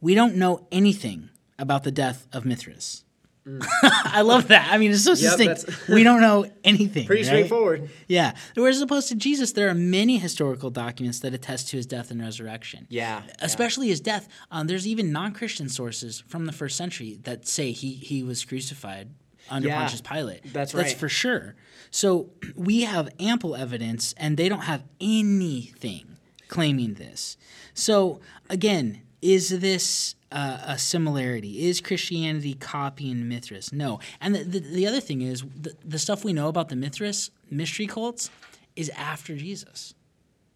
We 0.00 0.14
don't 0.14 0.36
know 0.36 0.66
anything 0.72 1.30
about 1.58 1.84
the 1.84 1.92
death 1.92 2.26
of 2.32 2.44
Mithras. 2.44 3.04
I 3.82 4.20
love 4.22 4.48
that. 4.48 4.68
I 4.70 4.78
mean, 4.78 4.90
it's 4.90 5.04
so 5.04 5.12
Mm. 5.12 5.22
Yep, 5.22 5.58
succinct. 5.58 5.88
we 5.88 6.02
don't 6.02 6.20
know 6.20 6.50
anything. 6.64 7.06
Pretty 7.06 7.22
right? 7.22 7.26
straightforward. 7.26 7.88
Yeah. 8.06 8.34
Whereas 8.54 8.76
as 8.76 8.82
opposed 8.82 9.08
to 9.08 9.14
Jesus, 9.14 9.52
there 9.52 9.68
are 9.68 9.74
many 9.74 10.18
historical 10.18 10.70
documents 10.70 11.20
that 11.20 11.32
attest 11.32 11.68
to 11.68 11.76
his 11.76 11.86
death 11.86 12.10
and 12.10 12.20
resurrection. 12.20 12.86
Yeah, 12.90 13.22
Especially 13.40 13.88
his 13.88 14.00
death. 14.00 14.28
Um, 14.50 14.66
there's 14.66 14.86
even 14.86 15.12
non-Christian 15.12 15.68
sources 15.68 16.22
from 16.26 16.46
the 16.46 16.52
first 16.52 16.76
century 16.76 17.18
that 17.22 17.46
say 17.46 17.72
he 17.72 17.94
he 17.94 18.22
was 18.22 18.44
crucified 18.44 19.10
under 19.50 19.68
Yeah, 19.68 19.80
Pontius 19.80 20.00
Pilate. 20.00 20.52
that's 20.52 20.72
That's 20.72 20.92
for 20.92 21.08
sure. 21.08 21.54
So 21.90 22.30
we 22.54 22.82
have 22.82 23.08
ample 23.18 23.56
evidence, 23.56 24.14
and 24.16 24.36
they 24.36 24.48
don't 24.48 24.62
have 24.62 24.84
anything 25.00 26.16
claiming 26.48 26.94
this. 26.94 27.36
So 27.74 28.20
again, 28.50 29.02
is 29.22 29.60
this 29.60 30.14
uh, 30.30 30.58
a 30.66 30.78
similarity? 30.78 31.68
Is 31.68 31.80
Christianity 31.80 32.54
copying 32.54 33.28
Mithras? 33.28 33.72
No. 33.72 34.00
And 34.20 34.34
the, 34.34 34.44
the, 34.44 34.58
the 34.60 34.86
other 34.86 35.00
thing 35.00 35.22
is, 35.22 35.42
the, 35.42 35.74
the 35.84 35.98
stuff 35.98 36.24
we 36.24 36.32
know 36.32 36.48
about 36.48 36.68
the 36.68 36.76
Mithras 36.76 37.30
mystery 37.50 37.86
cults 37.86 38.30
is 38.76 38.90
after 38.90 39.34
Jesus. 39.36 39.94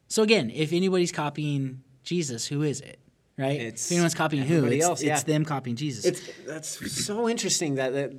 So 0.08 0.22
again, 0.22 0.50
if 0.50 0.72
anybody's 0.72 1.12
copying 1.12 1.82
Jesus, 2.04 2.46
who 2.46 2.62
is 2.62 2.80
it? 2.80 2.98
Right? 3.38 3.60
It's 3.60 3.86
if 3.86 3.92
anyone's 3.92 4.14
copying 4.14 4.44
who, 4.44 4.66
it's, 4.66 4.84
else, 4.84 5.02
yeah. 5.02 5.14
it's 5.14 5.22
them 5.22 5.44
copying 5.44 5.74
Jesus. 5.74 6.04
It's 6.04 6.20
that's 6.46 7.04
so 7.04 7.28
interesting 7.28 7.76
that, 7.76 7.94
that 7.94 8.12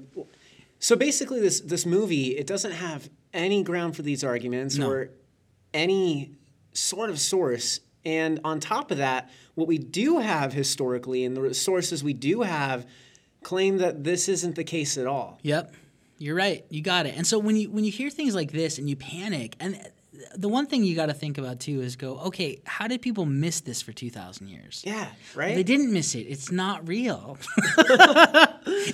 so 0.83 0.95
basically 0.95 1.39
this 1.39 1.61
this 1.61 1.85
movie 1.85 2.27
it 2.37 2.45
doesn't 2.45 2.71
have 2.73 3.09
any 3.33 3.63
ground 3.63 3.95
for 3.95 4.01
these 4.03 4.23
arguments 4.23 4.77
No. 4.77 4.89
or 4.89 5.09
any 5.73 6.33
sort 6.73 7.09
of 7.09 7.19
source 7.19 7.79
and 8.05 8.39
on 8.43 8.59
top 8.59 8.91
of 8.91 8.97
that 8.97 9.29
what 9.55 9.67
we 9.67 9.77
do 9.77 10.19
have 10.19 10.53
historically 10.53 11.23
and 11.25 11.35
the 11.37 11.53
sources 11.53 12.03
we 12.03 12.13
do 12.13 12.41
have 12.41 12.85
claim 13.43 13.77
that 13.77 14.03
this 14.03 14.29
isn't 14.29 14.55
the 14.55 14.63
case 14.63 14.97
at 14.97 15.05
all. 15.05 15.37
Yep. 15.41 15.73
You're 16.17 16.35
right. 16.35 16.65
You 16.69 16.81
got 16.81 17.05
it. 17.05 17.15
And 17.17 17.27
so 17.27 17.37
when 17.37 17.55
you 17.57 17.69
when 17.69 17.83
you 17.83 17.91
hear 17.91 18.09
things 18.09 18.33
like 18.33 18.51
this 18.51 18.77
and 18.77 18.89
you 18.89 18.95
panic, 18.95 19.55
and 19.59 19.79
the 20.35 20.47
one 20.49 20.67
thing 20.67 20.83
you 20.83 20.95
got 20.95 21.07
to 21.07 21.13
think 21.13 21.37
about 21.37 21.59
too 21.59 21.81
is 21.81 21.95
go, 21.95 22.19
okay, 22.19 22.61
how 22.65 22.87
did 22.87 23.01
people 23.01 23.25
miss 23.25 23.61
this 23.61 23.81
for 23.81 23.91
2000 23.91 24.47
years? 24.47 24.83
Yeah, 24.85 25.07
right? 25.35 25.55
They 25.55 25.63
didn't 25.63 25.91
miss 25.91 26.15
it. 26.15 26.21
It's 26.21 26.51
not 26.51 26.87
real. 26.87 27.37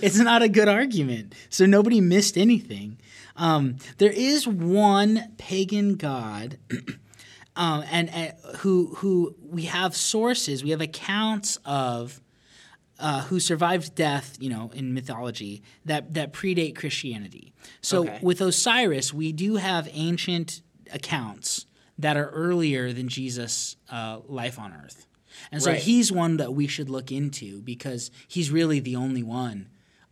it's 0.01 0.17
not 0.17 0.41
a 0.41 0.49
good 0.49 0.67
argument. 0.69 1.35
So 1.49 1.65
nobody 1.65 2.01
missed 2.01 2.37
anything. 2.37 2.99
Um, 3.35 3.77
there 3.97 4.11
is 4.11 4.47
one 4.47 5.33
pagan 5.37 5.95
god 5.95 6.57
um, 7.55 7.83
and, 7.91 8.09
and 8.09 8.33
who 8.57 8.95
who 8.97 9.35
we 9.41 9.63
have 9.63 9.95
sources, 9.95 10.63
we 10.63 10.71
have 10.71 10.81
accounts 10.81 11.57
of 11.65 12.21
uh, 12.99 13.21
who 13.23 13.39
survived 13.39 13.95
death, 13.95 14.37
you 14.41 14.49
know, 14.49 14.71
in 14.73 14.93
mythology 14.93 15.63
that 15.85 16.13
that 16.13 16.33
predate 16.33 16.75
Christianity. 16.75 17.53
So 17.81 18.03
Okay. 18.03 18.19
with 18.21 18.41
Osiris, 18.41 19.13
we 19.13 19.31
do 19.31 19.55
have 19.55 19.87
ancient 19.93 20.61
accounts 20.93 21.65
that 21.97 22.15
are 22.17 22.29
earlier 22.29 22.93
than 22.93 23.07
Jesus' 23.09 23.75
uh, 23.91 24.19
life 24.27 24.57
on 24.59 24.73
Earth, 24.73 25.05
and 25.51 25.61
so 25.61 25.71
Right. 25.71 25.79
he's 25.81 26.11
one 26.11 26.37
that 26.37 26.53
we 26.53 26.67
should 26.67 26.89
look 26.89 27.11
into 27.11 27.61
because 27.61 28.11
he's 28.27 28.51
really 28.51 28.79
the 28.79 28.95
only 28.95 29.23
one. 29.23 29.69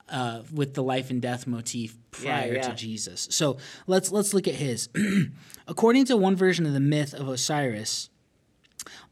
Uh, 0.09 0.41
with 0.53 0.73
the 0.73 0.81
life 0.81 1.09
and 1.09 1.21
death 1.21 1.45
motif 1.45 1.97
prior 2.11 2.53
yeah. 2.53 2.61
to 2.61 2.73
Jesus, 2.73 3.27
so 3.29 3.57
let's 3.87 4.09
let's 4.09 4.33
look 4.33 4.47
at 4.47 4.55
his. 4.55 4.87
According 5.67 6.05
to 6.05 6.15
one 6.15 6.33
version 6.33 6.65
of 6.65 6.71
the 6.71 6.79
myth 6.79 7.13
of 7.13 7.27
Osiris, 7.27 8.09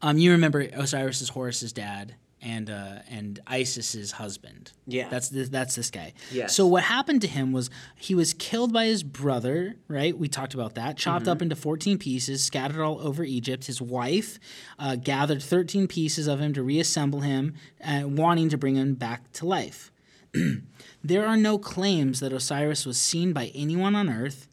um, 0.00 0.16
you 0.16 0.30
remember 0.32 0.60
Osiris 0.60 1.20
is 1.20 1.28
Horus's 1.28 1.74
dad 1.74 2.14
and 2.46 2.70
uh, 2.70 3.00
and 3.10 3.40
Isis's 3.50 4.12
husband. 4.12 4.70
Yeah. 4.86 5.08
that's 5.08 5.28
this, 5.30 5.48
that's 5.48 5.74
this 5.74 5.90
guy. 5.90 6.12
Yes. 6.30 6.54
So 6.54 6.64
what 6.66 6.84
happened 6.84 7.22
to 7.22 7.26
him 7.28 7.52
was 7.52 7.70
he 7.96 8.14
was 8.14 8.32
killed 8.34 8.72
by 8.72 8.84
his 8.86 9.02
brother. 9.02 9.76
Right, 9.88 10.16
we 10.16 10.28
talked 10.28 10.54
about 10.54 10.74
that. 10.76 10.96
Chopped 10.96 11.24
Mm-hmm. 11.24 11.32
up 11.32 11.42
into 11.42 11.56
fourteen 11.56 11.98
pieces, 11.98 12.44
scattered 12.44 12.80
all 12.80 13.00
over 13.00 13.24
Egypt. 13.24 13.66
His 13.66 13.82
wife 13.82 14.38
uh, 14.78 14.94
gathered 14.96 15.42
thirteen 15.42 15.88
pieces 15.88 16.26
of 16.28 16.40
him 16.40 16.52
to 16.54 16.62
reassemble 16.62 17.20
him, 17.20 17.54
uh, 17.84 18.02
wanting 18.04 18.48
to 18.50 18.58
bring 18.58 18.76
him 18.76 18.94
back 18.94 19.32
to 19.32 19.46
life. 19.46 19.90
there 21.02 21.26
are 21.26 21.36
no 21.36 21.58
claims 21.58 22.20
that 22.20 22.32
Osiris 22.32 22.86
was 22.86 23.00
seen 23.00 23.32
by 23.32 23.50
anyone 23.54 23.94
on 23.96 24.08
Earth, 24.08 24.48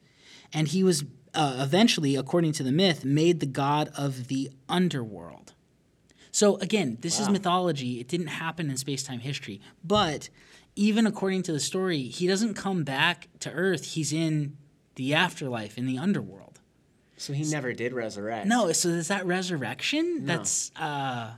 and 0.53 0.67
he 0.69 0.83
was 0.83 1.03
uh, 1.35 1.57
eventually, 1.59 2.15
according 2.15 2.53
to 2.53 2.63
the 2.63 2.71
myth, 2.71 3.03
made 3.05 3.39
the 3.39 3.45
god 3.45 3.91
of 3.97 4.27
the 4.29 4.49
underworld. 4.69 5.52
So 6.33 6.57
again, 6.57 6.97
this 6.99 7.19
is 7.19 7.29
mythology. 7.29 7.99
It 7.99 8.07
didn't 8.07 8.27
happen 8.27 8.69
in 8.69 8.75
space 8.77 9.03
time 9.03 9.19
history. 9.19 9.61
But 9.83 10.29
even 10.75 11.05
according 11.05 11.43
to 11.43 11.53
the 11.53 11.59
story, 11.59 12.01
he 12.01 12.25
doesn't 12.25 12.55
come 12.55 12.83
back 12.83 13.29
to 13.41 13.51
Earth. 13.51 13.93
He's 13.93 14.11
in 14.11 14.57
the 14.95 15.13
afterlife, 15.13 15.77
in 15.77 15.85
the 15.85 15.99
underworld. 15.99 16.59
so 17.17 17.33
he 17.33 17.43
never 17.43 17.71
did 17.71 17.93
resurrect. 17.93 18.47
No, 18.47 18.71
so 18.71 18.89
is 18.89 19.09
that 19.09 19.25
resurrection? 19.27 20.25
No. 20.25 20.37
That's, 20.37 20.71
uh, 20.75 21.33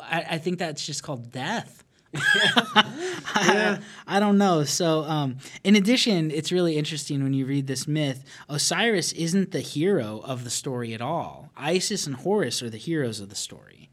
I, 0.00 0.26
I 0.30 0.38
think 0.38 0.60
that's 0.60 0.86
just 0.86 1.02
called 1.02 1.32
death. 1.32 1.82
I, 2.14 3.80
I 4.06 4.20
don't 4.20 4.38
know. 4.38 4.64
So, 4.64 5.02
um, 5.02 5.38
in 5.64 5.76
addition, 5.76 6.30
it's 6.30 6.50
really 6.52 6.78
interesting 6.78 7.22
when 7.22 7.34
you 7.34 7.46
read 7.46 7.66
this 7.66 7.86
myth. 7.86 8.24
Osiris 8.48 9.12
isn't 9.12 9.50
the 9.50 9.60
hero 9.60 10.20
of 10.24 10.44
the 10.44 10.50
story 10.50 10.94
at 10.94 11.00
all. 11.02 11.50
Isis 11.56 12.06
and 12.06 12.16
Horus 12.16 12.62
are 12.62 12.70
the 12.70 12.78
heroes 12.78 13.20
of 13.20 13.28
the 13.28 13.34
story. 13.34 13.87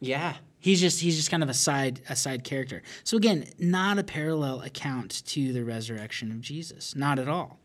Yeah. 0.00 0.34
He's 0.58 0.80
just 0.80 1.00
he's 1.00 1.16
just 1.16 1.30
kind 1.30 1.42
of 1.42 1.48
a 1.48 1.54
side 1.54 2.00
a 2.08 2.16
side 2.16 2.44
character. 2.44 2.82
So 3.04 3.16
again, 3.16 3.46
not 3.58 3.98
a 3.98 4.04
parallel 4.04 4.60
account 4.60 5.24
to 5.26 5.52
the 5.52 5.64
resurrection 5.64 6.30
of 6.30 6.40
Jesus, 6.40 6.94
not 6.94 7.18
at 7.18 7.28
all. 7.28 7.58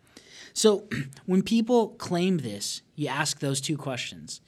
So 0.53 0.87
when 1.25 1.41
people 1.41 1.89
claim 1.89 2.37
this, 2.37 2.81
you 2.95 3.07
ask 3.07 3.39
those 3.39 3.59
two 3.59 3.77
questions. 3.77 4.41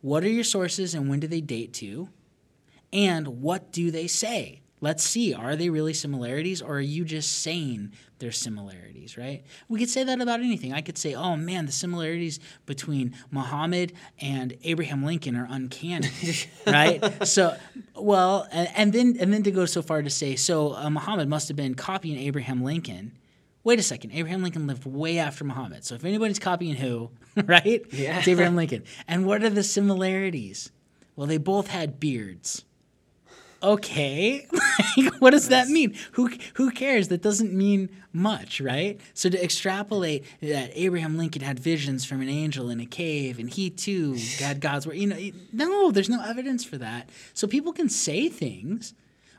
What 0.00 0.24
are 0.24 0.28
your 0.28 0.44
sources 0.44 0.94
and 0.94 1.08
when 1.08 1.20
do 1.20 1.28
they 1.28 1.40
date 1.40 1.72
to? 1.74 2.08
And 2.92 3.40
what 3.40 3.70
do 3.70 3.92
they 3.92 4.08
say? 4.08 4.61
Let's 4.82 5.04
see, 5.04 5.32
are 5.32 5.54
they 5.54 5.70
really 5.70 5.94
similarities 5.94 6.60
or 6.60 6.74
are 6.74 6.80
you 6.80 7.04
just 7.04 7.40
saying 7.40 7.92
they're 8.18 8.32
similarities, 8.32 9.16
right? 9.16 9.44
We 9.68 9.78
could 9.78 9.88
say 9.88 10.02
that 10.02 10.20
about 10.20 10.40
anything. 10.40 10.72
I 10.72 10.80
could 10.80 10.98
say, 10.98 11.14
oh 11.14 11.36
man, 11.36 11.66
the 11.66 11.72
similarities 11.72 12.40
between 12.66 13.14
Muhammad 13.30 13.92
and 14.20 14.58
Abraham 14.64 15.04
Lincoln 15.04 15.36
are 15.36 15.46
uncanny, 15.48 16.08
right? 16.66 17.24
So, 17.24 17.56
well, 17.94 18.48
and, 18.50 18.68
and 18.74 18.92
then 18.92 19.16
and 19.20 19.32
then 19.32 19.44
to 19.44 19.52
go 19.52 19.66
so 19.66 19.82
far 19.82 20.02
to 20.02 20.10
say, 20.10 20.34
so 20.34 20.74
uh, 20.74 20.90
Muhammad 20.90 21.28
must 21.28 21.46
have 21.46 21.56
been 21.56 21.76
copying 21.76 22.18
Abraham 22.18 22.64
Lincoln. 22.64 23.16
Wait 23.62 23.78
a 23.78 23.84
second, 23.84 24.10
Abraham 24.10 24.42
Lincoln 24.42 24.66
lived 24.66 24.84
way 24.84 25.18
after 25.18 25.44
Muhammad. 25.44 25.84
So 25.84 25.94
if 25.94 26.04
anybody's 26.04 26.40
copying 26.40 26.74
who, 26.74 27.12
right? 27.44 27.84
Yeah. 27.92 28.18
It's 28.18 28.26
Abraham 28.26 28.56
Lincoln. 28.56 28.82
And 29.06 29.26
what 29.26 29.44
are 29.44 29.50
the 29.50 29.62
similarities? 29.62 30.72
Well, 31.14 31.28
they 31.28 31.38
both 31.38 31.68
had 31.68 32.00
beards. 32.00 32.64
Okay, 33.62 34.46
Like, 34.96 35.14
what 35.20 35.30
does 35.30 35.48
that 35.48 35.68
mean? 35.68 35.94
Who 36.12 36.30
who 36.54 36.70
cares? 36.70 37.08
That 37.08 37.22
doesn't 37.22 37.52
mean 37.52 37.90
much, 38.12 38.60
right? 38.60 39.00
So 39.14 39.28
to 39.28 39.42
extrapolate 39.42 40.24
that 40.40 40.70
Abraham 40.74 41.16
Lincoln 41.16 41.42
had 41.42 41.58
visions 41.58 42.04
from 42.04 42.20
an 42.20 42.28
angel 42.28 42.68
in 42.68 42.80
a 42.80 42.86
cave, 42.86 43.38
and 43.38 43.48
he 43.48 43.70
too 43.70 44.16
had 44.38 44.60
God's 44.60 44.86
word. 44.86 44.96
You 44.96 45.06
know, 45.06 45.30
no, 45.52 45.90
there's 45.90 46.08
no 46.08 46.22
evidence 46.22 46.64
for 46.64 46.78
that. 46.78 47.08
So 47.34 47.46
people 47.46 47.72
can 47.72 47.88
say 47.88 48.28
things, 48.28 48.94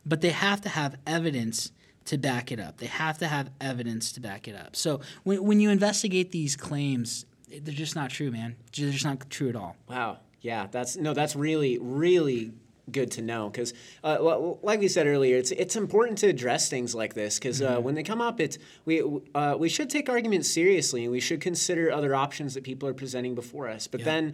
but 0.06 0.22
they 0.22 0.30
have 0.30 0.62
to 0.62 0.70
have 0.70 0.96
evidence 1.06 1.72
to 2.06 2.18
back 2.18 2.52
it 2.52 2.60
up. 2.60 2.78
They 2.78 2.88
have 2.88 3.18
to 3.20 3.28
have 3.28 3.50
evidence 3.62 4.12
to 4.14 4.20
back 4.20 4.48
it 4.48 4.56
up. 4.56 4.76
So 4.76 5.02
when 5.24 5.44
when 5.44 5.60
you 5.60 5.70
investigate 5.70 6.32
these 6.32 6.56
claims, 6.56 7.26
they're 7.50 7.74
just 7.74 7.96
not 7.96 8.10
true, 8.10 8.32
man. 8.32 8.56
They're 8.76 8.92
just 8.92 9.06
not 9.06 9.30
true 9.30 9.50
at 9.50 9.56
all. 9.56 9.76
Wow. 9.88 10.18
Yeah, 10.42 10.68
that's 10.70 10.98
no, 10.98 11.14
that's 11.14 11.38
really, 11.38 11.78
really 11.80 12.52
good 12.92 13.12
to 13.12 13.22
know 13.22 13.50
because, 13.50 13.74
uh, 14.04 14.18
l- 14.20 14.60
like 14.62 14.80
we 14.80 14.88
said 14.88 15.08
earlier, 15.08 15.38
it's 15.38 15.52
it's 15.52 15.76
important 15.76 16.18
to 16.20 16.28
address 16.28 16.70
things 16.70 16.94
like 16.94 17.14
this 17.14 17.40
because 17.40 17.62
uh, 17.62 17.80
when 17.80 17.96
they 17.96 18.04
come 18.04 18.22
up, 18.22 18.40
it's 18.40 18.58
we 18.86 19.02
uh, 19.34 19.56
we 19.58 19.70
should 19.70 19.90
take 19.90 20.10
arguments 20.10 20.50
seriously 20.50 21.04
and 21.04 21.12
we 21.12 21.20
should 21.20 21.42
consider 21.42 21.92
other 21.92 22.14
options 22.14 22.54
that 22.54 22.64
people 22.64 22.88
are 22.90 22.94
presenting 22.94 23.36
before 23.36 23.70
us. 23.70 23.88
But 23.88 24.04
then. 24.04 24.34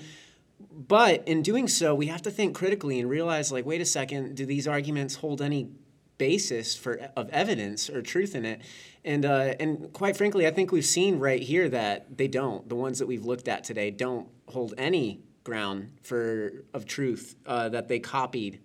But 0.71 1.25
in 1.25 1.41
doing 1.41 1.69
so, 1.69 1.95
we 1.95 2.07
have 2.07 2.21
to 2.23 2.31
think 2.31 2.53
critically 2.53 2.99
and 2.99 3.09
realize, 3.09 3.49
like, 3.49 3.65
wait 3.65 3.79
a 3.79 3.85
second, 3.85 4.35
do 4.35 4.45
these 4.45 4.67
arguments 4.67 5.15
hold 5.15 5.41
any 5.41 5.69
basis 6.17 6.75
for 6.75 6.99
of 7.15 7.29
evidence 7.29 7.89
or 7.89 8.01
truth 8.01 8.35
in 8.35 8.43
it? 8.43 8.61
And 9.05 9.25
uh, 9.25 9.55
and 9.59 9.91
quite 9.93 10.17
frankly, 10.17 10.45
I 10.45 10.51
think 10.51 10.73
we've 10.73 10.85
seen 10.85 11.17
right 11.17 11.41
here 11.41 11.69
that 11.69 12.17
they 12.17 12.27
don't. 12.27 12.67
The 12.67 12.75
ones 12.75 12.99
that 12.99 13.07
we've 13.07 13.23
looked 13.23 13.47
at 13.47 13.63
today 13.63 13.89
don't 13.89 14.27
hold 14.47 14.73
any 14.77 15.21
ground 15.43 15.91
for 16.03 16.51
of 16.73 16.85
truth 16.85 17.35
uh, 17.45 17.69
that 17.69 17.87
they 17.87 17.99
copied 17.99 18.59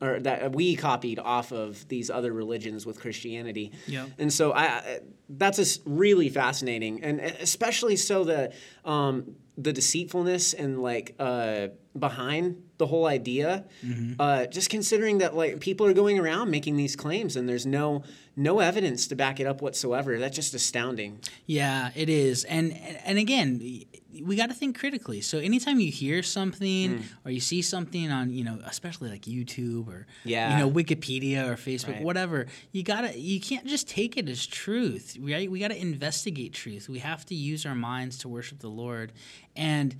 or 0.00 0.20
that 0.20 0.54
we 0.54 0.76
copied 0.76 1.18
off 1.18 1.52
of 1.52 1.86
these 1.88 2.10
other 2.10 2.32
religions 2.32 2.84
with 2.84 3.00
Christianity. 3.00 3.72
Yeah. 3.86 4.06
And 4.18 4.32
so 4.32 4.52
I, 4.52 5.00
that's 5.28 5.56
just 5.56 5.82
really 5.86 6.28
fascinating, 6.28 7.02
and 7.02 7.20
especially 7.20 7.96
so 7.96 8.24
the 8.24 8.52
um, 8.84 9.36
the 9.56 9.72
deceitfulness 9.72 10.52
and 10.52 10.82
like 10.82 11.14
uh, 11.18 11.68
behind 11.98 12.62
the 12.78 12.86
whole 12.86 13.06
idea. 13.06 13.64
Uh, 14.18 14.46
just 14.46 14.68
considering 14.68 15.18
that 15.18 15.34
like 15.34 15.60
people 15.60 15.86
are 15.86 15.92
going 15.92 16.18
around 16.18 16.50
making 16.50 16.76
these 16.76 16.96
claims 16.96 17.36
and 17.36 17.48
there's 17.48 17.66
no 17.66 18.02
no 18.36 18.58
evidence 18.58 19.06
to 19.06 19.16
back 19.16 19.38
it 19.40 19.46
up 19.46 19.62
whatsoever. 19.62 20.18
That's 20.18 20.34
just 20.34 20.54
astounding. 20.54 21.20
Yeah, 21.46 21.90
it 21.94 22.08
is. 22.08 22.44
And 22.44 22.72
and 23.04 23.18
again, 23.18 23.60
we 24.22 24.36
got 24.36 24.48
to 24.48 24.54
think 24.54 24.78
critically. 24.78 25.20
So 25.20 25.38
anytime 25.38 25.80
you 25.80 25.90
hear 25.90 26.22
something 26.22 26.98
hmm. 26.98 27.04
or 27.24 27.30
you 27.30 27.40
see 27.40 27.62
something 27.62 28.10
on, 28.10 28.30
you 28.30 28.44
know, 28.44 28.58
especially 28.64 29.10
like 29.10 29.22
YouTube 29.22 29.88
or 29.88 30.06
Yeah. 30.24 30.52
you 30.52 30.64
know, 30.64 30.70
Wikipedia 30.70 31.48
or 31.48 31.56
Facebook, 31.56 31.94
Right. 31.94 32.02
whatever, 32.02 32.46
you 32.72 32.82
got 32.82 33.02
to 33.02 33.18
you 33.18 33.40
can't 33.40 33.66
just 33.66 33.88
take 33.88 34.16
it 34.16 34.28
as 34.28 34.46
truth. 34.46 35.16
Right? 35.20 35.50
We 35.50 35.60
got 35.60 35.68
to 35.68 35.80
investigate 35.80 36.52
truth. 36.52 36.88
We 36.88 37.00
have 37.00 37.24
to 37.26 37.34
use 37.34 37.66
our 37.66 37.74
minds 37.74 38.18
to 38.18 38.28
worship 38.28 38.60
the 38.60 38.68
Lord. 38.68 39.12
And 39.56 39.96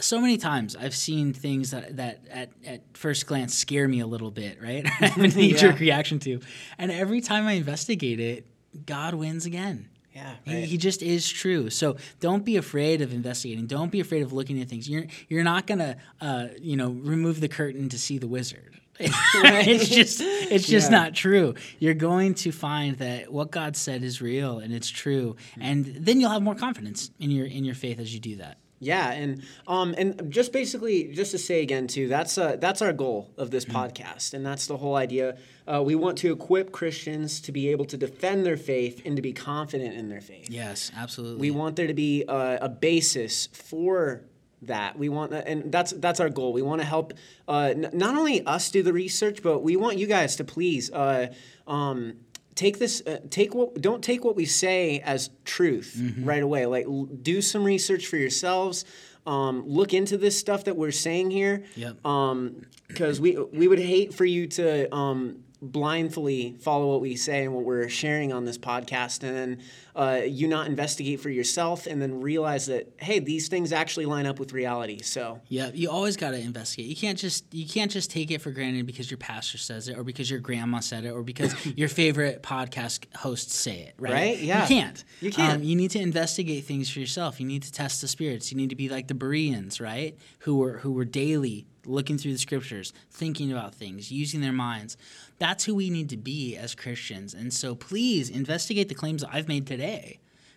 so 0.00 0.20
many 0.20 0.36
times 0.36 0.76
I've 0.76 0.94
seen 0.94 1.32
things 1.32 1.70
that, 1.72 1.96
that 1.96 2.20
at, 2.30 2.50
at 2.64 2.82
first 2.94 3.26
glance 3.26 3.54
scare 3.54 3.88
me 3.88 4.00
a 4.00 4.06
little 4.06 4.30
bit, 4.30 4.62
right? 4.62 4.86
I 5.00 5.06
have 5.06 5.18
a 5.18 5.28
knee 5.36 5.52
jerk 5.54 5.80
reaction 5.80 6.18
to. 6.20 6.40
And 6.78 6.90
every 6.90 7.20
time 7.20 7.46
I 7.46 7.52
investigate 7.52 8.20
it, 8.20 8.46
God 8.86 9.14
wins 9.14 9.46
again. 9.46 9.88
Yeah, 10.14 10.34
He- 10.44 10.54
right. 10.54 10.64
He, 10.64 10.76
just 10.78 11.02
is 11.02 11.28
true. 11.28 11.70
So 11.70 11.96
don't 12.20 12.44
be 12.44 12.56
afraid 12.56 13.02
of 13.02 13.12
investigating. 13.12 13.66
Don't 13.66 13.92
be 13.92 14.00
afraid 14.00 14.22
of 14.22 14.32
looking 14.32 14.60
at 14.60 14.68
things. 14.68 14.88
You're 14.88 15.04
you're 15.28 15.44
not 15.44 15.66
gonna 15.66 15.96
uh, 16.20 16.48
you 16.60 16.76
know 16.76 16.90
remove 16.90 17.40
the 17.40 17.48
curtain 17.48 17.88
to 17.90 17.98
see 17.98 18.18
the 18.18 18.26
wizard. 18.26 18.74
it's 19.00 19.88
just 19.88 20.20
it's 20.20 20.66
just 20.66 20.90
Yeah. 20.90 20.98
not 20.98 21.14
true. 21.14 21.54
You're 21.78 21.94
going 21.94 22.34
to 22.34 22.50
find 22.50 22.96
that 22.98 23.30
what 23.32 23.52
God 23.52 23.76
said 23.76 24.02
is 24.02 24.20
real 24.20 24.58
and 24.58 24.74
it's 24.74 24.88
true, 24.88 25.36
and 25.60 25.84
then 25.86 26.20
you'll 26.20 26.30
have 26.30 26.42
more 26.42 26.56
confidence 26.56 27.10
in 27.20 27.30
your 27.30 27.46
in 27.46 27.64
your 27.64 27.76
faith 27.76 28.00
as 28.00 28.12
you 28.12 28.18
do 28.18 28.36
that. 28.36 28.58
Yeah, 28.80 29.10
and 29.10 29.42
um, 29.66 29.94
and 29.98 30.30
just 30.30 30.52
basically, 30.52 31.12
just 31.12 31.32
to 31.32 31.38
say 31.38 31.62
again 31.62 31.88
too, 31.88 32.06
that's 32.06 32.38
uh, 32.38 32.56
that's 32.56 32.80
our 32.80 32.92
goal 32.92 33.30
of 33.36 33.50
this 33.50 33.64
podcast, 33.64 34.34
and 34.34 34.46
that's 34.46 34.66
the 34.66 34.76
whole 34.76 34.94
idea. 34.94 35.36
Uh, 35.66 35.82
we 35.82 35.94
want 35.94 36.18
to 36.18 36.32
equip 36.32 36.70
Christians 36.70 37.40
to 37.40 37.52
be 37.52 37.68
able 37.70 37.84
to 37.86 37.96
defend 37.96 38.46
their 38.46 38.56
faith 38.56 39.02
and 39.04 39.16
to 39.16 39.22
be 39.22 39.32
confident 39.32 39.94
in 39.94 40.08
their 40.08 40.20
faith. 40.20 40.48
Yes, 40.48 40.92
absolutely. 40.96 41.40
We 41.40 41.50
want 41.50 41.76
there 41.76 41.88
to 41.88 41.94
be 41.94 42.24
a, 42.28 42.58
a 42.62 42.68
basis 42.68 43.48
for 43.48 44.22
that. 44.62 44.98
We 44.98 45.08
want, 45.08 45.32
and 45.32 45.70
that's 45.70 45.92
that's 45.92 46.20
our 46.20 46.30
goal. 46.30 46.52
We 46.52 46.62
want 46.62 46.80
to 46.80 46.86
help 46.86 47.12
uh, 47.48 47.72
n- 47.74 47.90
not 47.92 48.16
only 48.16 48.44
us 48.46 48.70
do 48.70 48.82
the 48.82 48.92
research, 48.92 49.42
but 49.42 49.60
we 49.60 49.76
want 49.76 49.98
you 49.98 50.06
guys 50.06 50.36
to 50.36 50.44
please. 50.44 50.90
Uh, 50.90 51.32
um, 51.66 52.14
take 52.58 52.78
this 52.80 53.02
uh, 53.06 53.20
take 53.30 53.54
what 53.54 53.80
don't 53.80 54.02
take 54.02 54.24
what 54.24 54.34
we 54.34 54.44
say 54.44 54.98
as 55.00 55.30
truth 55.44 55.96
right 56.18 56.42
away. 56.42 56.66
Like 56.66 56.86
l- 56.86 57.04
do 57.04 57.40
some 57.40 57.62
research 57.62 58.06
for 58.06 58.16
yourselves. 58.16 58.84
Um, 59.26 59.62
look 59.68 59.94
into 59.94 60.16
this 60.18 60.38
stuff 60.38 60.64
that 60.64 60.76
we're 60.76 60.90
saying 60.90 61.30
here. 61.30 61.62
Yep. 61.76 62.04
um, 62.04 62.66
because 62.88 63.20
we 63.20 63.36
we 63.36 63.68
would 63.68 63.78
hate 63.78 64.12
for 64.12 64.24
you 64.24 64.46
to 64.48 64.92
um, 64.94 65.44
blindly 65.62 66.56
follow 66.60 66.86
what 66.90 67.00
we 67.00 67.14
say 67.16 67.44
and 67.44 67.54
what 67.54 67.64
we're 67.64 67.88
sharing 67.88 68.32
on 68.32 68.44
this 68.44 68.58
podcast. 68.58 69.22
And 69.22 69.36
then 69.36 69.62
uh, 69.98 70.22
you 70.24 70.46
not 70.46 70.68
investigate 70.68 71.18
for 71.18 71.28
yourself 71.28 71.86
and 71.88 72.00
then 72.00 72.20
realize 72.20 72.66
that 72.66 72.92
hey 72.98 73.18
these 73.18 73.48
things 73.48 73.72
actually 73.72 74.06
line 74.06 74.26
up 74.26 74.38
with 74.38 74.52
reality 74.52 75.02
so 75.02 75.40
Yeah, 75.48 75.70
you 75.74 75.90
always 75.90 76.16
got 76.16 76.30
to 76.30 76.38
investigate. 76.38 76.88
You 76.88 76.94
can't 76.94 77.18
just 77.18 77.52
you 77.52 77.66
can't 77.66 77.90
just 77.90 78.10
take 78.10 78.30
it 78.30 78.40
for 78.40 78.52
granted 78.52 78.86
because 78.86 79.10
your 79.10 79.18
pastor 79.18 79.58
says 79.58 79.88
it, 79.88 79.98
or 79.98 80.04
because 80.04 80.30
your 80.30 80.38
grandma 80.38 80.78
said 80.78 81.04
it, 81.04 81.10
or 81.10 81.22
because 81.22 81.54
your 81.76 81.88
favorite 81.88 82.42
podcast 82.42 83.04
hosts 83.16 83.56
say 83.56 83.80
it. 83.80 83.94
Right? 83.98 84.12
Right? 84.12 84.38
Yeah. 84.38 84.62
You 84.62 84.68
can't. 84.68 85.04
You 85.20 85.32
can't. 85.32 85.54
Um, 85.56 85.62
you 85.64 85.74
need 85.74 85.90
to 85.92 86.00
investigate 86.00 86.64
things 86.64 86.88
for 86.88 87.00
yourself. 87.00 87.40
You 87.40 87.46
need 87.46 87.64
to 87.64 87.72
test 87.72 88.00
the 88.00 88.08
spirits. 88.08 88.52
You 88.52 88.56
need 88.56 88.70
to 88.70 88.76
be 88.76 88.88
like 88.88 89.08
the 89.08 89.14
Bereans, 89.14 89.80
right? 89.80 90.16
Who 90.40 90.58
were 90.58 90.78
who 90.78 90.92
were 90.92 91.04
daily 91.04 91.66
looking 91.88 92.18
through 92.18 92.32
the 92.32 92.38
scriptures, 92.38 92.92
thinking 93.10 93.50
about 93.50 93.74
things, 93.74 94.12
using 94.12 94.40
their 94.40 94.52
minds. 94.52 94.96
That's 95.38 95.64
who 95.64 95.74
we 95.74 95.90
need 95.90 96.10
to 96.10 96.16
be 96.16 96.56
as 96.56 96.74
Christians. 96.74 97.34
And 97.34 97.52
so, 97.52 97.74
please 97.74 98.28
investigate 98.28 98.88
the 98.88 98.94
claims 98.94 99.22
that 99.22 99.30
I've 99.32 99.48
made 99.48 99.66
today. 99.66 99.87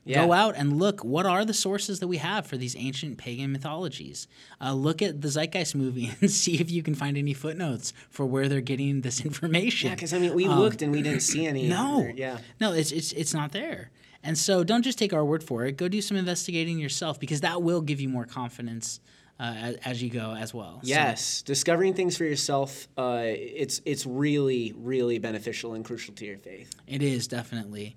Yeah. 0.03 0.25
Go 0.25 0.31
out 0.33 0.55
and 0.57 0.79
look 0.79 1.03
what 1.05 1.27
are 1.27 1.45
the 1.45 1.53
sources 1.53 1.99
that 1.99 2.07
we 2.07 2.17
have 2.17 2.47
for 2.47 2.57
these 2.57 2.75
ancient 2.75 3.19
pagan 3.19 3.51
mythologies. 3.51 4.27
Uh, 4.59 4.73
look 4.73 5.03
at 5.03 5.21
the 5.21 5.27
Zeitgeist 5.27 5.75
movie 5.75 6.11
and 6.21 6.31
see 6.31 6.59
if 6.59 6.71
you 6.71 6.81
can 6.81 6.95
find 6.95 7.17
any 7.17 7.33
footnotes 7.35 7.93
for 8.09 8.25
where 8.25 8.47
they're 8.49 8.61
getting 8.61 9.01
this 9.01 9.23
information. 9.29 9.89
yeah 9.89 9.95
because 9.95 10.11
i 10.13 10.17
mean 10.17 10.33
we 10.33 10.47
looked 10.47 10.81
and 10.81 10.91
we 10.91 11.03
didn't 11.03 11.21
see 11.21 11.45
any 11.45 11.67
No, 11.77 12.09
yeah 12.15 12.39
no, 12.59 12.73
it's 12.73 12.91
it's 12.91 13.11
it's 13.13 13.33
not 13.33 13.51
there. 13.51 13.91
And 14.23 14.37
so 14.37 14.63
don't 14.63 14.81
just 14.83 14.97
take 14.99 15.13
our 15.13 15.25
word 15.25 15.43
for 15.43 15.65
it. 15.65 15.77
Go 15.77 15.87
do 15.87 15.99
some 16.01 16.17
investigating 16.17 16.77
yourself 16.79 17.19
because 17.19 17.41
that 17.41 17.61
will 17.63 17.81
give 17.81 17.99
you 18.01 18.09
more 18.09 18.25
confidence 18.25 18.99
uh, 19.39 19.55
as, 19.67 19.75
as 19.85 20.03
you 20.03 20.09
go 20.11 20.35
as 20.35 20.51
well. 20.53 20.79
So- 20.83 20.87
Yes, 20.89 21.41
discovering 21.43 21.93
things 21.95 22.17
for 22.17 22.23
yourself, 22.25 22.87
uh, 22.97 23.21
it's 23.25 23.81
it's 23.85 24.05
really 24.07 24.73
really 24.75 25.19
beneficial 25.19 25.75
and 25.75 25.85
crucial 25.85 26.15
to 26.15 26.25
your 26.25 26.37
faith. 26.39 26.71
It 26.87 27.03
is 27.03 27.27
definitely. 27.27 27.95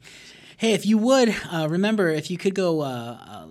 Hey, 0.56 0.72
if 0.72 0.86
you 0.86 0.98
would 0.98 1.34
uh, 1.52 1.66
remember, 1.68 2.08
if 2.08 2.30
you 2.30 2.38
could 2.38 2.54
go 2.54 2.80
uh, 2.80 3.18
uh, 3.26 3.46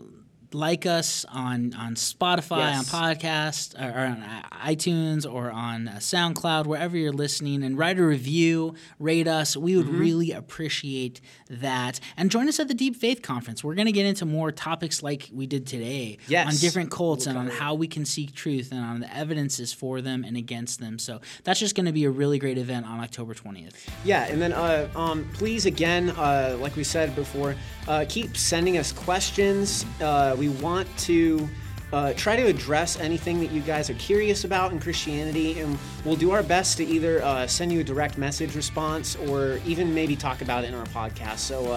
like 0.54 0.86
us 0.86 1.26
on 1.32 1.74
on 1.74 1.96
Spotify, 1.96 2.58
Yes. 2.60 2.94
on 2.94 3.02
podcast, 3.16 3.76
or, 3.80 3.90
or 3.98 4.06
on 4.06 4.24
iTunes, 4.66 5.32
or 5.32 5.52
on 5.52 5.88
uh, 5.88 5.94
SoundCloud, 5.98 6.66
wherever 6.66 6.98
you're 6.98 7.12
listening, 7.12 7.64
and 7.64 7.78
write 7.78 7.98
a 8.00 8.04
review, 8.06 8.76
rate 9.00 9.28
us. 9.28 9.58
We 9.58 9.74
Mm-hmm. 9.74 9.90
would 9.92 10.00
really 10.00 10.32
appreciate 10.32 11.20
that. 11.50 12.00
And 12.16 12.30
join 12.32 12.48
us 12.48 12.60
at 12.60 12.68
the 12.68 12.74
Deep 12.74 12.96
Faith 12.96 13.22
Conference. 13.22 13.64
We're 13.64 13.76
going 13.76 13.88
to 13.88 13.92
get 13.92 14.06
into 14.06 14.26
more 14.26 14.52
topics 14.52 15.02
like 15.02 15.30
we 15.34 15.46
did 15.48 15.66
today 15.68 16.18
Yes. 16.28 16.48
on 16.48 16.56
different 16.60 16.92
cults 16.92 17.26
and 17.26 17.38
on 17.38 17.48
how 17.48 17.74
we 17.74 17.88
can 17.88 18.06
seek 18.06 18.34
truth 18.36 18.72
and 18.72 18.80
on 18.82 19.00
the 19.00 19.16
evidences 19.16 19.74
for 19.74 20.02
them 20.02 20.24
and 20.24 20.38
against 20.38 20.80
them. 20.80 21.00
So 21.00 21.22
that's 21.44 21.60
just 21.60 21.76
going 21.76 21.86
to 21.88 21.92
be 21.92 22.06
a 22.06 22.10
really 22.12 22.38
great 22.40 22.58
event 22.58 22.86
on 22.86 23.00
October 23.00 23.34
20th. 23.34 23.74
Yeah, 24.06 24.26
and 24.26 24.42
then 24.42 24.54
uh, 24.54 24.88
um, 24.96 25.28
please 25.34 25.66
again, 25.66 26.12
uh, 26.12 26.58
like 26.60 26.76
we 26.76 26.84
said 26.84 27.16
before, 27.16 27.56
uh, 27.88 28.06
keep 28.08 28.38
sending 28.38 28.78
us 28.78 28.92
questions. 28.92 29.86
Uh, 30.02 30.36
we 30.44 30.50
want 30.50 30.88
to. 30.98 31.50
Uh, 31.92 32.12
try 32.14 32.36
to 32.36 32.48
address 32.48 33.00
anything 33.00 33.40
that 33.40 33.52
you 33.52 33.62
guys 33.62 33.88
are 33.88 33.94
curious 33.94 34.46
about 34.46 34.72
in 34.72 34.80
Christianity, 34.80 35.60
and 35.60 35.78
we'll 36.04 36.16
do 36.16 36.32
our 36.32 36.42
best 36.42 36.78
to 36.78 36.84
either 36.84 37.24
uh, 37.24 37.46
send 37.46 37.72
you 37.72 37.82
a 37.82 37.84
direct 37.84 38.18
message 38.18 38.56
response 38.56 39.16
or 39.16 39.60
even 39.64 39.94
maybe 39.94 40.16
talk 40.16 40.42
about 40.42 40.64
it 40.64 40.70
in 40.70 40.74
our 40.74 40.88
podcast. 40.88 41.38
So 41.38 41.72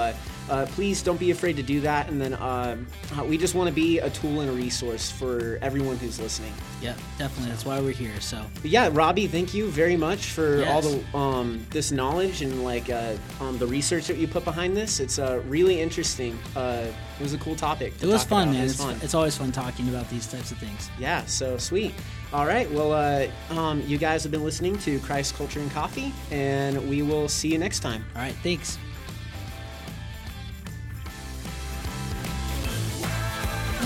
uh, 0.51 0.67
please 0.71 1.03
don't 1.03 1.19
be 1.19 1.31
afraid 1.31 1.57
to 1.57 1.63
do 1.63 1.81
that. 1.81 2.09
And 2.09 2.21
then 2.21 2.35
uh, 2.35 2.77
uh, 3.19 3.25
we 3.25 3.37
just 3.39 3.55
want 3.55 3.69
to 3.69 3.75
be 3.75 3.99
a 3.99 4.11
tool 4.11 4.41
and 4.41 4.51
a 4.51 4.53
resource 4.53 5.11
for 5.11 5.59
everyone 5.63 5.97
who's 5.97 6.21
listening. 6.21 6.53
Yeah, 6.83 6.95
definitely. 7.19 7.51
That's 7.51 7.65
why 7.65 7.81
we're 7.81 7.93
here. 7.93 8.21
So 8.21 8.45
But 8.63 8.71
yeah, 8.71 8.91
Robbie, 8.93 9.27
thank 9.27 9.55
you 9.55 9.69
very 9.69 9.97
much 9.97 10.27
for 10.27 10.59
Yes. 10.61 10.69
all 10.71 10.83
the 10.83 11.17
um, 11.17 11.67
this 11.71 11.91
knowledge 11.91 12.43
and 12.43 12.63
like 12.65 12.91
uh, 12.91 13.15
um, 13.41 13.59
the 13.59 13.67
research 13.67 14.07
that 14.09 14.19
you 14.19 14.29
put 14.29 14.45
behind 14.45 14.77
this. 14.77 15.01
It's 15.01 15.19
uh, 15.19 15.41
really 15.49 15.81
interesting. 15.81 16.39
Uh, 16.55 16.87
it 17.19 17.23
was 17.23 17.33
a 17.33 17.39
cool 17.39 17.57
topic. 17.57 17.97
to 17.99 18.09
it 18.09 18.13
was 18.13 18.25
fun, 18.25 18.49
about. 18.49 18.53
man. 18.53 18.61
It 18.61 18.65
was 18.65 18.73
It's, 18.75 18.83
fun. 18.83 18.99
it's 19.03 19.15
always 19.15 19.37
fun 19.37 19.51
talking 19.53 19.89
about 19.89 20.09
these 20.11 20.27
types 20.27 20.53
of 20.53 20.59
things. 20.59 20.91
yeah, 20.99 21.25
so 21.25 21.57
sweet. 21.57 21.95
All 22.33 22.45
right, 22.45 22.71
well, 22.73 22.93
uh, 22.93 23.29
um, 23.59 23.81
you 23.87 23.97
guys 23.99 24.23
have 24.25 24.33
been 24.33 24.45
listening 24.45 24.77
to 24.81 24.99
Christ 24.99 25.35
Culture 25.37 25.61
and 25.61 25.71
Coffee, 25.71 26.13
and 26.31 26.87
we 26.91 27.01
will 27.03 27.29
see 27.29 27.49
you 27.53 27.57
next 27.59 27.81
time. 27.81 28.05
All 28.15 28.21
right, 28.23 28.35
thanks. 28.43 28.79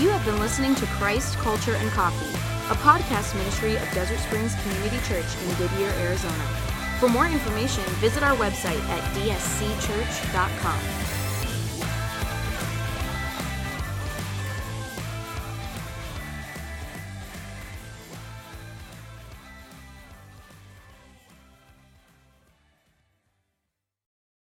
You 0.01 0.09
have 0.09 0.25
been 0.25 0.39
listening 0.39 0.73
to 0.75 0.85
Christ, 0.97 1.37
Culture, 1.37 1.75
and 1.75 1.87
Coffee, 1.91 2.33
a 2.71 2.75
podcast 2.77 3.35
ministry 3.35 3.75
of 3.75 3.87
Desert 3.91 4.17
Springs 4.17 4.55
Community 4.63 4.97
Church 5.07 5.27
in 5.43 5.55
Goodyear, 5.57 5.91
Arizona. 5.91 6.43
For 6.99 7.07
more 7.07 7.27
information, 7.27 7.83
visit 8.01 8.23
our 8.23 8.35
website 8.35 8.81
at 8.89 9.03
dscchurch.com. 9.13 11.00